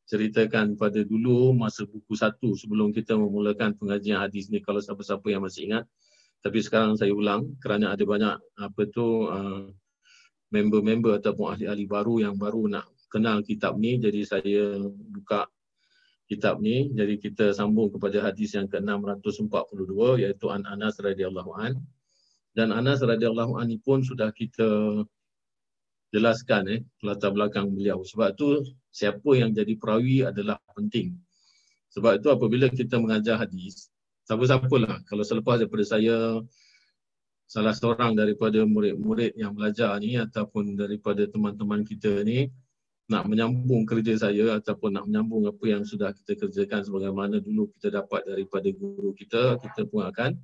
ceritakan 0.09 0.73
pada 0.73 1.05
dulu 1.05 1.53
masa 1.53 1.85
buku 1.85 2.17
satu 2.17 2.57
sebelum 2.57 2.89
kita 2.89 3.13
memulakan 3.13 3.77
pengajian 3.77 4.17
hadis 4.17 4.49
ni 4.49 4.57
kalau 4.57 4.81
siapa-siapa 4.81 5.29
yang 5.29 5.45
masih 5.45 5.69
ingat. 5.69 5.85
Tapi 6.41 6.59
sekarang 6.65 6.97
saya 6.97 7.13
ulang 7.13 7.53
kerana 7.61 7.93
ada 7.93 8.01
banyak 8.01 8.35
apa 8.57 8.81
tu 8.89 9.29
uh, 9.29 9.69
member-member 10.49 11.21
ataupun 11.21 11.53
ahli-ahli 11.53 11.85
baru 11.85 12.25
yang 12.25 12.35
baru 12.41 12.65
nak 12.65 12.89
kenal 13.13 13.45
kitab 13.45 13.77
ni 13.77 14.01
jadi 14.01 14.21
saya 14.25 14.81
buka 14.89 15.45
kitab 16.29 16.61
ni. 16.61 16.93
Jadi 16.93 17.17
kita 17.17 17.51
sambung 17.57 17.89
kepada 17.89 18.21
hadis 18.21 18.53
yang 18.53 18.69
ke-642 18.69 20.25
iaitu 20.25 20.45
An 20.53 20.61
Anas 20.69 21.01
radhiyallahu 21.01 21.51
an. 21.57 21.81
Dan 22.53 22.69
Anas 22.69 23.01
radhiyallahu 23.01 23.57
an 23.57 23.69
pun 23.81 24.05
sudah 24.05 24.29
kita 24.29 25.01
jelaskan 26.09 26.63
eh 26.69 26.79
latar 27.05 27.33
belakang 27.33 27.69
beliau. 27.69 28.01
Sebab 28.01 28.33
tu 28.33 28.65
siapa 28.89 29.29
yang 29.37 29.53
jadi 29.53 29.73
perawi 29.77 30.25
adalah 30.25 30.57
penting. 30.73 31.17
Sebab 31.93 32.21
itu 32.21 32.27
apabila 32.29 32.69
kita 32.69 33.01
mengajar 33.01 33.41
hadis, 33.41 33.89
siapa-siapalah 34.29 35.01
kalau 35.09 35.25
selepas 35.25 35.57
daripada 35.57 35.85
saya 35.85 36.37
salah 37.49 37.73
seorang 37.73 38.13
daripada 38.13 38.61
murid-murid 38.61 39.33
yang 39.33 39.57
belajar 39.57 39.97
ni 39.97 40.21
ataupun 40.21 40.77
daripada 40.77 41.25
teman-teman 41.25 41.81
kita 41.81 42.21
ni 42.21 42.45
nak 43.09 43.25
menyambung 43.25 43.89
kerja 43.89 44.29
saya 44.29 44.61
ataupun 44.61 44.93
nak 44.93 45.09
menyambung 45.09 45.49
apa 45.49 45.65
yang 45.65 45.81
sudah 45.81 46.13
kita 46.13 46.45
kerjakan 46.45 46.85
sebagaimana 46.85 47.41
dulu 47.41 47.73
kita 47.73 47.89
dapat 47.89 48.21
daripada 48.21 48.69
guru 48.69 49.17
kita, 49.17 49.57
kita 49.57 49.89
pun 49.89 50.05
akan 50.05 50.37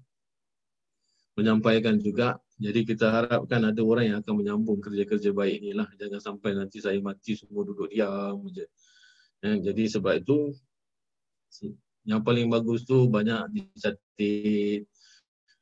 menyampaikan 1.38 2.02
juga. 2.02 2.42
Jadi 2.56 2.88
kita 2.88 3.12
harapkan 3.12 3.60
ada 3.68 3.82
orang 3.84 4.06
yang 4.16 4.18
akan 4.24 4.34
menyambung 4.40 4.80
kerja-kerja 4.80 5.36
baik 5.36 5.60
inilah. 5.60 5.92
Jangan 6.00 6.20
sampai 6.24 6.56
nanti 6.56 6.80
saya 6.80 6.96
mati 7.04 7.36
semua 7.36 7.68
duduk 7.68 7.92
diam 7.92 8.40
saja. 8.48 8.66
Ya, 9.44 9.52
jadi 9.60 9.84
sebab 9.92 10.24
itu 10.24 10.56
yang 12.08 12.24
paling 12.24 12.48
bagus 12.48 12.88
tu 12.88 13.12
banyak 13.12 13.52
dicatat 13.52 14.88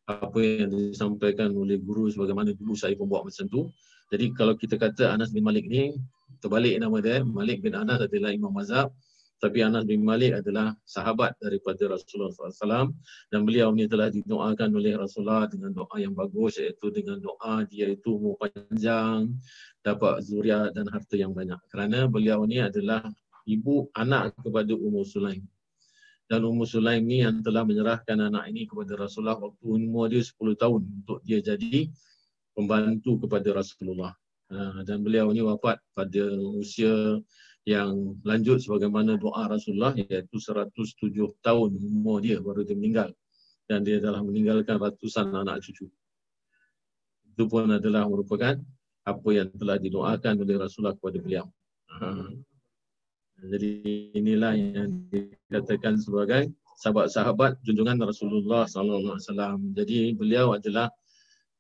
apa 0.04 0.40
yang 0.44 0.70
disampaikan 0.70 1.50
oleh 1.56 1.80
guru 1.80 2.12
sebagaimana 2.12 2.52
dulu 2.54 2.76
saya 2.78 2.94
pun 2.94 3.10
buat 3.10 3.26
macam 3.26 3.46
tu. 3.50 3.72
Jadi 4.14 4.30
kalau 4.38 4.54
kita 4.54 4.78
kata 4.78 5.18
Anas 5.18 5.34
bin 5.34 5.42
Malik 5.42 5.66
ni 5.66 5.98
terbalik 6.44 6.78
nama 6.78 7.00
dia, 7.02 7.26
Malik 7.26 7.64
bin 7.64 7.74
Anas 7.74 8.06
adalah 8.06 8.30
imam 8.30 8.54
mazhab 8.54 8.94
tapi 9.44 9.60
Anas 9.60 9.84
bin 9.84 10.08
Malik 10.08 10.40
adalah 10.40 10.72
sahabat 10.88 11.36
daripada 11.36 11.92
Rasulullah 11.92 12.32
SAW 12.32 12.96
dan 13.28 13.44
beliau 13.44 13.76
ni 13.76 13.92
telah 13.92 14.08
didoakan 14.08 14.72
oleh 14.72 14.96
Rasulullah 14.96 15.52
dengan 15.52 15.76
doa 15.76 16.00
yang 16.00 16.16
bagus 16.16 16.64
iaitu 16.64 16.88
dengan 16.96 17.20
doa 17.20 17.68
dia 17.68 17.92
itu 17.92 18.16
umur 18.16 18.40
panjang, 18.40 19.36
dapat 19.84 20.24
zuriat 20.24 20.72
dan 20.72 20.88
harta 20.88 21.20
yang 21.20 21.36
banyak. 21.36 21.60
Kerana 21.68 22.08
beliau 22.08 22.48
ni 22.48 22.64
adalah 22.64 23.04
ibu 23.44 23.92
anak 24.00 24.32
kepada 24.40 24.72
Ummu 24.72 25.04
Sulaim. 25.04 25.44
Dan 26.32 26.48
Ummu 26.48 26.64
Sulaim 26.64 27.04
ni 27.04 27.28
yang 27.28 27.44
telah 27.44 27.68
menyerahkan 27.68 28.16
anak 28.16 28.48
ini 28.48 28.64
kepada 28.64 28.96
Rasulullah 28.96 29.44
waktu 29.44 29.60
umur 29.68 30.08
dia 30.08 30.24
10 30.24 30.40
tahun 30.56 30.82
untuk 31.04 31.20
dia 31.28 31.44
jadi 31.44 31.92
pembantu 32.56 33.28
kepada 33.28 33.60
Rasulullah. 33.60 34.16
Ha, 34.56 34.88
dan 34.88 35.04
beliau 35.04 35.36
ni 35.36 35.44
wafat 35.44 35.84
pada 35.92 36.24
usia 36.56 37.20
yang 37.64 38.20
lanjut 38.28 38.60
sebagaimana 38.60 39.16
doa 39.16 39.48
Rasulullah 39.48 39.96
iaitu 39.96 40.36
107 40.36 41.16
tahun 41.40 41.70
umur 41.80 42.20
dia 42.20 42.44
baru 42.44 42.68
dia 42.68 42.76
meninggal 42.76 43.16
dan 43.72 43.88
dia 43.88 44.04
telah 44.04 44.20
meninggalkan 44.20 44.76
ratusan 44.76 45.32
anak 45.32 45.64
cucu. 45.64 45.88
Itu 47.34 47.48
pun 47.48 47.72
adalah 47.72 48.04
merupakan 48.06 48.60
apa 49.04 49.30
yang 49.32 49.48
telah 49.56 49.80
didoakan 49.80 50.44
oleh 50.44 50.56
Rasulullah 50.60 50.96
kepada 50.96 51.18
beliau. 51.24 51.46
Ha. 52.00 52.32
Jadi 53.44 53.72
inilah 54.16 54.54
yang 54.56 55.08
dikatakan 55.12 56.00
sebagai 56.00 56.52
sahabat-sahabat 56.80 57.60
junjungan 57.64 58.00
Rasulullah 58.00 58.68
sallallahu 58.68 59.20
alaihi 59.20 59.28
wasallam. 59.28 59.58
Jadi 59.76 59.98
beliau 60.16 60.56
adalah 60.56 60.88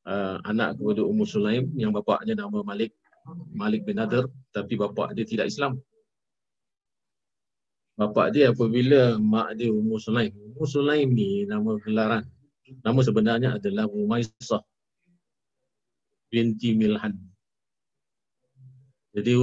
uh, 0.07 0.39
anak 0.47 0.79
kepada 0.79 1.01
Ummu 1.03 1.25
Sulaim 1.27 1.71
yang 1.75 1.91
bapaknya 1.91 2.39
nama 2.39 2.63
Malik 2.63 2.95
Malik 3.55 3.87
bin 3.87 3.99
Nadir 3.99 4.27
tapi 4.51 4.75
bapak 4.75 5.15
dia 5.15 5.23
tidak 5.27 5.47
Islam. 5.47 5.79
Bapak 8.03 8.35
dia 8.35 8.51
apabila 8.51 9.15
mak 9.15 9.55
dia 9.55 9.71
Ummu 9.71 9.95
Sulaim. 9.95 10.35
Ummu 10.35 10.67
Sulaim 10.67 11.15
ni 11.15 11.47
nama 11.47 11.79
gelaran. 11.79 12.27
Nama 12.83 12.99
sebenarnya 12.99 13.49
adalah 13.55 13.87
Umaisah 13.87 14.59
binti 16.27 16.75
Milhan. 16.75 17.15
Jadi 19.15 19.39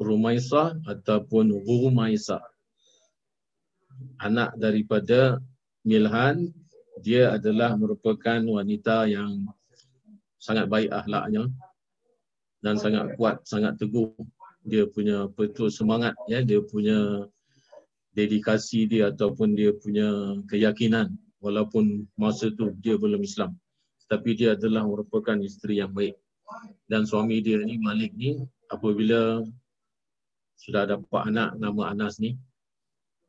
Rumaisah 0.00 0.80
ataupun 0.88 1.52
Rumaisah. 1.52 2.40
anak 4.24 4.56
daripada 4.56 5.36
Milhan 5.84 6.48
dia 7.04 7.36
adalah 7.36 7.76
merupakan 7.76 8.40
wanita 8.40 9.04
yang 9.04 9.44
sangat 10.40 10.64
baik 10.72 10.88
akhlaknya 10.88 11.44
dan 12.64 12.80
sangat 12.80 13.20
kuat, 13.20 13.44
sangat 13.44 13.76
teguh. 13.76 14.16
Dia 14.64 14.88
punya 14.88 15.28
betul 15.28 15.68
semangat 15.68 16.16
ya, 16.30 16.40
dia 16.40 16.62
punya 16.62 17.26
dedikasi 18.12 18.84
dia 18.88 19.08
ataupun 19.12 19.56
dia 19.56 19.72
punya 19.76 20.36
keyakinan 20.48 21.16
walaupun 21.40 22.06
masa 22.16 22.52
tu 22.52 22.72
dia 22.80 22.96
belum 23.00 23.24
Islam. 23.24 23.56
Tapi 24.06 24.36
dia 24.36 24.52
adalah 24.52 24.84
merupakan 24.84 25.36
isteri 25.40 25.80
yang 25.80 25.90
baik. 25.96 26.14
Dan 26.84 27.08
suami 27.08 27.40
dia 27.40 27.56
ni 27.64 27.80
Malik 27.80 28.12
ni 28.12 28.36
apabila 28.68 29.40
sudah 30.60 30.84
dapat 30.84 31.22
anak 31.32 31.56
nama 31.56 31.90
Anas 31.90 32.20
ni 32.20 32.36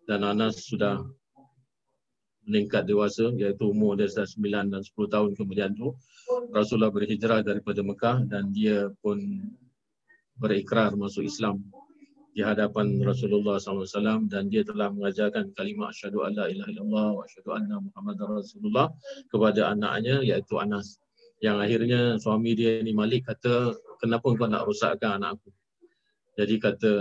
dan 0.05 0.21
Anas 0.27 0.67
sudah 0.67 1.01
meningkat 2.43 2.83
dewasa 2.83 3.31
iaitu 3.39 3.71
umur 3.71 3.95
dia 3.95 4.11
sudah 4.11 4.27
9 4.27 4.75
dan 4.75 4.81
10 4.83 5.13
tahun 5.15 5.31
kemudian 5.39 5.71
tu 5.73 5.95
Rasulullah 6.51 6.91
berhijrah 6.91 7.39
daripada 7.41 7.79
Mekah 7.79 8.27
dan 8.27 8.51
dia 8.51 8.91
pun 8.99 9.17
berikrar 10.35 10.93
masuk 10.99 11.23
Islam 11.23 11.63
di 12.33 12.41
hadapan 12.41 12.97
Rasulullah 13.05 13.61
SAW 13.61 14.25
dan 14.25 14.49
dia 14.49 14.65
telah 14.65 14.89
mengajarkan 14.89 15.53
kalimat 15.53 15.93
asyhadu 15.93 16.25
alla 16.25 16.49
ilaha 16.49 16.69
illallah 16.73 17.07
wa 17.13 17.21
asyhadu 17.29 17.49
anna 17.53 17.77
muhammadar 17.77 18.41
rasulullah 18.41 18.89
kepada 19.29 19.69
anaknya 19.69 20.25
iaitu 20.25 20.57
Anas. 20.57 20.97
Yang 21.45 21.57
akhirnya 21.61 22.01
suami 22.17 22.57
dia 22.57 22.81
ni 22.81 22.89
Malik 22.89 23.29
kata 23.29 23.77
kenapa 24.01 24.33
kau 24.33 24.49
nak 24.49 24.65
rosakkan 24.65 25.21
anak 25.21 25.37
aku? 25.37 25.49
Jadi 26.33 26.55
kata 26.57 26.91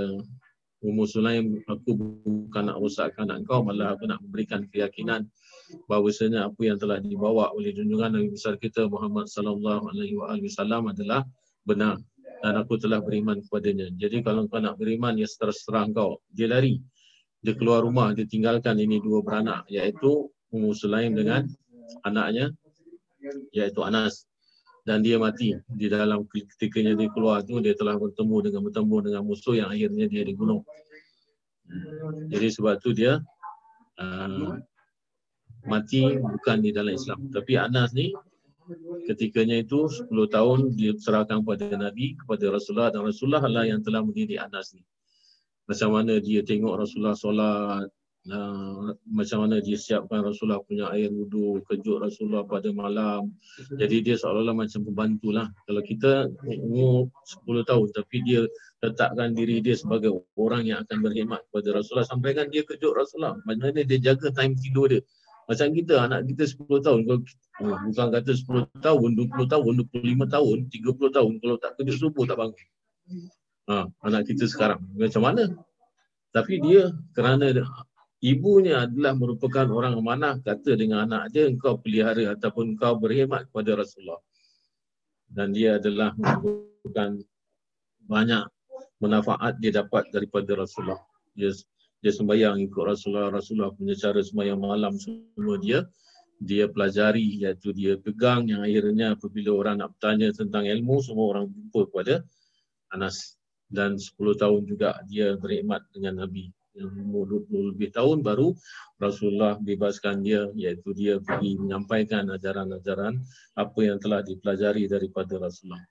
Ummu 0.82 1.06
Sulaim, 1.06 1.62
aku 1.64 1.94
bukan 1.96 2.68
nak 2.68 2.76
rosakkan 2.82 3.24
anak 3.30 3.48
kau, 3.48 3.64
malah 3.64 3.96
aku 3.96 4.04
nak 4.04 4.20
memberikan 4.20 4.68
keyakinan 4.68 5.30
bahawasanya 5.88 6.52
apa 6.52 6.60
yang 6.60 6.76
telah 6.76 7.00
dibawa 7.00 7.48
oleh 7.56 7.72
junjungan 7.72 8.12
Nabi 8.12 8.28
besar 8.34 8.60
kita 8.60 8.84
Muhammad 8.90 9.30
sallallahu 9.30 9.88
alaihi 9.88 10.16
wasallam 10.18 10.92
adalah 10.92 11.24
benar 11.64 11.96
dan 12.42 12.58
aku 12.58 12.74
telah 12.74 12.98
beriman 12.98 13.38
kepadanya. 13.38 13.86
Jadi 13.94 14.26
kalau 14.26 14.50
kau 14.50 14.58
nak 14.58 14.74
beriman 14.74 15.14
ya 15.14 15.30
terserah 15.30 15.86
kau. 15.94 16.18
Dia 16.34 16.50
lari. 16.50 16.82
Dia 17.42 17.54
keluar 17.54 17.86
rumah, 17.86 18.14
dia 18.14 18.26
tinggalkan 18.26 18.78
ini 18.78 19.02
dua 19.02 19.22
beranak 19.22 19.66
iaitu 19.66 20.30
Ummu 20.54 20.70
Sulaim 20.74 21.14
dengan 21.14 21.46
anaknya 22.06 22.54
iaitu 23.54 23.82
Anas 23.82 24.26
dan 24.82 25.02
dia 25.02 25.18
mati 25.18 25.54
di 25.70 25.86
dalam 25.86 26.26
ketikanya 26.26 26.98
dia 26.98 27.10
keluar 27.14 27.46
tu 27.46 27.62
dia 27.62 27.74
telah 27.78 27.94
bertemu 27.94 28.50
dengan 28.50 28.60
bertemu 28.66 28.96
dengan 29.10 29.22
musuh 29.22 29.54
yang 29.54 29.70
akhirnya 29.70 30.06
dia 30.10 30.22
dibunuh. 30.26 30.62
Jadi 32.30 32.46
sebab 32.50 32.82
tu 32.82 32.90
dia 32.94 33.22
uh, 34.02 34.58
mati 35.66 36.18
bukan 36.18 36.58
di 36.58 36.70
dalam 36.74 36.94
Islam. 36.94 37.30
Tapi 37.30 37.58
Anas 37.58 37.94
ni 37.94 38.10
ketikanya 39.06 39.60
itu 39.60 39.88
10 39.88 40.08
tahun 40.30 40.58
dia 40.76 40.92
serahkan 40.96 41.42
kepada 41.42 41.76
Nabi, 41.76 42.16
kepada 42.18 42.52
Rasulullah 42.54 42.90
dan 42.92 43.06
Rasulullah 43.06 43.44
lah 43.44 43.64
yang 43.66 43.80
telah 43.82 44.04
mendidik 44.04 44.38
Anas 44.38 44.74
ni. 44.76 44.82
Macam 45.66 45.94
mana 45.94 46.18
dia 46.18 46.42
tengok 46.42 46.74
Rasulullah 46.74 47.14
solat, 47.14 47.86
uh, 48.30 48.94
macam 49.10 49.46
mana 49.46 49.58
dia 49.62 49.78
siapkan 49.78 50.22
Rasulullah 50.22 50.62
punya 50.62 50.90
air 50.94 51.10
wudu, 51.10 51.62
kejut 51.66 52.02
Rasulullah 52.02 52.46
pada 52.46 52.70
malam. 52.70 53.30
Jadi 53.74 54.02
dia 54.04 54.14
seolah-olah 54.18 54.54
macam 54.54 54.82
pembantu 54.86 55.34
lah. 55.34 55.48
Kalau 55.66 55.82
kita 55.82 56.30
umur 56.62 57.10
10 57.46 57.66
tahun 57.66 57.88
tapi 57.94 58.16
dia 58.26 58.42
letakkan 58.82 59.34
diri 59.34 59.62
dia 59.62 59.78
sebagai 59.78 60.22
orang 60.38 60.66
yang 60.66 60.82
akan 60.86 60.98
berkhidmat 61.02 61.40
kepada 61.50 61.68
Rasulullah. 61.78 62.06
Sampaikan 62.06 62.46
dia 62.50 62.62
kejut 62.66 62.92
Rasulullah. 62.94 63.38
Macam 63.46 63.70
mana 63.70 63.82
dia 63.86 63.98
jaga 63.98 64.30
time 64.34 64.54
tidur 64.58 64.90
dia. 64.90 65.02
Macam 65.48 65.66
kita, 65.74 65.94
anak 66.06 66.20
kita 66.30 66.44
10 66.48 66.86
tahun. 66.86 67.00
Kalau, 67.04 67.20
oh, 67.66 67.76
bukan 67.90 68.06
kata 68.14 68.30
10 68.30 68.68
tahun, 68.78 69.08
20 69.18 69.52
tahun, 69.52 69.72
25 69.90 70.34
tahun, 70.34 70.56
30 70.70 71.16
tahun. 71.16 71.32
Kalau 71.42 71.56
tak 71.58 71.70
kejut 71.78 71.96
subuh 71.98 72.24
tak 72.24 72.38
bangun. 72.38 72.62
Ha, 73.68 73.86
anak 74.06 74.22
kita 74.30 74.44
sekarang. 74.46 74.80
Macam 74.94 75.22
mana? 75.22 75.50
Tapi 76.32 76.62
dia 76.64 76.88
kerana 77.12 77.52
ibunya 78.22 78.86
adalah 78.86 79.18
merupakan 79.18 79.66
orang 79.66 79.98
amanah 79.98 80.38
kata 80.38 80.78
dengan 80.78 81.10
anak 81.10 81.34
dia 81.34 81.50
engkau 81.50 81.74
pelihara 81.74 82.38
ataupun 82.38 82.78
engkau 82.78 82.94
berkhidmat 83.02 83.50
kepada 83.50 83.82
Rasulullah 83.82 84.22
dan 85.26 85.50
dia 85.50 85.82
adalah 85.82 86.14
merupakan 86.14 87.18
banyak 88.06 88.44
manfaat 89.02 89.58
dia 89.58 89.74
dapat 89.74 90.06
daripada 90.14 90.54
Rasulullah 90.54 91.02
dia 91.34 91.50
dia 92.02 92.10
sembahyang 92.10 92.58
ikut 92.66 92.82
Rasulullah 92.82 93.30
Rasulullah 93.30 93.70
punya 93.70 93.94
cara 93.94 94.18
sembahyang 94.18 94.58
malam 94.58 94.98
semua 94.98 95.56
dia 95.62 95.86
dia 96.42 96.66
pelajari 96.66 97.38
iaitu 97.38 97.70
dia 97.70 97.94
pegang 97.94 98.50
yang 98.50 98.66
akhirnya 98.66 99.14
apabila 99.14 99.54
orang 99.54 99.78
nak 99.78 99.94
bertanya 99.94 100.34
tentang 100.34 100.66
ilmu 100.66 100.98
semua 100.98 101.38
orang 101.38 101.46
jumpa 101.46 101.80
kepada 101.86 102.14
Anas 102.90 103.38
dan 103.70 103.96
10 103.96 104.18
tahun 104.36 104.66
juga 104.66 104.98
dia 105.06 105.38
berkhidmat 105.38 105.86
dengan 105.94 106.26
Nabi 106.26 106.50
yang 106.72 106.90
umur 106.92 107.28
20 107.46 107.76
lebih 107.76 107.92
tahun 107.92 108.24
baru 108.24 108.56
Rasulullah 108.96 109.60
bebaskan 109.60 110.24
dia 110.24 110.48
iaitu 110.56 110.96
dia 110.96 111.20
pergi 111.20 111.60
menyampaikan 111.60 112.32
ajaran-ajaran 112.32 113.20
apa 113.56 113.80
yang 113.84 114.00
telah 114.00 114.24
dipelajari 114.24 114.88
daripada 114.88 115.36
Rasulullah. 115.36 115.84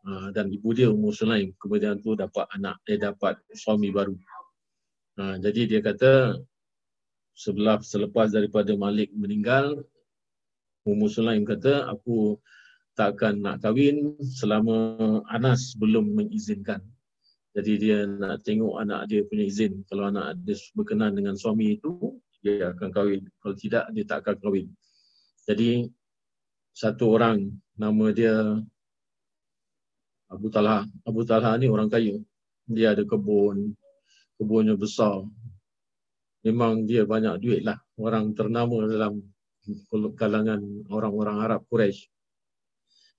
Ha, 0.00 0.32
dan 0.32 0.48
ibu 0.48 0.72
dia 0.72 0.88
Ummu 0.88 1.12
Sulaim 1.12 1.52
kemudian 1.60 2.00
tu 2.00 2.16
dapat 2.16 2.48
anak 2.56 2.80
dia 2.88 2.96
dapat 3.12 3.36
suami 3.52 3.92
baru. 3.92 4.16
Ha, 5.20 5.36
jadi 5.36 5.68
dia 5.68 5.80
kata 5.84 6.40
sebelah 7.36 7.84
selepas 7.84 8.32
daripada 8.32 8.72
Malik 8.72 9.12
meninggal 9.12 9.84
Ummu 10.88 11.12
Sulaim 11.12 11.44
kata 11.44 11.92
aku 11.92 12.40
tak 12.96 13.20
akan 13.20 13.44
nak 13.44 13.60
kahwin 13.60 14.16
selama 14.24 14.96
Anas 15.28 15.76
belum 15.76 16.16
mengizinkan 16.16 16.80
jadi 17.50 17.72
dia 17.82 17.98
nak 18.06 18.46
tengok 18.46 18.78
anak 18.78 19.10
dia 19.10 19.26
punya 19.26 19.42
izin. 19.42 19.82
Kalau 19.90 20.06
anak 20.06 20.38
dia 20.46 20.54
berkenan 20.70 21.18
dengan 21.18 21.34
suami 21.34 21.74
itu, 21.78 21.98
dia 22.46 22.70
akan 22.70 22.88
kahwin. 22.94 23.26
Kalau 23.42 23.54
tidak, 23.58 23.84
dia 23.90 24.04
tak 24.06 24.22
akan 24.22 24.36
kahwin. 24.38 24.66
Jadi 25.50 25.90
satu 26.70 27.10
orang 27.18 27.50
nama 27.74 28.06
dia 28.14 28.54
Abu 30.30 30.46
Talha. 30.46 30.86
Abu 31.02 31.26
Talha 31.26 31.58
ni 31.58 31.66
orang 31.66 31.90
kaya. 31.90 32.22
Dia 32.70 32.94
ada 32.94 33.02
kebun. 33.02 33.74
Kebunnya 34.40 34.72
besar. 34.72 35.20
Memang 36.40 36.88
dia 36.88 37.04
banyak 37.04 37.36
duit 37.44 37.60
lah. 37.60 37.76
Orang 38.00 38.32
ternama 38.32 38.88
dalam 38.88 39.20
kalangan 40.16 40.88
orang-orang 40.88 41.36
Arab 41.44 41.60
Quraisy. 41.68 42.08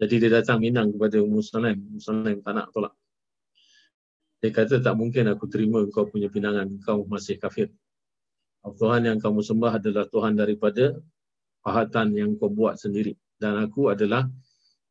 Jadi 0.02 0.18
dia 0.18 0.42
datang 0.42 0.58
minang 0.58 0.90
kepada 0.90 1.22
Muslim. 1.22 1.78
Muslim 1.94 2.42
tak 2.42 2.54
nak 2.58 2.74
tolak. 2.74 2.98
Dia 4.42 4.50
kata 4.50 4.82
tak 4.82 4.98
mungkin 4.98 5.30
aku 5.30 5.46
terima 5.46 5.86
kau 5.94 6.10
punya 6.10 6.26
pinangan, 6.26 6.82
kau 6.82 7.06
masih 7.06 7.38
kafir. 7.38 7.70
Tuhan 8.66 9.06
yang 9.06 9.22
kamu 9.22 9.46
sembah 9.46 9.78
adalah 9.78 10.10
Tuhan 10.10 10.34
daripada 10.34 10.98
pahatan 11.62 12.18
yang 12.18 12.34
kau 12.42 12.50
buat 12.50 12.82
sendiri. 12.82 13.14
Dan 13.38 13.62
aku 13.62 13.94
adalah 13.94 14.26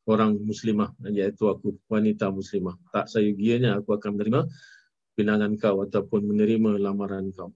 orang 0.07 0.39
muslimah, 0.39 0.95
iaitu 1.11 1.51
aku 1.51 1.75
wanita 1.91 2.31
muslimah. 2.31 2.79
Tak 2.95 3.11
sayugianya 3.11 3.83
aku 3.83 3.99
akan 3.99 4.15
menerima 4.15 4.47
pinangan 5.21 5.53
kau 5.61 5.85
ataupun 5.85 6.25
menerima 6.25 6.81
lamaran 6.81 7.29
kau. 7.37 7.53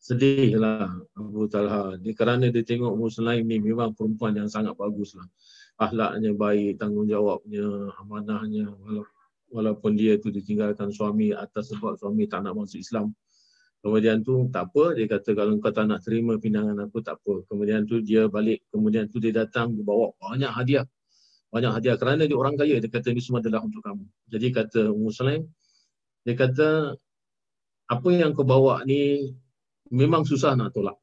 Sedihlah 0.00 0.88
Abu 1.16 1.48
Talha. 1.48 1.96
Dia, 1.96 2.12
kerana 2.12 2.52
dia 2.52 2.60
tengok 2.60 2.92
Muslim 2.92 3.40
ni 3.44 3.56
memang 3.60 3.96
perempuan 3.96 4.36
yang 4.36 4.48
sangat 4.52 4.76
bagus 4.76 5.16
lah. 5.16 5.24
Ahlaknya 5.80 6.36
baik, 6.36 6.76
tanggungjawabnya, 6.76 7.92
amanahnya. 8.04 8.68
Walaupun 9.48 9.96
dia 9.96 10.20
tu 10.20 10.28
ditinggalkan 10.28 10.92
suami 10.92 11.32
atas 11.32 11.72
sebab 11.72 11.96
suami 11.96 12.28
tak 12.28 12.44
nak 12.44 12.52
masuk 12.52 12.84
Islam. 12.84 13.16
Kemudian 13.84 14.20
tu 14.24 14.48
tak 14.48 14.72
apa, 14.72 14.96
dia 14.96 15.04
kata 15.08 15.36
kalau 15.36 15.56
kau 15.60 15.72
tak 15.72 15.84
nak 15.88 16.00
terima 16.04 16.40
pinangan 16.40 16.84
aku 16.84 17.04
tak 17.04 17.20
apa. 17.20 17.44
Kemudian 17.48 17.84
tu 17.84 18.00
dia 18.04 18.28
balik, 18.28 18.64
kemudian 18.72 19.08
tu 19.08 19.20
dia 19.20 19.32
datang, 19.32 19.72
dia 19.72 19.84
bawa 19.84 20.12
banyak 20.20 20.48
hadiah. 20.48 20.84
Banyak 21.48 21.80
hadiah 21.80 21.96
kerana 21.96 22.28
dia 22.28 22.36
orang 22.36 22.60
kaya, 22.60 22.76
dia 22.76 22.88
kata 22.92 23.12
ini 23.12 23.24
semua 23.24 23.40
adalah 23.40 23.64
untuk 23.64 23.80
kamu. 23.80 24.04
Jadi 24.28 24.46
kata 24.52 24.80
Muslim, 24.92 25.48
dia 26.24 26.34
kata 26.34 26.96
apa 27.84 28.08
yang 28.10 28.32
kau 28.32 28.48
bawa 28.48 28.80
ni 28.88 29.32
memang 29.92 30.24
susah 30.24 30.56
nak 30.56 30.72
tolak. 30.72 30.96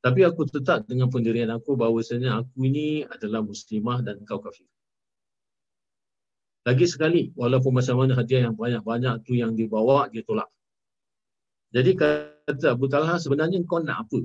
Tapi 0.00 0.24
aku 0.26 0.48
tetap 0.48 0.88
dengan 0.88 1.12
pendirian 1.12 1.52
aku 1.54 1.76
bahawasanya 1.76 2.42
aku 2.42 2.66
ini 2.66 3.04
adalah 3.06 3.44
muslimah 3.44 4.02
dan 4.02 4.24
kau 4.26 4.42
kafir. 4.42 4.66
Lagi 6.64 6.84
sekali, 6.84 7.32
walaupun 7.36 7.72
macam 7.72 8.04
mana 8.04 8.16
hadiah 8.16 8.48
yang 8.48 8.56
banyak-banyak 8.56 9.24
tu 9.24 9.32
yang 9.32 9.56
dibawa, 9.56 10.12
dia 10.12 10.20
tolak. 10.24 10.48
Jadi 11.72 11.94
kata 11.96 12.74
Abu 12.74 12.90
Talha, 12.90 13.16
sebenarnya 13.16 13.62
kau 13.64 13.80
nak 13.80 14.08
apa? 14.08 14.20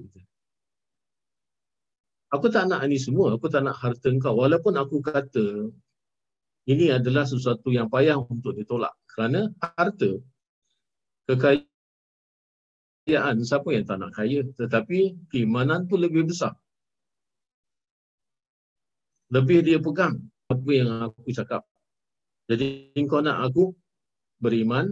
Aku 2.34 2.52
tak 2.52 2.68
nak 2.68 2.84
ini 2.84 3.00
semua, 3.00 3.38
aku 3.38 3.48
tak 3.48 3.64
nak 3.64 3.78
harta 3.80 4.10
kau. 4.20 4.36
Walaupun 4.36 4.76
aku 4.76 5.00
kata, 5.00 5.72
ini 6.66 6.90
adalah 6.90 7.24
sesuatu 7.30 7.70
yang 7.70 7.88
payah 7.88 8.18
untuk 8.18 8.58
ditolak. 8.58 8.98
Kerana 9.16 9.48
harta, 9.64 10.20
kekayaan, 11.32 11.66
siapa 13.48 13.72
yang 13.72 13.88
tak 13.88 14.04
nak 14.04 14.12
kaya 14.12 14.44
tetapi 14.44 15.16
keimanan 15.32 15.88
tu 15.88 15.96
lebih 15.96 16.28
besar. 16.28 16.60
Lebih 19.32 19.64
dia 19.64 19.80
pegang 19.80 20.20
apa 20.52 20.68
yang 20.68 21.00
aku 21.08 21.32
cakap. 21.32 21.64
Jadi 22.52 22.92
kau 23.08 23.24
nak 23.24 23.40
aku 23.40 23.72
beriman? 24.44 24.92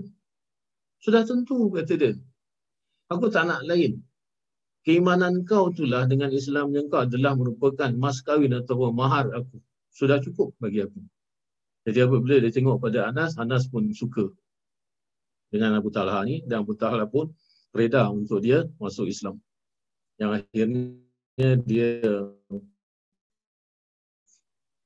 Sudah 1.03 1.27
tentu 1.27 1.67
kata 1.75 1.93
dia. 1.99 2.15
Aku 3.11 3.27
tak 3.27 3.43
nak 3.51 3.67
lain. 3.67 3.99
Keimanan 4.87 5.43
kau 5.43 5.67
itulah 5.67 6.07
dengan 6.07 6.31
Islam 6.31 6.71
yang 6.71 6.87
kau 6.87 7.03
adalah 7.03 7.35
merupakan 7.35 7.91
mas 7.91 8.23
kahwin 8.23 8.55
atau 8.55 8.87
mahar 8.95 9.27
aku. 9.35 9.59
Sudah 9.91 10.23
cukup 10.23 10.55
bagi 10.63 10.79
aku 10.79 11.03
jadi 11.83 12.07
apabila 12.07 12.39
dia 12.39 12.51
tengok 12.51 12.79
pada 12.79 13.11
Anas 13.11 13.35
Anas 13.35 13.67
pun 13.67 13.91
suka 13.91 14.31
dengan 15.51 15.75
Abu 15.75 15.91
Talha 15.91 16.23
ni 16.23 16.41
dan 16.47 16.63
Abu 16.63 16.73
Talha 16.79 17.03
pun 17.05 17.29
reda 17.75 18.07
untuk 18.07 18.39
dia 18.39 18.63
masuk 18.79 19.09
Islam. 19.09 19.41
Yang 20.17 20.31
akhirnya 20.41 21.49
dia 21.65 21.89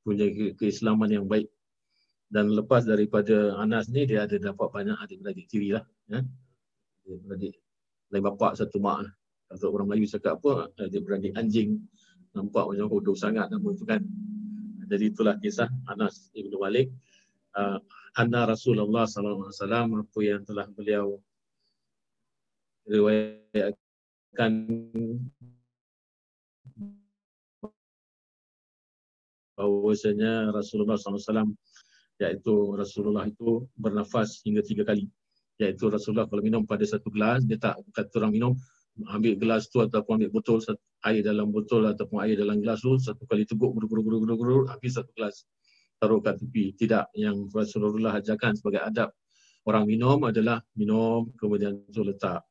punya 0.02 0.26
keislaman 0.56 1.12
yang 1.12 1.28
baik. 1.28 1.52
Dan 2.28 2.52
lepas 2.52 2.84
daripada 2.84 3.56
Anas 3.56 3.88
ni 3.88 4.04
dia 4.04 4.28
ada 4.28 4.36
dapat 4.36 4.68
banyak 4.72 4.98
adik-beradik 5.00 5.48
tiri 5.48 5.72
lah. 5.76 5.86
Ya? 6.12 6.24
Adik-beradik 7.08 7.56
lain 8.08 8.24
bapak 8.24 8.56
satu 8.56 8.80
mak. 8.80 9.08
Kalau 9.48 9.72
orang 9.72 9.88
Melayu 9.92 10.08
cakap 10.12 10.44
apa, 10.44 10.72
adik-beradik 10.80 11.32
anjing. 11.40 11.80
Nampak 12.36 12.68
macam 12.68 12.92
bodoh 12.92 13.16
sangat 13.16 13.48
nama 13.48 13.70
tu 13.76 13.88
kan. 13.88 14.04
Jadi 14.88 15.12
itulah 15.12 15.36
kisah 15.38 15.68
Anas 15.92 16.32
Ibn 16.32 16.54
Malik. 16.56 16.88
Uh, 17.52 17.78
Anna 18.18 18.48
Rasulullah 18.50 19.06
wasallam 19.06 20.02
apa 20.02 20.20
yang 20.24 20.42
telah 20.48 20.66
beliau 20.74 21.22
riwayatkan 22.88 24.52
bahawasanya 29.58 30.54
Rasulullah 30.54 30.96
SAW 30.96 31.50
iaitu 32.22 32.54
Rasulullah 32.78 33.26
itu 33.26 33.66
bernafas 33.74 34.42
hingga 34.46 34.62
tiga 34.62 34.86
kali 34.86 35.10
iaitu 35.58 35.90
Rasulullah 35.90 36.30
kalau 36.30 36.46
minum 36.46 36.66
pada 36.66 36.86
satu 36.86 37.10
gelas 37.10 37.42
dia 37.46 37.58
tak 37.58 37.82
kata 37.94 38.22
orang 38.22 38.34
minum 38.34 38.54
ambil 39.10 39.34
gelas 39.38 39.70
tu 39.70 39.82
ataupun 39.82 40.22
ambil 40.22 40.32
botol 40.34 40.62
air 41.06 41.22
dalam 41.22 41.54
botol 41.54 41.86
ataupun 41.86 42.26
air 42.26 42.40
dalam 42.40 42.58
gelas 42.58 42.82
tu 42.82 42.98
satu 42.98 43.28
kali 43.30 43.46
teguk 43.46 43.76
guru 43.78 43.86
guru 43.90 44.18
guru 44.24 44.36
guru 44.38 44.58
habis 44.66 44.98
satu 44.98 45.14
gelas 45.14 45.46
taruh 45.98 46.22
kat 46.22 46.38
tepi. 46.42 46.74
Tidak 46.78 47.14
yang 47.18 47.50
Rasulullah 47.50 48.18
ajarkan 48.18 48.58
sebagai 48.58 48.82
adab 48.86 49.10
orang 49.68 49.86
minum 49.86 50.24
adalah 50.26 50.62
minum 50.78 51.34
kemudian 51.36 51.86
tu 51.90 52.06
letak 52.06 52.46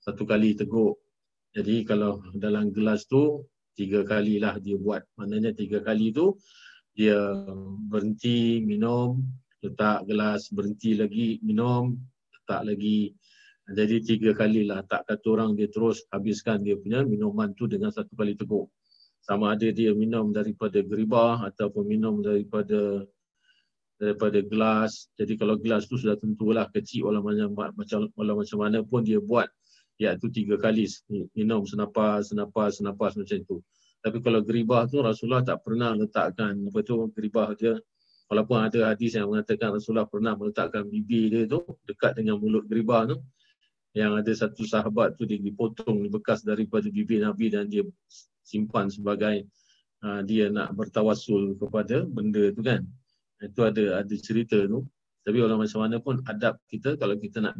satu 0.00 0.24
kali 0.24 0.56
teguk. 0.56 0.96
Jadi 1.52 1.84
kalau 1.84 2.24
dalam 2.32 2.72
gelas 2.72 3.04
tu 3.04 3.44
tiga 3.76 4.04
kali 4.04 4.40
lah 4.40 4.56
dia 4.58 4.76
buat. 4.76 5.04
Maknanya 5.18 5.52
tiga 5.56 5.80
kali 5.84 6.12
tu 6.12 6.36
dia 6.94 7.16
berhenti 7.88 8.60
minum, 8.60 9.22
letak 9.62 10.04
gelas, 10.08 10.50
berhenti 10.50 10.96
lagi 10.98 11.38
minum, 11.44 11.96
letak 12.34 12.66
lagi. 12.66 13.14
Jadi 13.70 13.96
tiga 14.02 14.34
kali 14.34 14.66
lah. 14.66 14.82
Tak 14.82 15.06
kata 15.06 15.26
orang 15.30 15.54
dia 15.54 15.70
terus 15.70 16.02
habiskan 16.10 16.66
dia 16.66 16.74
punya 16.74 17.06
minuman 17.06 17.54
tu 17.54 17.70
dengan 17.70 17.94
satu 17.94 18.12
kali 18.18 18.34
teguk 18.34 18.66
sama 19.20 19.52
ada 19.52 19.68
dia 19.68 19.92
minum 19.92 20.32
daripada 20.32 20.80
geribah 20.80 21.44
ataupun 21.44 21.84
minum 21.84 22.24
daripada 22.24 23.04
daripada 24.00 24.40
gelas. 24.40 25.12
Jadi 25.14 25.36
kalau 25.36 25.60
gelas 25.60 25.84
tu 25.84 26.00
sudah 26.00 26.16
tentulah 26.16 26.66
kecil 26.72 27.06
walau 27.12 27.20
macam 27.20 27.52
macam 27.76 28.08
walau 28.16 28.40
macam 28.40 28.58
mana 28.58 28.80
pun 28.80 29.04
dia 29.04 29.20
buat 29.20 29.46
iaitu 30.00 30.32
tiga 30.32 30.56
kali 30.56 30.88
minum 31.36 31.68
senapas 31.68 32.32
senapas 32.32 32.80
senapas 32.80 33.14
macam 33.14 33.36
itu. 33.36 33.56
Tapi 34.00 34.18
kalau 34.24 34.40
geribah 34.40 34.88
tu 34.88 35.04
Rasulullah 35.04 35.44
tak 35.44 35.60
pernah 35.60 35.92
letakkan 35.92 36.56
apa 36.56 36.80
tu 36.80 37.12
geribah 37.12 37.52
dia 37.52 37.76
walaupun 38.32 38.56
ada 38.56 38.96
hadis 38.96 39.20
yang 39.20 39.28
mengatakan 39.28 39.76
Rasulullah 39.76 40.08
pernah 40.08 40.32
meletakkan 40.32 40.88
bibir 40.88 41.28
dia 41.28 41.42
tu 41.44 41.60
dekat 41.84 42.16
dengan 42.16 42.40
mulut 42.40 42.64
geribah 42.64 43.04
tu 43.04 43.20
yang 43.96 44.14
ada 44.14 44.30
satu 44.30 44.62
sahabat 44.62 45.18
tu 45.18 45.26
dia 45.26 45.40
dipotong 45.40 46.06
bekas 46.10 46.46
daripada 46.46 46.86
bibir 46.86 47.26
Nabi 47.26 47.50
dan 47.50 47.66
dia 47.66 47.82
simpan 48.46 48.86
sebagai 48.86 49.50
uh, 50.06 50.22
dia 50.22 50.46
nak 50.46 50.78
bertawasul 50.78 51.58
kepada 51.58 52.06
benda 52.06 52.54
tu 52.54 52.62
kan. 52.62 52.86
Itu 53.42 53.66
ada 53.66 54.04
ada 54.04 54.14
cerita 54.14 54.62
tu. 54.70 54.86
Tapi 55.26 55.38
orang 55.42 55.66
macam 55.66 55.80
mana 55.82 55.96
pun 55.98 56.22
adab 56.24 56.56
kita 56.70 56.96
kalau 56.96 57.18
kita 57.18 57.42
nak 57.42 57.58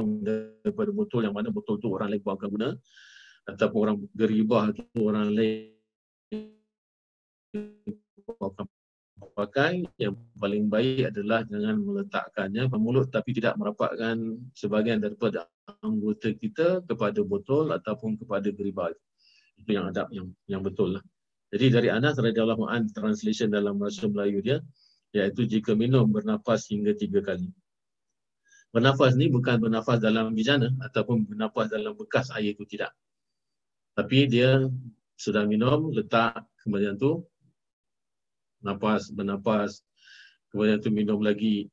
daripada 0.00 0.90
botol 0.94 1.26
yang 1.26 1.34
mana 1.34 1.52
botol 1.52 1.76
tu 1.76 1.92
orang 1.92 2.14
lain 2.14 2.22
pun 2.22 2.32
akan 2.38 2.48
guna 2.48 2.68
ataupun 3.44 3.78
orang 3.84 3.96
geribah 4.16 4.72
tu 4.72 4.84
orang 5.02 5.28
lain 5.34 5.76
akan 8.38 8.66
pakai 9.36 9.84
yang 10.00 10.16
paling 10.36 10.66
baik 10.72 11.12
adalah 11.12 11.44
jangan 11.44 11.76
meletakkannya 11.80 12.62
pada 12.68 12.80
mulut 12.80 13.08
tapi 13.12 13.36
tidak 13.36 13.54
merapatkan 13.60 14.40
sebahagian 14.56 15.00
daripada 15.00 15.46
anggota 15.84 16.32
kita 16.32 16.82
kepada 16.88 17.20
botol 17.20 17.70
ataupun 17.76 18.16
kepada 18.16 18.48
geribah 18.48 18.90
itu 18.90 19.04
itu 19.60 19.70
yang 19.76 19.92
adab 19.92 20.08
yang 20.10 20.32
yang 20.48 20.62
betul 20.64 20.96
lah. 20.96 21.04
Jadi 21.52 21.66
dari 21.68 21.88
Anas 21.92 22.16
radhiyallahu 22.16 22.64
an 22.64 22.88
translation 22.88 23.52
dalam 23.52 23.76
bahasa 23.76 24.08
Melayu 24.08 24.40
dia 24.40 24.58
iaitu 25.12 25.44
jika 25.44 25.76
minum 25.76 26.08
bernafas 26.08 26.70
hingga 26.70 26.96
tiga 26.96 27.20
kali. 27.20 27.50
Bernafas 28.70 29.18
ni 29.18 29.26
bukan 29.26 29.58
bernafas 29.58 29.98
dalam 29.98 30.30
bijana 30.30 30.70
ataupun 30.78 31.26
bernafas 31.26 31.74
dalam 31.74 31.92
bekas 31.98 32.30
air 32.32 32.54
itu 32.54 32.62
tidak. 32.64 32.94
Tapi 33.98 34.30
dia 34.30 34.62
sudah 35.18 35.42
minum, 35.44 35.90
letak 35.90 36.46
kemudian 36.62 36.94
tu 36.94 37.26
nafas, 38.60 39.12
bernafas, 39.12 39.84
kemudian 40.52 40.78
tu 40.80 40.92
minum 40.92 41.20
lagi, 41.20 41.68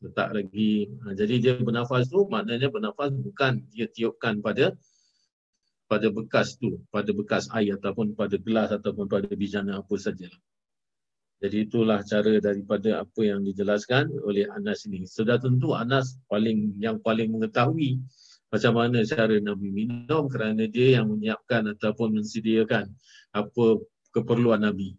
letak 0.00 0.32
lagi. 0.32 0.88
Ha, 1.04 1.14
jadi 1.14 1.34
dia 1.38 1.54
bernafas 1.60 2.08
tu 2.08 2.26
maknanya 2.26 2.72
bernafas 2.72 3.12
bukan 3.12 3.64
dia 3.70 3.86
tiupkan 3.86 4.40
pada 4.40 4.74
pada 5.90 6.06
bekas 6.06 6.54
tu, 6.54 6.78
pada 6.94 7.10
bekas 7.10 7.50
air 7.50 7.74
ataupun 7.74 8.14
pada 8.14 8.38
gelas 8.38 8.70
ataupun 8.70 9.10
pada 9.10 9.26
bijana 9.34 9.82
apa 9.82 9.94
saja. 9.98 10.30
Jadi 11.40 11.66
itulah 11.66 12.04
cara 12.04 12.36
daripada 12.36 13.00
apa 13.00 13.20
yang 13.24 13.40
dijelaskan 13.40 14.12
oleh 14.22 14.44
Anas 14.52 14.84
ini. 14.84 15.08
Sudah 15.08 15.40
tentu 15.40 15.72
Anas 15.72 16.20
paling 16.28 16.76
yang 16.76 17.00
paling 17.00 17.32
mengetahui 17.32 17.96
macam 18.52 18.72
mana 18.76 19.00
cara 19.08 19.40
Nabi 19.40 19.72
minum 19.72 20.28
kerana 20.28 20.68
dia 20.68 21.00
yang 21.00 21.08
menyiapkan 21.08 21.70
ataupun 21.74 22.20
mensediakan 22.20 22.92
apa 23.32 23.64
keperluan 24.12 24.68
Nabi. 24.68 24.94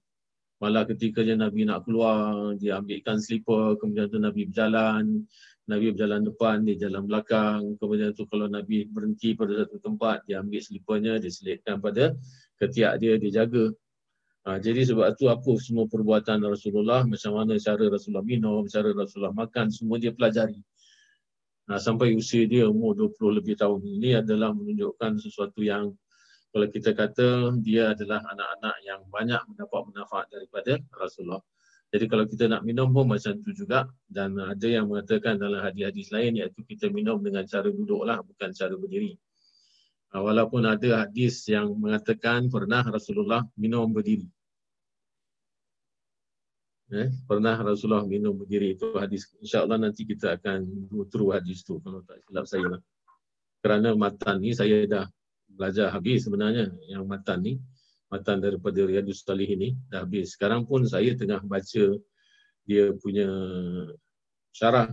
Malah 0.61 0.85
ketika 0.85 1.25
Nabi 1.25 1.65
nak 1.65 1.89
keluar, 1.89 2.53
dia 2.53 2.77
ambilkan 2.77 3.17
slipper, 3.17 3.81
kemudian 3.81 4.13
tu 4.13 4.21
Nabi 4.21 4.45
berjalan, 4.45 5.25
Nabi 5.65 5.89
berjalan 5.89 6.21
depan, 6.21 6.61
dia 6.61 6.77
jalan 6.85 7.09
belakang. 7.09 7.81
Kemudian 7.81 8.13
tu 8.13 8.29
kalau 8.29 8.45
Nabi 8.45 8.85
berhenti 8.85 9.33
pada 9.33 9.65
satu 9.65 9.81
tempat, 9.81 10.21
dia 10.29 10.37
ambil 10.37 10.61
selipernya, 10.61 11.17
dia 11.17 11.33
selitkan 11.33 11.81
pada 11.81 12.13
ketiak 12.61 13.01
dia, 13.01 13.17
dia 13.17 13.41
jaga. 13.41 13.73
Ha, 14.41 14.61
jadi 14.61 14.85
sebab 14.85 15.17
tu 15.17 15.29
apa 15.29 15.49
semua 15.57 15.89
perbuatan 15.89 16.41
Rasulullah, 16.45 17.09
macam 17.09 17.37
mana 17.37 17.57
cara 17.61 17.89
Rasulullah 17.89 18.25
minum, 18.25 18.61
cara 18.69 18.89
Rasulullah 18.93 19.33
makan, 19.33 19.73
semua 19.73 19.97
dia 19.97 20.13
pelajari. 20.13 20.61
Ha, 21.69 21.81
sampai 21.81 22.13
usia 22.13 22.45
dia 22.45 22.69
umur 22.69 22.93
20 22.93 23.37
lebih 23.41 23.57
tahun 23.57 23.81
ini 23.81 24.17
adalah 24.21 24.53
menunjukkan 24.53 25.21
sesuatu 25.21 25.61
yang 25.65 25.93
kalau 26.51 26.67
kita 26.67 26.91
kata 26.91 27.55
dia 27.63 27.95
adalah 27.95 28.19
anak-anak 28.27 28.75
yang 28.83 29.01
banyak 29.07 29.39
mendapat 29.47 29.81
manfaat 29.95 30.27
daripada 30.27 30.75
Rasulullah. 30.99 31.39
Jadi 31.91 32.05
kalau 32.07 32.23
kita 32.27 32.47
nak 32.47 32.63
minum 32.63 32.91
pun 32.91 33.07
macam 33.07 33.35
tu 33.43 33.51
juga 33.51 33.87
dan 34.07 34.35
ada 34.39 34.67
yang 34.67 34.87
mengatakan 34.87 35.35
dalam 35.39 35.59
hadis-hadis 35.59 36.11
lain 36.11 36.39
iaitu 36.39 36.63
kita 36.63 36.87
minum 36.87 37.19
dengan 37.19 37.43
cara 37.47 37.67
duduk 37.67 38.03
lah 38.03 38.19
bukan 38.23 38.51
cara 38.51 38.75
berdiri. 38.75 39.15
Ah, 40.11 40.19
walaupun 40.19 40.67
ada 40.67 41.07
hadis 41.07 41.47
yang 41.47 41.71
mengatakan 41.75 42.51
pernah 42.51 42.83
Rasulullah 42.83 43.47
minum 43.55 43.87
berdiri. 43.91 44.27
Eh, 46.91 47.07
pernah 47.23 47.55
Rasulullah 47.55 48.03
minum 48.03 48.35
berdiri 48.35 48.75
itu 48.75 48.91
hadis. 48.99 49.31
InsyaAllah 49.39 49.79
nanti 49.79 50.03
kita 50.03 50.35
akan 50.35 50.91
go 50.91 51.07
through 51.07 51.31
hadis 51.31 51.63
tu 51.63 51.79
kalau 51.79 52.03
tak 52.03 52.19
silap 52.27 52.43
saya 52.43 52.75
lah. 52.75 52.81
Kerana 53.63 53.95
matan 53.95 54.43
ni 54.43 54.51
saya 54.51 54.83
dah 54.83 55.07
belajar 55.55 55.91
habis 55.91 56.25
sebenarnya 56.25 56.71
yang 56.87 57.03
matan 57.05 57.39
ni 57.43 57.53
matan 58.11 58.43
daripada 58.43 58.83
Riyadus 58.83 59.23
Salih 59.23 59.47
ini 59.47 59.71
dah 59.87 60.03
habis. 60.03 60.35
Sekarang 60.35 60.67
pun 60.67 60.83
saya 60.83 61.15
tengah 61.15 61.39
baca 61.47 61.85
dia 62.67 62.85
punya 62.99 63.27
syarah 64.51 64.91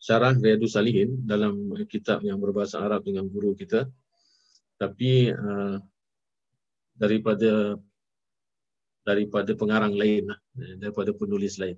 syarah 0.00 0.32
Riyadus 0.32 0.72
Salihin 0.72 1.26
dalam 1.28 1.68
kitab 1.84 2.24
yang 2.24 2.40
berbahasa 2.40 2.80
Arab 2.80 3.04
dengan 3.04 3.28
guru 3.28 3.52
kita. 3.52 3.84
Tapi 4.78 5.28
uh, 5.34 5.76
daripada 6.94 7.76
daripada 9.02 9.52
pengarang 9.56 9.92
lain 9.92 10.30
lah, 10.30 10.38
daripada 10.78 11.10
penulis 11.12 11.58
lain. 11.58 11.76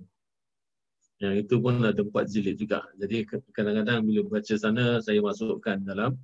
Yang 1.21 1.47
itu 1.47 1.55
pun 1.61 1.85
ada 1.85 2.01
empat 2.01 2.27
jilid 2.33 2.57
juga. 2.57 2.85
Jadi 2.97 3.29
kadang-kadang 3.53 4.05
bila 4.05 4.41
baca 4.41 4.55
sana 4.57 4.99
saya 5.05 5.21
masukkan 5.21 5.77
dalam 5.85 6.17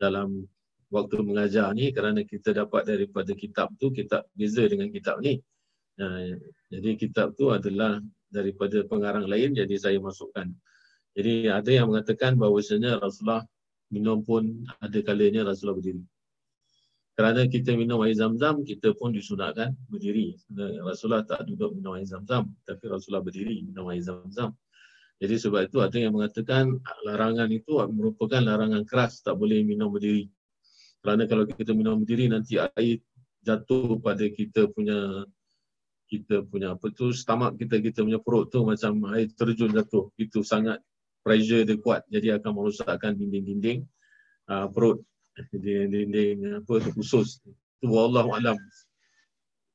dalam 0.00 0.48
waktu 0.88 1.20
mengajar 1.22 1.70
ni 1.76 1.92
kerana 1.92 2.24
kita 2.24 2.56
dapat 2.56 2.88
daripada 2.88 3.30
kitab 3.36 3.70
tu 3.76 3.92
kitab 3.92 4.24
beza 4.32 4.64
dengan 4.64 4.88
kitab 4.88 5.20
ni. 5.20 5.38
Uh, 6.00 6.40
jadi 6.72 6.96
kitab 6.96 7.36
tu 7.36 7.52
adalah 7.52 8.00
daripada 8.32 8.80
pengarang 8.88 9.28
lain 9.28 9.52
jadi 9.52 9.76
saya 9.76 9.98
masukkan. 10.00 10.48
Jadi 11.12 11.52
ada 11.52 11.68
yang 11.68 11.92
mengatakan 11.92 12.38
bahawasanya 12.40 13.02
Rasulullah 13.02 13.44
minum 13.90 14.22
pun 14.22 14.64
ada 14.78 14.98
kalanya 15.02 15.44
Rasulullah 15.44 15.76
berdiri. 15.76 16.02
Kerana 17.18 17.44
kita 17.50 17.76
minum 17.76 18.00
air 18.00 18.16
zam-zam, 18.16 18.64
kita 18.64 18.96
pun 18.96 19.12
disunatkan 19.12 19.76
berdiri. 19.92 20.40
Rasulullah 20.80 21.26
tak 21.26 21.44
duduk 21.44 21.76
minum 21.76 21.92
air 21.98 22.08
zam-zam, 22.08 22.48
tapi 22.64 22.88
Rasulullah 22.88 23.20
berdiri 23.20 23.60
minum 23.66 23.92
air 23.92 24.00
zam-zam. 24.00 24.56
Jadi 25.20 25.34
sebab 25.36 25.68
itu 25.68 25.84
ada 25.84 25.96
yang 26.00 26.16
mengatakan 26.16 26.80
larangan 27.04 27.52
itu 27.52 27.76
merupakan 27.92 28.40
larangan 28.40 28.88
keras, 28.88 29.20
tak 29.20 29.36
boleh 29.36 29.60
minum 29.60 29.92
berdiri. 29.92 30.32
Kerana 31.04 31.28
kalau 31.28 31.44
kita 31.44 31.76
minum 31.76 32.00
berdiri, 32.00 32.32
nanti 32.32 32.56
air 32.56 33.04
jatuh 33.44 34.00
pada 34.00 34.24
kita 34.28 34.72
punya 34.72 35.28
kita 36.10 36.42
punya 36.42 36.74
apa 36.74 36.90
tu 36.90 37.14
stomach 37.14 37.54
kita 37.54 37.78
kita 37.78 38.02
punya 38.02 38.18
perut 38.18 38.50
tu 38.50 38.66
macam 38.66 39.12
air 39.12 39.28
terjun 39.36 39.70
jatuh. 39.76 40.08
Itu 40.16 40.40
sangat 40.40 40.80
pressure 41.20 41.68
dia 41.68 41.76
kuat 41.76 42.08
jadi 42.08 42.40
akan 42.40 42.50
merosakkan 42.56 43.12
dinding-dinding 43.14 43.84
uh, 44.48 44.66
perut 44.72 45.04
dinding-dinding 45.52 46.64
apa 46.64 46.72
tu 46.80 46.90
khusus 46.96 47.44
tu 47.78 47.86
wallahu 47.86 48.34
alam. 48.34 48.56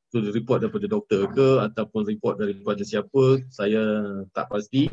Tu 0.09 0.21
report 0.31 0.63
daripada 0.63 0.87
doktor 0.89 1.27
ke 1.31 1.47
ataupun 1.69 2.01
report 2.07 2.41
daripada 2.41 2.81
siapa 2.81 3.45
saya 3.53 3.81
tak 4.33 4.51
pasti 4.51 4.89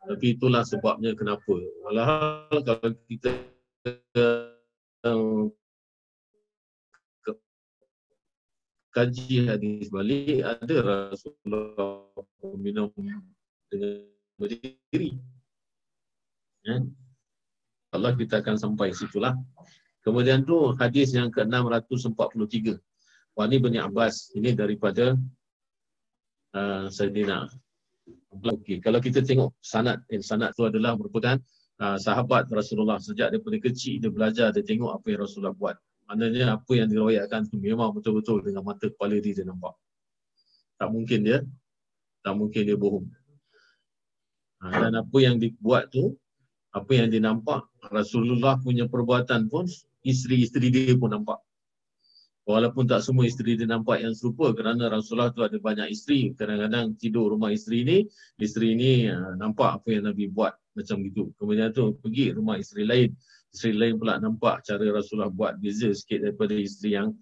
tapi 0.00 0.36
itulah 0.36 0.64
sebabnya 0.64 1.12
kenapa 1.12 1.54
walhal 1.84 2.60
kalau 2.64 2.90
kita 3.08 3.36
kaji 8.90 9.46
hadis 9.46 9.88
balik 9.88 10.42
ada 10.42 10.76
Rasulullah 10.82 12.10
minum 12.58 12.90
dengan 13.70 14.02
berdiri. 14.40 15.20
Ya. 16.66 16.84
Allah 17.90 18.12
kita 18.14 18.42
akan 18.42 18.56
sampai 18.56 18.94
situlah. 18.94 19.34
Kemudian 20.00 20.48
tu 20.48 20.72
hadis 20.80 21.12
yang 21.12 21.28
ke-643. 21.28 22.80
Wah 23.36 23.46
ni 23.46 23.56
Bani 23.60 23.78
Abbas. 23.78 24.32
Ini 24.32 24.56
daripada 24.56 25.14
uh, 26.56 26.86
Sayyidina. 26.88 27.46
Okay. 28.30 28.78
Kalau 28.78 29.02
kita 29.02 29.26
tengok 29.26 29.58
sanat, 29.58 30.06
eh, 30.06 30.22
sanat 30.22 30.54
tu 30.54 30.62
adalah 30.62 30.94
merupakan 30.94 31.34
uh, 31.82 31.98
sahabat 31.98 32.46
Rasulullah. 32.46 33.02
Sejak 33.02 33.34
daripada 33.34 33.58
kecil 33.58 33.98
dia 33.98 34.10
belajar, 34.10 34.54
dia 34.54 34.62
tengok 34.62 35.02
apa 35.02 35.06
yang 35.10 35.20
Rasulullah 35.26 35.56
buat. 35.56 35.74
Maknanya 36.06 36.58
apa 36.58 36.72
yang 36.78 36.86
diriwayatkan 36.86 37.50
tu 37.50 37.58
memang 37.58 37.90
betul-betul 37.90 38.46
dengan 38.46 38.62
mata 38.62 38.86
kepala 38.86 39.18
dia 39.18 39.34
dia 39.34 39.46
nampak. 39.46 39.74
Tak 40.78 40.88
mungkin 40.94 41.26
dia 41.26 41.42
tak 42.20 42.34
mungkin 42.36 42.62
dia 42.68 42.76
bohong. 42.76 43.08
Ha, 44.60 44.76
dan 44.76 44.92
apa 45.00 45.16
yang 45.18 45.40
dibuat 45.40 45.88
tu, 45.88 46.16
apa 46.70 46.92
yang 46.92 47.08
dia 47.08 47.22
nampak, 47.24 47.64
Rasulullah 47.88 48.60
punya 48.60 48.84
perbuatan 48.86 49.48
pun 49.48 49.64
isteri-isteri 50.04 50.68
dia 50.68 50.94
pun 51.00 51.10
nampak. 51.16 51.40
Walaupun 52.48 52.88
tak 52.88 53.04
semua 53.04 53.28
isteri 53.28 53.54
dia 53.54 53.68
nampak 53.68 54.00
yang 54.00 54.16
serupa 54.16 54.50
kerana 54.56 54.88
Rasulullah 54.88 55.30
tu 55.30 55.44
ada 55.44 55.54
banyak 55.60 55.92
isteri. 55.92 56.32
Kadang-kadang 56.32 56.96
tidur 56.96 57.36
rumah 57.36 57.52
isteri 57.52 57.84
ni, 57.84 57.98
isteri 58.40 58.72
ni 58.74 59.06
ha, 59.06 59.36
nampak 59.36 59.80
apa 59.82 59.88
yang 59.92 60.08
Nabi 60.08 60.26
buat 60.32 60.56
macam 60.72 61.04
gitu. 61.04 61.30
Kemudian 61.36 61.70
tu 61.76 61.94
pergi 62.00 62.32
rumah 62.32 62.56
isteri 62.56 62.88
lain, 62.88 63.12
isteri 63.52 63.76
lain 63.76 64.00
pula 64.00 64.16
nampak 64.18 64.64
cara 64.64 64.82
Rasulullah 64.88 65.30
buat 65.30 65.60
beza 65.60 65.92
sikit 65.92 66.24
daripada 66.24 66.56
isteri 66.56 66.96
yang 66.96 67.12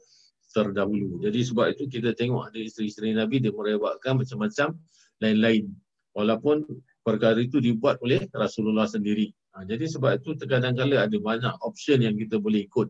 terdahulu. 0.55 1.21
Jadi 1.21 1.41
sebab 1.45 1.67
itu 1.77 1.85
kita 1.91 2.17
tengok 2.17 2.49
ada 2.49 2.59
isteri-isteri 2.59 3.13
Nabi 3.13 3.43
dia 3.43 3.53
merewakkan 3.53 4.17
macam-macam 4.17 4.79
lain-lain. 5.21 5.69
Walaupun 6.17 6.65
perkara 7.05 7.39
itu 7.39 7.61
dibuat 7.61 8.01
oleh 8.01 8.27
Rasulullah 8.33 8.89
sendiri. 8.89 9.31
Ha, 9.55 9.65
jadi 9.67 9.85
sebab 9.87 10.19
itu 10.19 10.35
kadang-kadang 10.41 11.11
ada 11.11 11.19
banyak 11.19 11.55
option 11.63 12.01
yang 12.01 12.17
kita 12.17 12.41
boleh 12.41 12.65
ikut. 12.67 12.89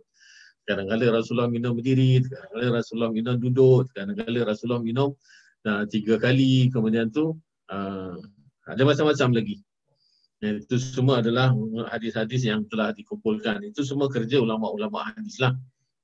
Kadang-kadang 0.69 1.16
Rasulullah 1.16 1.49
minum 1.49 1.73
berdiri, 1.73 2.21
kadang-kadang 2.29 2.77
Rasulullah 2.77 3.09
minum 3.09 3.41
duduk, 3.41 3.89
kadang-kadang 3.97 4.45
Rasulullah 4.45 4.85
minum 4.85 5.16
uh, 5.64 5.89
tiga 5.89 6.21
kali, 6.21 6.69
kemudian 6.69 7.09
tu 7.09 7.33
uh, 7.73 8.14
ada 8.69 8.83
macam-macam 8.85 9.33
lagi. 9.33 9.64
Dan 10.39 10.62
itu 10.62 10.77
semua 10.77 11.25
adalah 11.25 11.51
hadis-hadis 11.91 12.47
yang 12.47 12.69
telah 12.69 12.93
dikumpulkan. 12.93 13.64
Itu 13.64 13.83
semua 13.83 14.07
kerja 14.12 14.39
ulama-ulama 14.39 15.11
hadis 15.11 15.41
lah. 15.43 15.57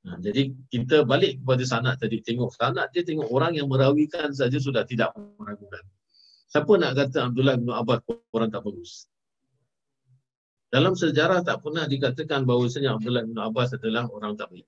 Ha, 0.05 0.19
jadi 0.19 0.51
kita 0.75 1.07
balik 1.07 1.39
kepada 1.39 1.63
sanat 1.63 2.03
tadi. 2.03 2.19
Tengok 2.19 2.51
sanat 2.51 2.91
dia 2.91 3.07
tengok 3.07 3.31
orang 3.31 3.55
yang 3.55 3.71
merawikan 3.71 4.35
saja 4.35 4.59
sudah 4.59 4.83
tidak 4.83 5.15
meragukan. 5.39 5.81
Siapa 6.51 6.73
nak 6.77 6.99
kata 6.99 7.31
Abdullah 7.31 7.55
bin 7.57 7.71
Abbas 7.71 8.03
orang 8.35 8.51
tak 8.51 8.67
bagus? 8.67 9.07
Dalam 10.75 10.99
sejarah 10.99 11.47
tak 11.47 11.63
pernah 11.63 11.87
dikatakan 11.87 12.43
bahawasanya 12.43 12.99
Abdullah 12.99 13.23
bin 13.23 13.39
Abbas 13.39 13.79
adalah 13.79 14.11
orang 14.11 14.35
tak 14.35 14.51
baik. 14.51 14.67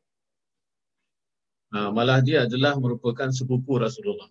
Ha, 1.74 1.90
malah 1.90 2.22
dia 2.22 2.46
adalah 2.46 2.78
merupakan 2.78 3.26
sepupu 3.34 3.74
Rasulullah. 3.74 4.30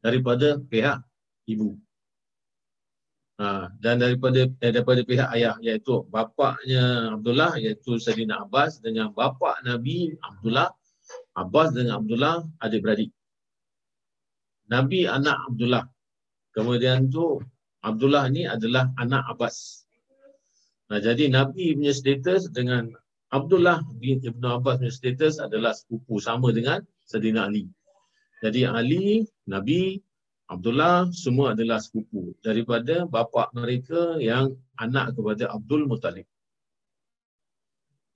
Daripada 0.00 0.56
pihak 0.56 1.04
ibu. 1.52 1.76
Ha, 3.36 3.68
dan 3.84 4.00
daripada 4.00 4.48
eh, 4.48 4.72
daripada 4.72 5.04
pihak 5.04 5.28
ayah 5.36 5.60
iaitu 5.60 6.08
bapaknya 6.08 7.12
Abdullah 7.12 7.60
iaitu 7.60 8.00
Sayyidina 8.00 8.48
Abbas 8.48 8.80
dengan 8.80 9.12
bapa 9.12 9.60
Nabi 9.60 10.16
Abdullah 10.24 10.72
Abbas 11.36 11.76
dengan 11.76 12.00
Abdullah 12.00 12.40
adik-beradik. 12.64 13.12
Nabi 14.72 15.04
anak 15.04 15.52
Abdullah. 15.52 15.84
Kemudian 16.56 17.12
tu 17.12 17.44
Abdullah 17.84 18.24
ni 18.32 18.48
adalah 18.48 18.88
anak 18.96 19.36
Abbas. 19.36 19.85
Nah, 20.86 20.98
jadi 21.02 21.26
Nabi 21.26 21.74
punya 21.74 21.90
status 21.90 22.46
dengan 22.54 22.94
Abdullah 23.34 23.82
bin 23.98 24.22
Ibn 24.22 24.62
Abbas 24.62 24.78
punya 24.78 24.94
status 24.94 25.42
adalah 25.42 25.74
sepupu 25.74 26.22
sama 26.22 26.54
dengan 26.54 26.82
Sayyidina 27.10 27.50
Ali. 27.50 27.66
Jadi 28.38 28.68
Ali, 28.68 29.26
Nabi, 29.50 29.98
Abdullah 30.46 31.10
semua 31.10 31.58
adalah 31.58 31.82
sepupu 31.82 32.38
daripada 32.38 33.02
bapa 33.10 33.50
mereka 33.50 34.14
yang 34.22 34.54
anak 34.78 35.18
kepada 35.18 35.50
Abdul 35.50 35.90
Muttalib. 35.90 36.26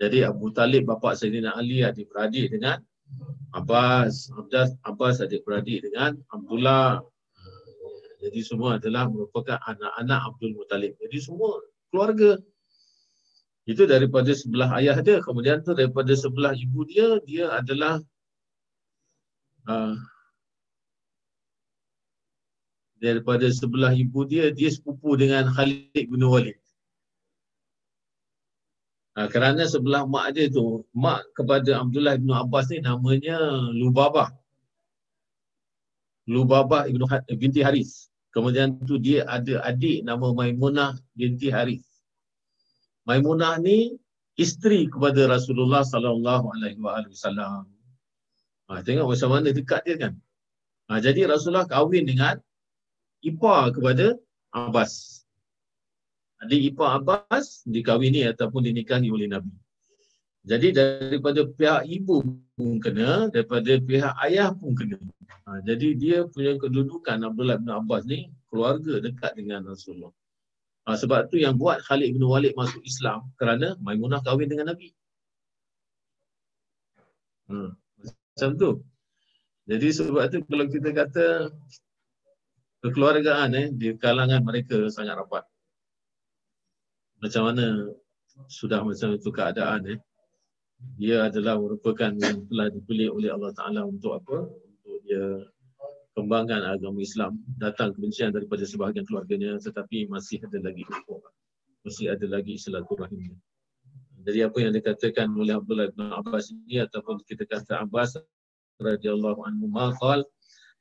Jadi 0.01 0.23
Abu 0.23 0.55
Talib 0.55 0.87
bapa 0.87 1.19
Sayyidina 1.19 1.59
Ali 1.59 1.83
adik-beradik 1.83 2.55
dengan 2.55 2.79
Abbas, 3.51 4.31
Abbas, 4.39 4.79
Abbas 4.87 5.19
adik-beradik 5.21 5.83
dengan 5.91 6.15
Abdullah. 6.31 7.03
Jadi 8.23 8.41
semua 8.47 8.79
adalah 8.79 9.11
merupakan 9.11 9.59
anak-anak 9.67 10.21
Abdul 10.31 10.55
Muttalib. 10.55 10.95
Jadi 11.03 11.19
semua 11.19 11.59
keluarga. 11.91 12.39
Itu 13.71 13.87
daripada 13.87 14.35
sebelah 14.35 14.83
ayah 14.83 14.99
dia. 14.99 15.23
Kemudian 15.23 15.63
tu 15.63 15.79
daripada 15.79 16.11
sebelah 16.19 16.59
ibu 16.59 16.83
dia, 16.91 17.23
dia 17.23 17.55
adalah 17.55 18.03
uh, 19.71 19.95
daripada 22.99 23.47
sebelah 23.47 23.95
ibu 23.95 24.27
dia, 24.27 24.51
dia 24.51 24.75
sepupu 24.75 25.15
dengan 25.15 25.47
Khalid 25.55 25.95
bin 25.95 26.23
Walid. 26.27 26.59
Ha, 29.15 29.31
kerana 29.31 29.67
sebelah 29.71 30.03
mak 30.07 30.35
dia 30.35 30.51
tu, 30.51 30.83
mak 30.91 31.23
kepada 31.39 31.83
Abdullah 31.83 32.19
bin 32.19 32.31
Abbas 32.35 32.75
ni 32.75 32.83
namanya 32.83 33.39
Lubabah. 33.71 34.35
Lubabah 36.27 36.91
ibnu 36.91 37.07
binti 37.39 37.63
Haris. 37.63 38.11
Kemudian 38.31 38.79
tu 38.87 38.99
dia 38.99 39.27
ada 39.27 39.63
adik 39.67 40.07
nama 40.07 40.31
Maimunah 40.31 40.95
binti 41.15 41.51
Haris. 41.51 41.90
Maimunah 43.11 43.59
ni 43.59 43.99
isteri 44.39 44.87
kepada 44.87 45.27
Rasulullah 45.27 45.83
sallallahu 45.83 46.47
alaihi 46.55 46.79
wasallam. 46.79 47.67
Ha, 48.71 48.87
tengok 48.87 49.11
macam 49.11 49.29
mana 49.35 49.51
dekat 49.51 49.83
dia 49.83 49.99
kan. 49.99 50.15
Ha, 50.87 51.03
jadi 51.03 51.27
Rasulullah 51.27 51.67
kahwin 51.67 52.07
dengan 52.07 52.39
ipar 53.27 53.75
kepada 53.75 54.15
Abbas. 54.55 55.27
Adik 56.39 56.71
ipar 56.71 57.03
Abbas 57.03 57.67
dikahwini 57.67 58.31
ataupun 58.31 58.63
dinikahi 58.71 59.11
oleh 59.11 59.27
Nabi. 59.27 59.51
Jadi 60.47 60.71
daripada 60.71 61.51
pihak 61.51 61.91
ibu 61.91 62.23
pun 62.55 62.79
kena, 62.79 63.27
daripada 63.35 63.75
pihak 63.75 64.15
ayah 64.31 64.55
pun 64.55 64.79
kena. 64.79 65.03
Ha, 65.51 65.67
jadi 65.67 65.99
dia 65.99 66.19
punya 66.31 66.55
kedudukan 66.63 67.27
Abdullah 67.27 67.59
bin 67.59 67.75
Abbas 67.75 68.07
ni 68.07 68.31
keluarga 68.47 69.03
dekat 69.03 69.35
dengan 69.35 69.67
Rasulullah. 69.67 70.15
Ha, 70.89 70.97
sebab 70.97 71.29
tu 71.29 71.37
yang 71.37 71.61
buat 71.61 71.85
Khalid 71.85 72.17
bin 72.17 72.25
Walid 72.25 72.57
masuk 72.57 72.81
Islam 72.83 73.29
kerana 73.37 73.77
Maimunah 73.85 74.25
kahwin 74.25 74.49
dengan 74.49 74.73
Nabi. 74.73 74.91
Ha, 77.53 77.77
macam 77.77 78.51
tu. 78.57 78.71
Jadi 79.69 79.87
sebab 79.93 80.25
tu 80.33 80.41
kalau 80.49 80.67
kita 80.67 80.91
kata 80.91 81.27
kekeluargaan 82.81 83.51
eh 83.55 83.67
di 83.71 83.93
kalangan 84.01 84.41
mereka 84.41 84.89
sangat 84.89 85.21
rapat. 85.21 85.45
Macam 87.21 87.53
mana 87.53 87.93
sudah 88.49 88.81
macam 88.81 89.13
itu 89.13 89.29
keadaan 89.29 89.85
eh. 89.95 90.01
Dia 90.97 91.29
adalah 91.29 91.61
merupakan 91.61 92.09
yang 92.09 92.49
telah 92.49 92.73
dipilih 92.73 93.13
oleh 93.13 93.29
Allah 93.29 93.53
Taala 93.53 93.85
untuk 93.85 94.17
apa? 94.17 94.49
Untuk 94.49 94.97
dia 95.05 95.45
kembangkan 96.15 96.63
agama 96.67 96.99
Islam. 97.03 97.39
Datang 97.59 97.95
kebencian 97.95 98.35
daripada 98.35 98.67
sebahagian 98.67 99.07
keluarganya 99.07 99.57
tetapi 99.61 100.11
masih 100.11 100.43
ada 100.45 100.59
lagi 100.61 100.85
masih 101.87 102.13
ada 102.13 102.27
lagi 102.29 102.55
silaturahim. 102.61 103.35
Jadi 104.21 104.45
apa 104.45 104.59
yang 104.61 104.73
dikatakan 104.77 105.33
oleh 105.33 105.57
Abdullah 105.57 105.89
bin 105.97 106.13
Abbas 106.13 106.53
ini 106.53 106.85
ataupun 106.85 107.25
kita 107.25 107.49
kata 107.49 107.89
Abbas 107.89 108.21
radhiyallahu 108.77 109.49
anhu 109.49 109.67
maqal 109.73 110.29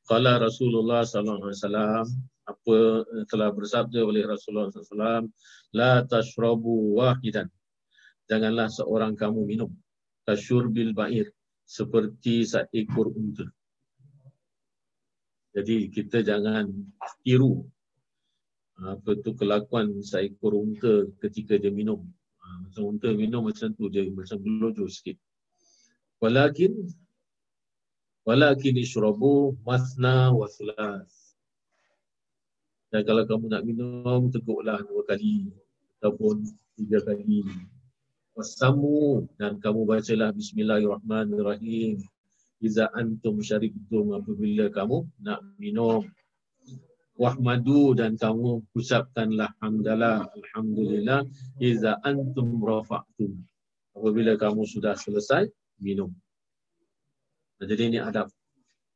Qala 0.09 0.41
Rasulullah 0.43 1.07
sallallahu 1.07 1.47
alaihi 1.47 1.61
wasallam 1.63 2.05
apa 2.49 2.77
telah 3.29 3.49
bersabda 3.53 4.01
oleh 4.01 4.25
Rasulullah 4.25 4.73
SAW 4.73 5.29
la 5.77 6.01
tashrabu 6.09 6.97
wahidan 6.97 7.45
janganlah 8.25 8.73
seorang 8.73 9.13
kamu 9.13 9.45
minum 9.45 9.71
bil 10.73 10.91
ba'ir 10.93 11.29
seperti 11.65 12.45
seekor 12.45 13.13
unta 13.13 13.45
jadi 15.59 15.75
kita 15.91 16.23
jangan 16.23 16.71
tiru 17.21 17.67
apa 18.79 19.11
tu 19.19 19.35
kelakuan 19.35 19.99
seekor 19.99 20.55
unta 20.55 21.03
ketika 21.19 21.59
dia 21.59 21.67
minum 21.67 22.07
ha, 22.39 22.45
macam 22.63 22.95
unta 22.95 23.11
minum 23.11 23.43
macam 23.43 23.75
tu 23.75 23.91
dia 23.91 24.07
macam 24.07 24.39
gelojo 24.39 24.87
sikit 24.87 25.19
walakin 26.23 26.87
Walakin 28.29 28.77
ishrabu 28.77 29.57
masna 29.65 30.29
wa 30.29 30.45
thulas. 30.45 31.33
Dan 32.93 33.01
kalau 33.01 33.25
kamu 33.25 33.45
nak 33.49 33.65
minum, 33.65 34.29
teguklah 34.29 34.85
dua 34.85 35.01
kali 35.09 35.49
ataupun 35.97 36.45
tiga 36.77 37.01
kali. 37.01 37.41
Wasamu 38.37 39.25
dan 39.41 39.57
kamu 39.57 39.81
bacalah 39.81 40.29
Bismillahirrahmanirrahim. 40.37 42.05
Iza 42.59 42.91
antum 42.91 43.39
syaribtum 43.39 44.11
apabila 44.15 44.67
kamu 44.67 45.07
nak 45.23 45.39
minum. 45.55 46.03
Wahmadu 47.19 47.99
dan 47.99 48.15
kamu 48.15 48.63
ucapkanlah 48.75 49.51
hamdalah, 49.59 50.27
alhamdulillah. 50.31 51.27
Iza 51.59 51.99
antum 52.03 52.59
rafa'tum. 52.63 53.35
Apabila 53.95 54.39
kamu 54.39 54.63
sudah 54.63 54.95
selesai 54.95 55.51
minum. 55.83 56.11
Jadi 57.59 57.95
ini 57.95 57.99
adab. 57.99 58.31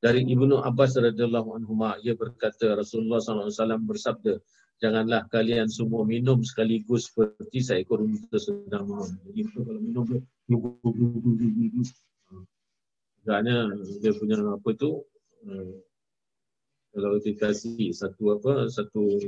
Dari 0.03 0.23
Ibnu 0.27 0.59
Abbas 0.59 0.99
radhiyallahu 0.99 1.55
anhu 1.55 1.79
ia 2.03 2.15
berkata 2.15 2.75
Rasulullah 2.75 3.23
SAW 3.23 3.87
bersabda, 3.87 4.35
janganlah 4.83 5.27
kalian 5.31 5.71
semua 5.71 6.03
minum 6.03 6.43
sekaligus 6.43 7.07
seperti 7.07 7.63
seekor 7.63 8.03
unta 8.03 8.35
sedang 8.35 8.83
minum. 8.87 9.07
Jadi 9.31 9.41
kalau 9.55 9.79
minum 9.79 10.03
Agaknya 13.23 13.71
dia 14.03 14.11
punya 14.19 14.35
apa 14.43 14.69
tu 14.75 15.07
eh, 15.47 15.79
kalau 16.91 17.17
kita 17.23 17.55
kasih 17.55 17.95
satu 17.95 18.35
apa 18.35 18.67
satu 18.67 19.19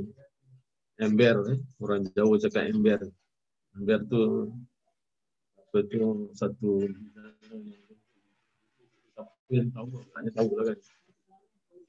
ember 1.00 1.36
eh. 1.56 1.60
orang 1.80 2.04
jauh 2.12 2.36
cakap 2.36 2.68
ember 2.68 3.00
ember 3.72 4.00
tu 4.12 4.52
apa 5.56 5.80
tu 5.88 6.28
satu 6.36 6.92
yang 9.54 9.70
tahu, 9.70 10.02
hanya 10.18 10.32
tahu 10.34 10.50
lah 10.58 10.74
kan. 10.74 10.80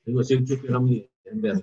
Tengok 0.04 0.24
sini 0.28 0.44
tu 0.44 0.54
ember. 1.32 1.56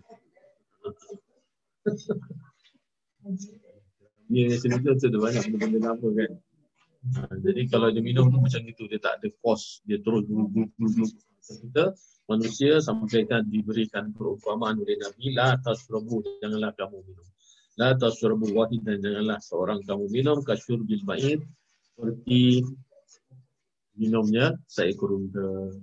Ni 4.28 4.50
yang 4.50 4.58
sini 4.58 4.76
tu 4.82 4.90
ada 4.90 5.18
banyak 5.22 5.44
benda-benda 5.54 5.80
lama 5.94 6.08
kan. 6.18 6.32
Ha, 7.04 7.28
jadi 7.36 7.68
kalau 7.68 7.92
dia 7.92 8.00
minum 8.00 8.32
tu 8.32 8.40
macam 8.40 8.64
itu, 8.64 8.88
dia 8.88 9.00
tak 9.04 9.20
ada 9.20 9.28
kos, 9.44 9.84
dia 9.84 10.00
terus 10.00 10.24
dulu 10.24 10.48
dulu 10.80 11.04
Kita 11.44 11.92
manusia 12.32 12.80
sampaikan 12.80 13.44
diberikan 13.44 14.16
perumpamaan 14.16 14.80
oleh 14.80 14.96
Nabi, 14.96 15.36
la 15.36 15.60
tasrabu, 15.60 16.24
janganlah 16.40 16.72
kamu 16.80 17.04
minum. 17.04 17.28
La 17.76 17.92
tasrabu 18.00 18.48
wahid 18.56 18.88
dan 18.88 19.04
janganlah 19.04 19.44
seorang 19.44 19.84
kamu 19.84 20.08
minum 20.08 20.40
kasyur 20.48 20.80
bil 20.88 21.04
ba'id 21.04 21.44
seperti 21.84 22.64
minumnya 24.00 24.56
seekor 24.72 25.20
unta. 25.20 25.76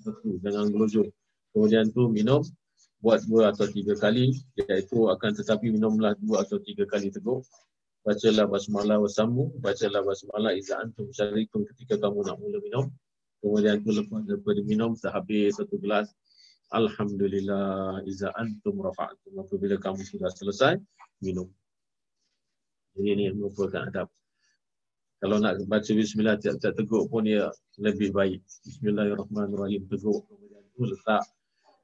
Satu, 0.00 0.40
jangan 0.40 0.72
gelojoh. 0.72 1.12
Kemudian 1.52 1.92
tu 1.92 2.08
minum 2.08 2.40
buat 3.04 3.20
dua 3.28 3.52
atau 3.52 3.68
tiga 3.68 3.92
kali 4.00 4.32
iaitu 4.56 5.12
akan 5.12 5.30
tetapi 5.36 5.68
minumlah 5.68 6.16
dua 6.24 6.42
atau 6.48 6.56
tiga 6.64 6.88
kali 6.88 7.12
teguk. 7.12 7.44
Bacalah 8.04 8.44
basmalah 8.44 9.00
wasamu, 9.00 9.48
bacalah 9.64 10.04
basmalah 10.04 10.52
iza 10.52 10.76
antum 10.76 11.08
syarikum 11.08 11.64
ketika 11.72 11.96
kamu 11.96 12.20
nak 12.28 12.36
mula 12.36 12.60
minum. 12.60 12.92
Kemudian 13.40 13.80
tu 13.80 13.96
lepas 13.96 14.20
daripada 14.28 14.60
minum 14.60 14.92
sehabis 14.92 15.56
satu 15.56 15.80
gelas. 15.80 16.12
Alhamdulillah 16.68 18.04
iza 18.04 18.28
antum 18.36 18.84
rafa'atum 18.84 19.40
apabila 19.40 19.80
kamu 19.80 20.04
sudah 20.04 20.28
selesai 20.36 20.76
minum. 21.24 21.48
Jadi 22.92 23.08
ini 23.08 23.24
merupakan 23.32 23.88
adab. 23.88 24.12
Kalau 25.24 25.40
nak 25.40 25.64
baca 25.64 25.88
bismillah 25.96 26.36
tiap-tiap 26.36 26.76
teguk 26.76 27.08
pun 27.08 27.24
dia 27.24 27.48
lebih 27.80 28.12
baik. 28.12 28.44
Bismillahirrahmanirrahim 28.68 29.88
teguk. 29.88 30.28
Kemudian 30.28 30.60
tu 30.76 30.84
letak. 30.92 31.24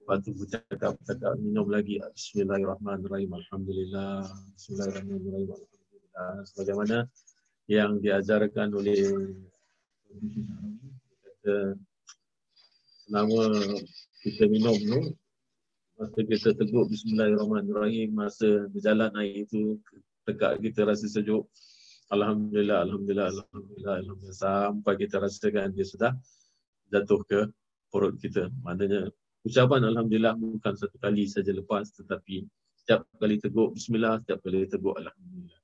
Lepas 0.05 0.17
tu 0.21 0.37
bercakap 0.37 0.93
cakap 1.01 1.33
minum 1.41 1.65
lagi. 1.73 1.97
Bismillahirrahmanirrahim. 2.13 3.33
Alhamdulillah. 3.41 4.29
Bismillahirrahmanirrahim. 4.53 5.49
Alhamdulillah 5.49 5.80
sebagaimana 6.51 7.07
yang 7.71 8.03
diajarkan 8.03 8.75
oleh 8.75 8.99
kata 11.23 11.79
selama 13.07 13.43
kita 14.27 14.45
minum 14.51 14.77
tu 14.77 15.01
masa 16.01 16.21
kita 16.25 16.51
teguk 16.57 16.91
Bismillahirrahmanirrahim 16.91 18.11
masa 18.17 18.67
berjalan 18.73 19.13
air 19.21 19.45
itu 19.47 19.79
dekat 20.25 20.59
kita 20.65 20.89
rasa 20.89 21.07
sejuk 21.07 21.47
Alhamdulillah, 22.11 22.83
Alhamdulillah, 22.91 23.31
Alhamdulillah, 23.31 23.95
Alhamdulillah. 24.03 24.35
Sampai 24.35 24.99
kita 24.99 25.23
rasakan 25.23 25.71
dia 25.71 25.87
sudah 25.87 26.11
jatuh 26.91 27.23
ke 27.23 27.47
perut 27.87 28.19
kita. 28.19 28.51
Maknanya 28.67 29.15
ucapan 29.47 29.87
Alhamdulillah 29.87 30.35
bukan 30.35 30.75
satu 30.75 30.99
kali 30.99 31.31
saja 31.31 31.55
lepas 31.55 31.87
tetapi 31.95 32.51
setiap 32.83 33.07
kali 33.15 33.39
teguk 33.39 33.79
Bismillah, 33.79 34.19
setiap 34.27 34.43
kali 34.43 34.67
teguk 34.67 34.99
Alhamdulillah. 34.99 35.60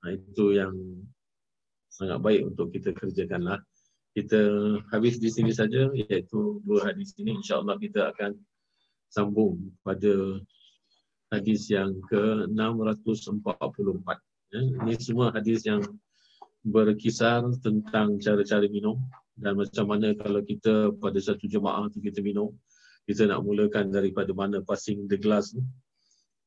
Nah, 0.00 0.10
itu 0.16 0.44
yang 0.56 0.72
sangat 1.92 2.18
baik 2.24 2.42
untuk 2.54 2.72
kita 2.72 2.96
kerjakanlah. 2.96 3.60
Kita 4.16 4.40
habis 4.90 5.20
di 5.20 5.30
sini 5.30 5.52
saja 5.54 5.92
iaitu 5.92 6.64
dua 6.64 6.90
hadis 6.90 7.14
ini. 7.20 7.38
InsyaAllah 7.38 7.76
kita 7.78 8.10
akan 8.10 8.34
sambung 9.12 9.70
pada 9.86 10.40
hadis 11.30 11.70
yang 11.70 11.94
ke-644. 12.10 14.08
Ya, 14.50 14.60
ini 14.66 14.98
semua 14.98 15.30
hadis 15.30 15.62
yang 15.62 15.78
berkisar 16.66 17.46
tentang 17.62 18.18
cara-cara 18.18 18.66
minum 18.66 18.98
dan 19.40 19.56
macam 19.56 19.88
mana 19.88 20.12
kalau 20.12 20.44
kita 20.44 20.92
pada 21.00 21.16
satu 21.16 21.48
jemaah 21.48 21.88
tu 21.88 22.02
kita 22.04 22.20
minum 22.20 22.52
kita 23.08 23.24
nak 23.24 23.40
mulakan 23.46 23.88
daripada 23.88 24.28
mana 24.36 24.60
passing 24.60 25.08
the 25.08 25.16
glass 25.16 25.56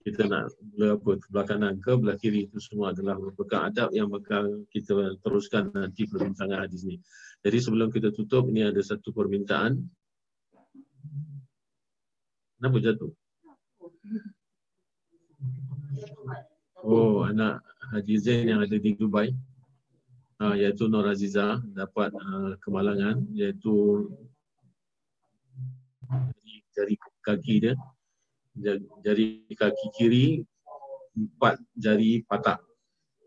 kita 0.04 0.28
nak 0.28 0.52
apa 0.84 1.12
belah 1.32 1.48
kanan 1.48 1.80
ke 1.80 1.96
belah 1.96 2.20
kiri 2.20 2.52
itu 2.52 2.60
semua 2.60 2.92
adalah 2.92 3.16
merupakan 3.16 3.72
adab 3.72 3.90
yang 3.96 4.12
bakal 4.12 4.68
kita 4.68 5.16
teruskan 5.24 5.72
nanti 5.72 6.04
perbincangan 6.04 6.68
hadis 6.68 6.84
ni. 6.84 7.00
Jadi 7.40 7.58
sebelum 7.64 7.88
kita 7.88 8.12
tutup 8.12 8.52
ini 8.52 8.68
ada 8.68 8.84
satu 8.84 9.16
permintaan. 9.16 9.80
Kenapa 12.60 12.78
jatuh? 12.84 13.12
Oh, 16.84 17.24
anak 17.24 17.64
Haji 17.96 18.16
Zain 18.20 18.52
yang 18.52 18.60
ada 18.60 18.76
di 18.76 18.92
Dubai 18.92 19.32
uh, 20.44 20.56
iaitu 20.56 20.92
Nur 20.92 21.08
Aziza 21.08 21.64
dapat 21.72 22.12
uh, 22.12 22.60
kemalangan 22.60 23.24
iaitu 23.32 24.08
jari 26.76 26.96
kaki 27.24 27.56
dia 27.64 27.74
jari 29.02 29.46
kaki 29.50 29.88
kiri 29.98 30.26
empat 31.14 31.62
jari 31.78 32.26
patah 32.26 32.58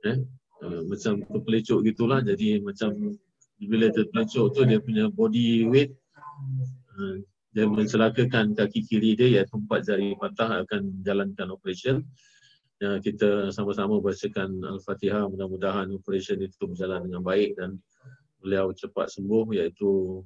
eh? 0.06 0.18
uh, 0.62 0.82
macam 0.86 1.22
terpelecuk 1.22 1.82
gitulah. 1.86 2.22
Jadi 2.22 2.62
macam 2.62 3.18
bila 3.58 3.90
terpelecuk 3.90 4.54
tu 4.54 4.60
dia 4.66 4.78
punya 4.78 5.10
body 5.10 5.66
weight 5.70 5.90
uh, 6.98 7.16
dia 7.56 7.64
mencelakakan 7.64 8.52
kaki 8.52 8.84
kiri 8.84 9.16
dia 9.16 9.40
iaitu 9.40 9.56
empat 9.56 9.88
jari 9.88 10.14
patah 10.18 10.66
akan 10.66 11.02
jalankan 11.02 11.48
operation. 11.50 12.04
Ya, 12.76 13.00
kita 13.00 13.48
sama-sama 13.56 13.96
bacakan 14.04 14.60
Al-Fatihah. 14.60 15.24
Mudah-mudahan 15.32 15.88
operation 15.96 16.36
itu 16.44 16.68
berjalan 16.68 17.08
dengan 17.08 17.24
baik 17.24 17.56
dan 17.56 17.80
beliau 18.44 18.68
cepat 18.76 19.08
sembuh 19.08 19.56
iaitu 19.56 20.20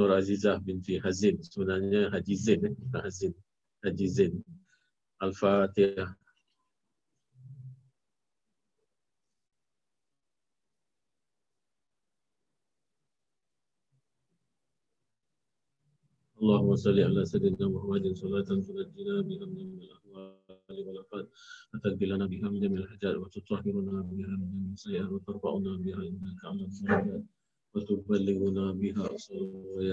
Nur 0.00 0.10
Azizah 0.16 0.56
binti 0.64 0.96
Hazin 0.96 1.36
sebenarnya 1.44 2.08
Haji 2.08 2.34
Zain 2.34 2.64
eh? 2.64 2.72
bukan 2.72 3.00
Hazin 3.04 3.32
Zain 3.88 4.44
Al-Fatihah. 5.22 6.16
اللهم 16.40 16.76
صل 16.76 17.00
على 17.00 17.24
سيدنا 17.24 17.68
محمد 17.68 18.16
صلاة 18.16 18.42
تنجينا 18.48 19.20
بها 19.20 19.44
من 19.44 19.76
الأهوال 19.84 20.78
والآفات. 20.86 21.28
وتقبل 21.74 22.08
لنا 22.08 22.26
بها 22.26 22.48
من 22.48 22.60
جميع 22.60 22.80
الحاجات 22.80 23.16
وتطهرنا 23.16 24.00
بها 24.00 24.32
من 24.40 24.48
جميع 24.48 24.72
السيئات 24.72 25.08
وترفعنا 25.12 25.76
بها 25.76 26.00
إنك 26.08 26.44
على 26.44 26.64
الصراط. 26.64 27.24
وتبلغنا 27.74 28.72
بها 28.72 29.14
أصلا 29.14 29.40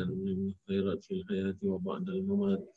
من 0.08 0.50
الخيرات 0.50 1.04
في 1.04 1.14
الحياة 1.14 1.58
وبعد 1.64 2.10
الممات. 2.10 2.77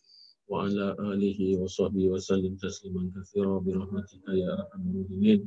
وعلى 0.50 0.96
آله 1.00 1.40
وصحبه 1.58 2.06
وسلم 2.14 2.54
تسليما 2.56 3.12
كثيرا 3.16 3.60
برحمتك 3.66 4.26
يا 4.30 4.54
أرحم 4.54 4.82
الراحمين 4.90 5.40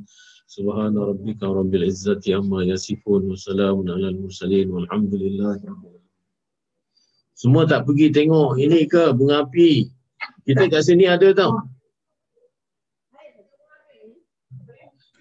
سبحان 0.47 0.97
ربك 0.97 1.43
رب 1.43 1.75
العزة 1.75 2.23
عما 2.27 2.63
يصفون 2.63 3.21
وسلام 3.31 3.77
على 3.91 4.07
المرسلين 4.13 4.67
والحمد 4.69 5.13
لله 5.15 5.55
رب 5.55 5.83
العالمين 5.87 6.07
Semua 7.39 7.63
tak 7.63 7.87
pergi 7.87 8.11
tengok 8.11 8.59
ini 8.59 8.83
ke 8.83 9.15
bunga 9.15 9.47
api. 9.47 9.87
Kita 10.43 10.67
kat 10.67 10.83
sini 10.83 11.07
ada 11.07 11.31
tau. 11.31 11.55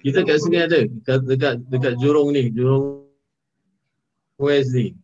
Kita 0.03 0.27
kat 0.27 0.43
sini 0.43 0.59
ada 0.59 0.83
dekat 0.83 1.23
dekat, 1.31 1.55
dekat 1.71 1.95
Jurong 2.03 2.35
ni, 2.35 2.51
Jurong 2.51 3.07
West 4.43 4.75
ni. 4.75 4.99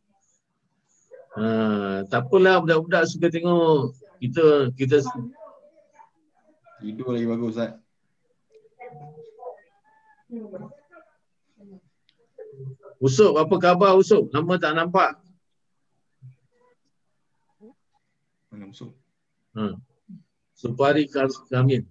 Ha, 1.39 2.03
tak 2.11 2.27
apalah 2.27 2.59
budak-budak 2.67 3.07
suka 3.07 3.31
tengok 3.31 3.95
kita 4.20 4.76
kita 4.76 5.02
Tidur 6.80 7.12
lagi 7.12 7.28
bagus 7.28 7.60
Ustaz. 7.60 7.76
Usuk 13.04 13.36
apa 13.36 13.56
khabar 13.60 14.00
Usuk? 14.00 14.32
Lama 14.32 14.56
tak 14.56 14.76
nampak. 14.76 15.20
Mana 18.48 18.66
musuh? 18.72 18.92
Ha. 19.56 19.76
Supari 20.56 21.08
Kamil. 21.52 21.84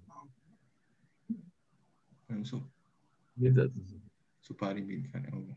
Mana 2.29 2.45
musuh? 2.45 2.65
Dia 3.37 3.53
tak 3.53 3.73
Supari 4.41 4.81
bin 4.81 5.05
Khan. 5.13 5.29
Oh. 5.33 5.53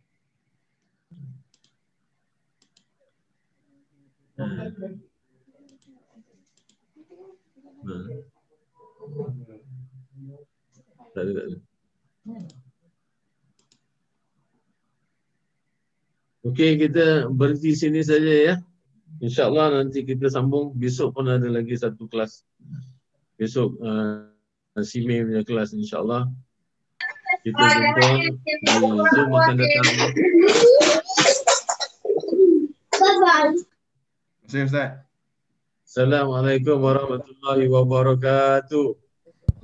Ha. 7.82 7.96
Tak 11.12 11.22
ada, 11.26 11.32
tak 11.34 11.46
ada. 11.50 11.58
Okey, 16.42 16.72
kita 16.82 17.30
berhenti 17.30 17.78
sini 17.78 18.02
saja 18.02 18.34
ya. 18.34 18.56
InsyaAllah 19.22 19.78
nanti 19.78 20.02
kita 20.02 20.26
sambung. 20.32 20.74
Besok 20.74 21.14
pun 21.18 21.30
ada 21.30 21.46
lagi 21.46 21.78
satu 21.78 22.10
kelas. 22.10 22.42
Besok 23.38 23.78
uh, 23.82 24.26
Sime 24.82 25.22
punya 25.22 25.46
kelas 25.46 25.78
insyaAllah. 25.78 26.26
Kita 27.46 27.62
jumpa 27.62 28.08
di 28.22 28.70
Zoom 29.14 29.30
akan 29.34 29.56
datang. 29.58 29.86
Terima 32.92 33.38
kasih 34.46 34.66
Ustaz. 34.66 35.11
Assalamualaikum 35.92 36.88
warahmatullahi 36.88 37.68
wabarakatuh. 37.68 38.96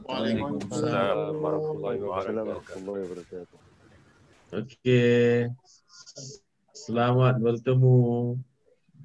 Waalaikumsalam 0.04 1.40
warahmatullahi 1.40 2.04
wabarakatuh. 2.04 3.56
Okey. 4.52 5.48
Selamat 6.76 7.40
bertemu. 7.40 8.36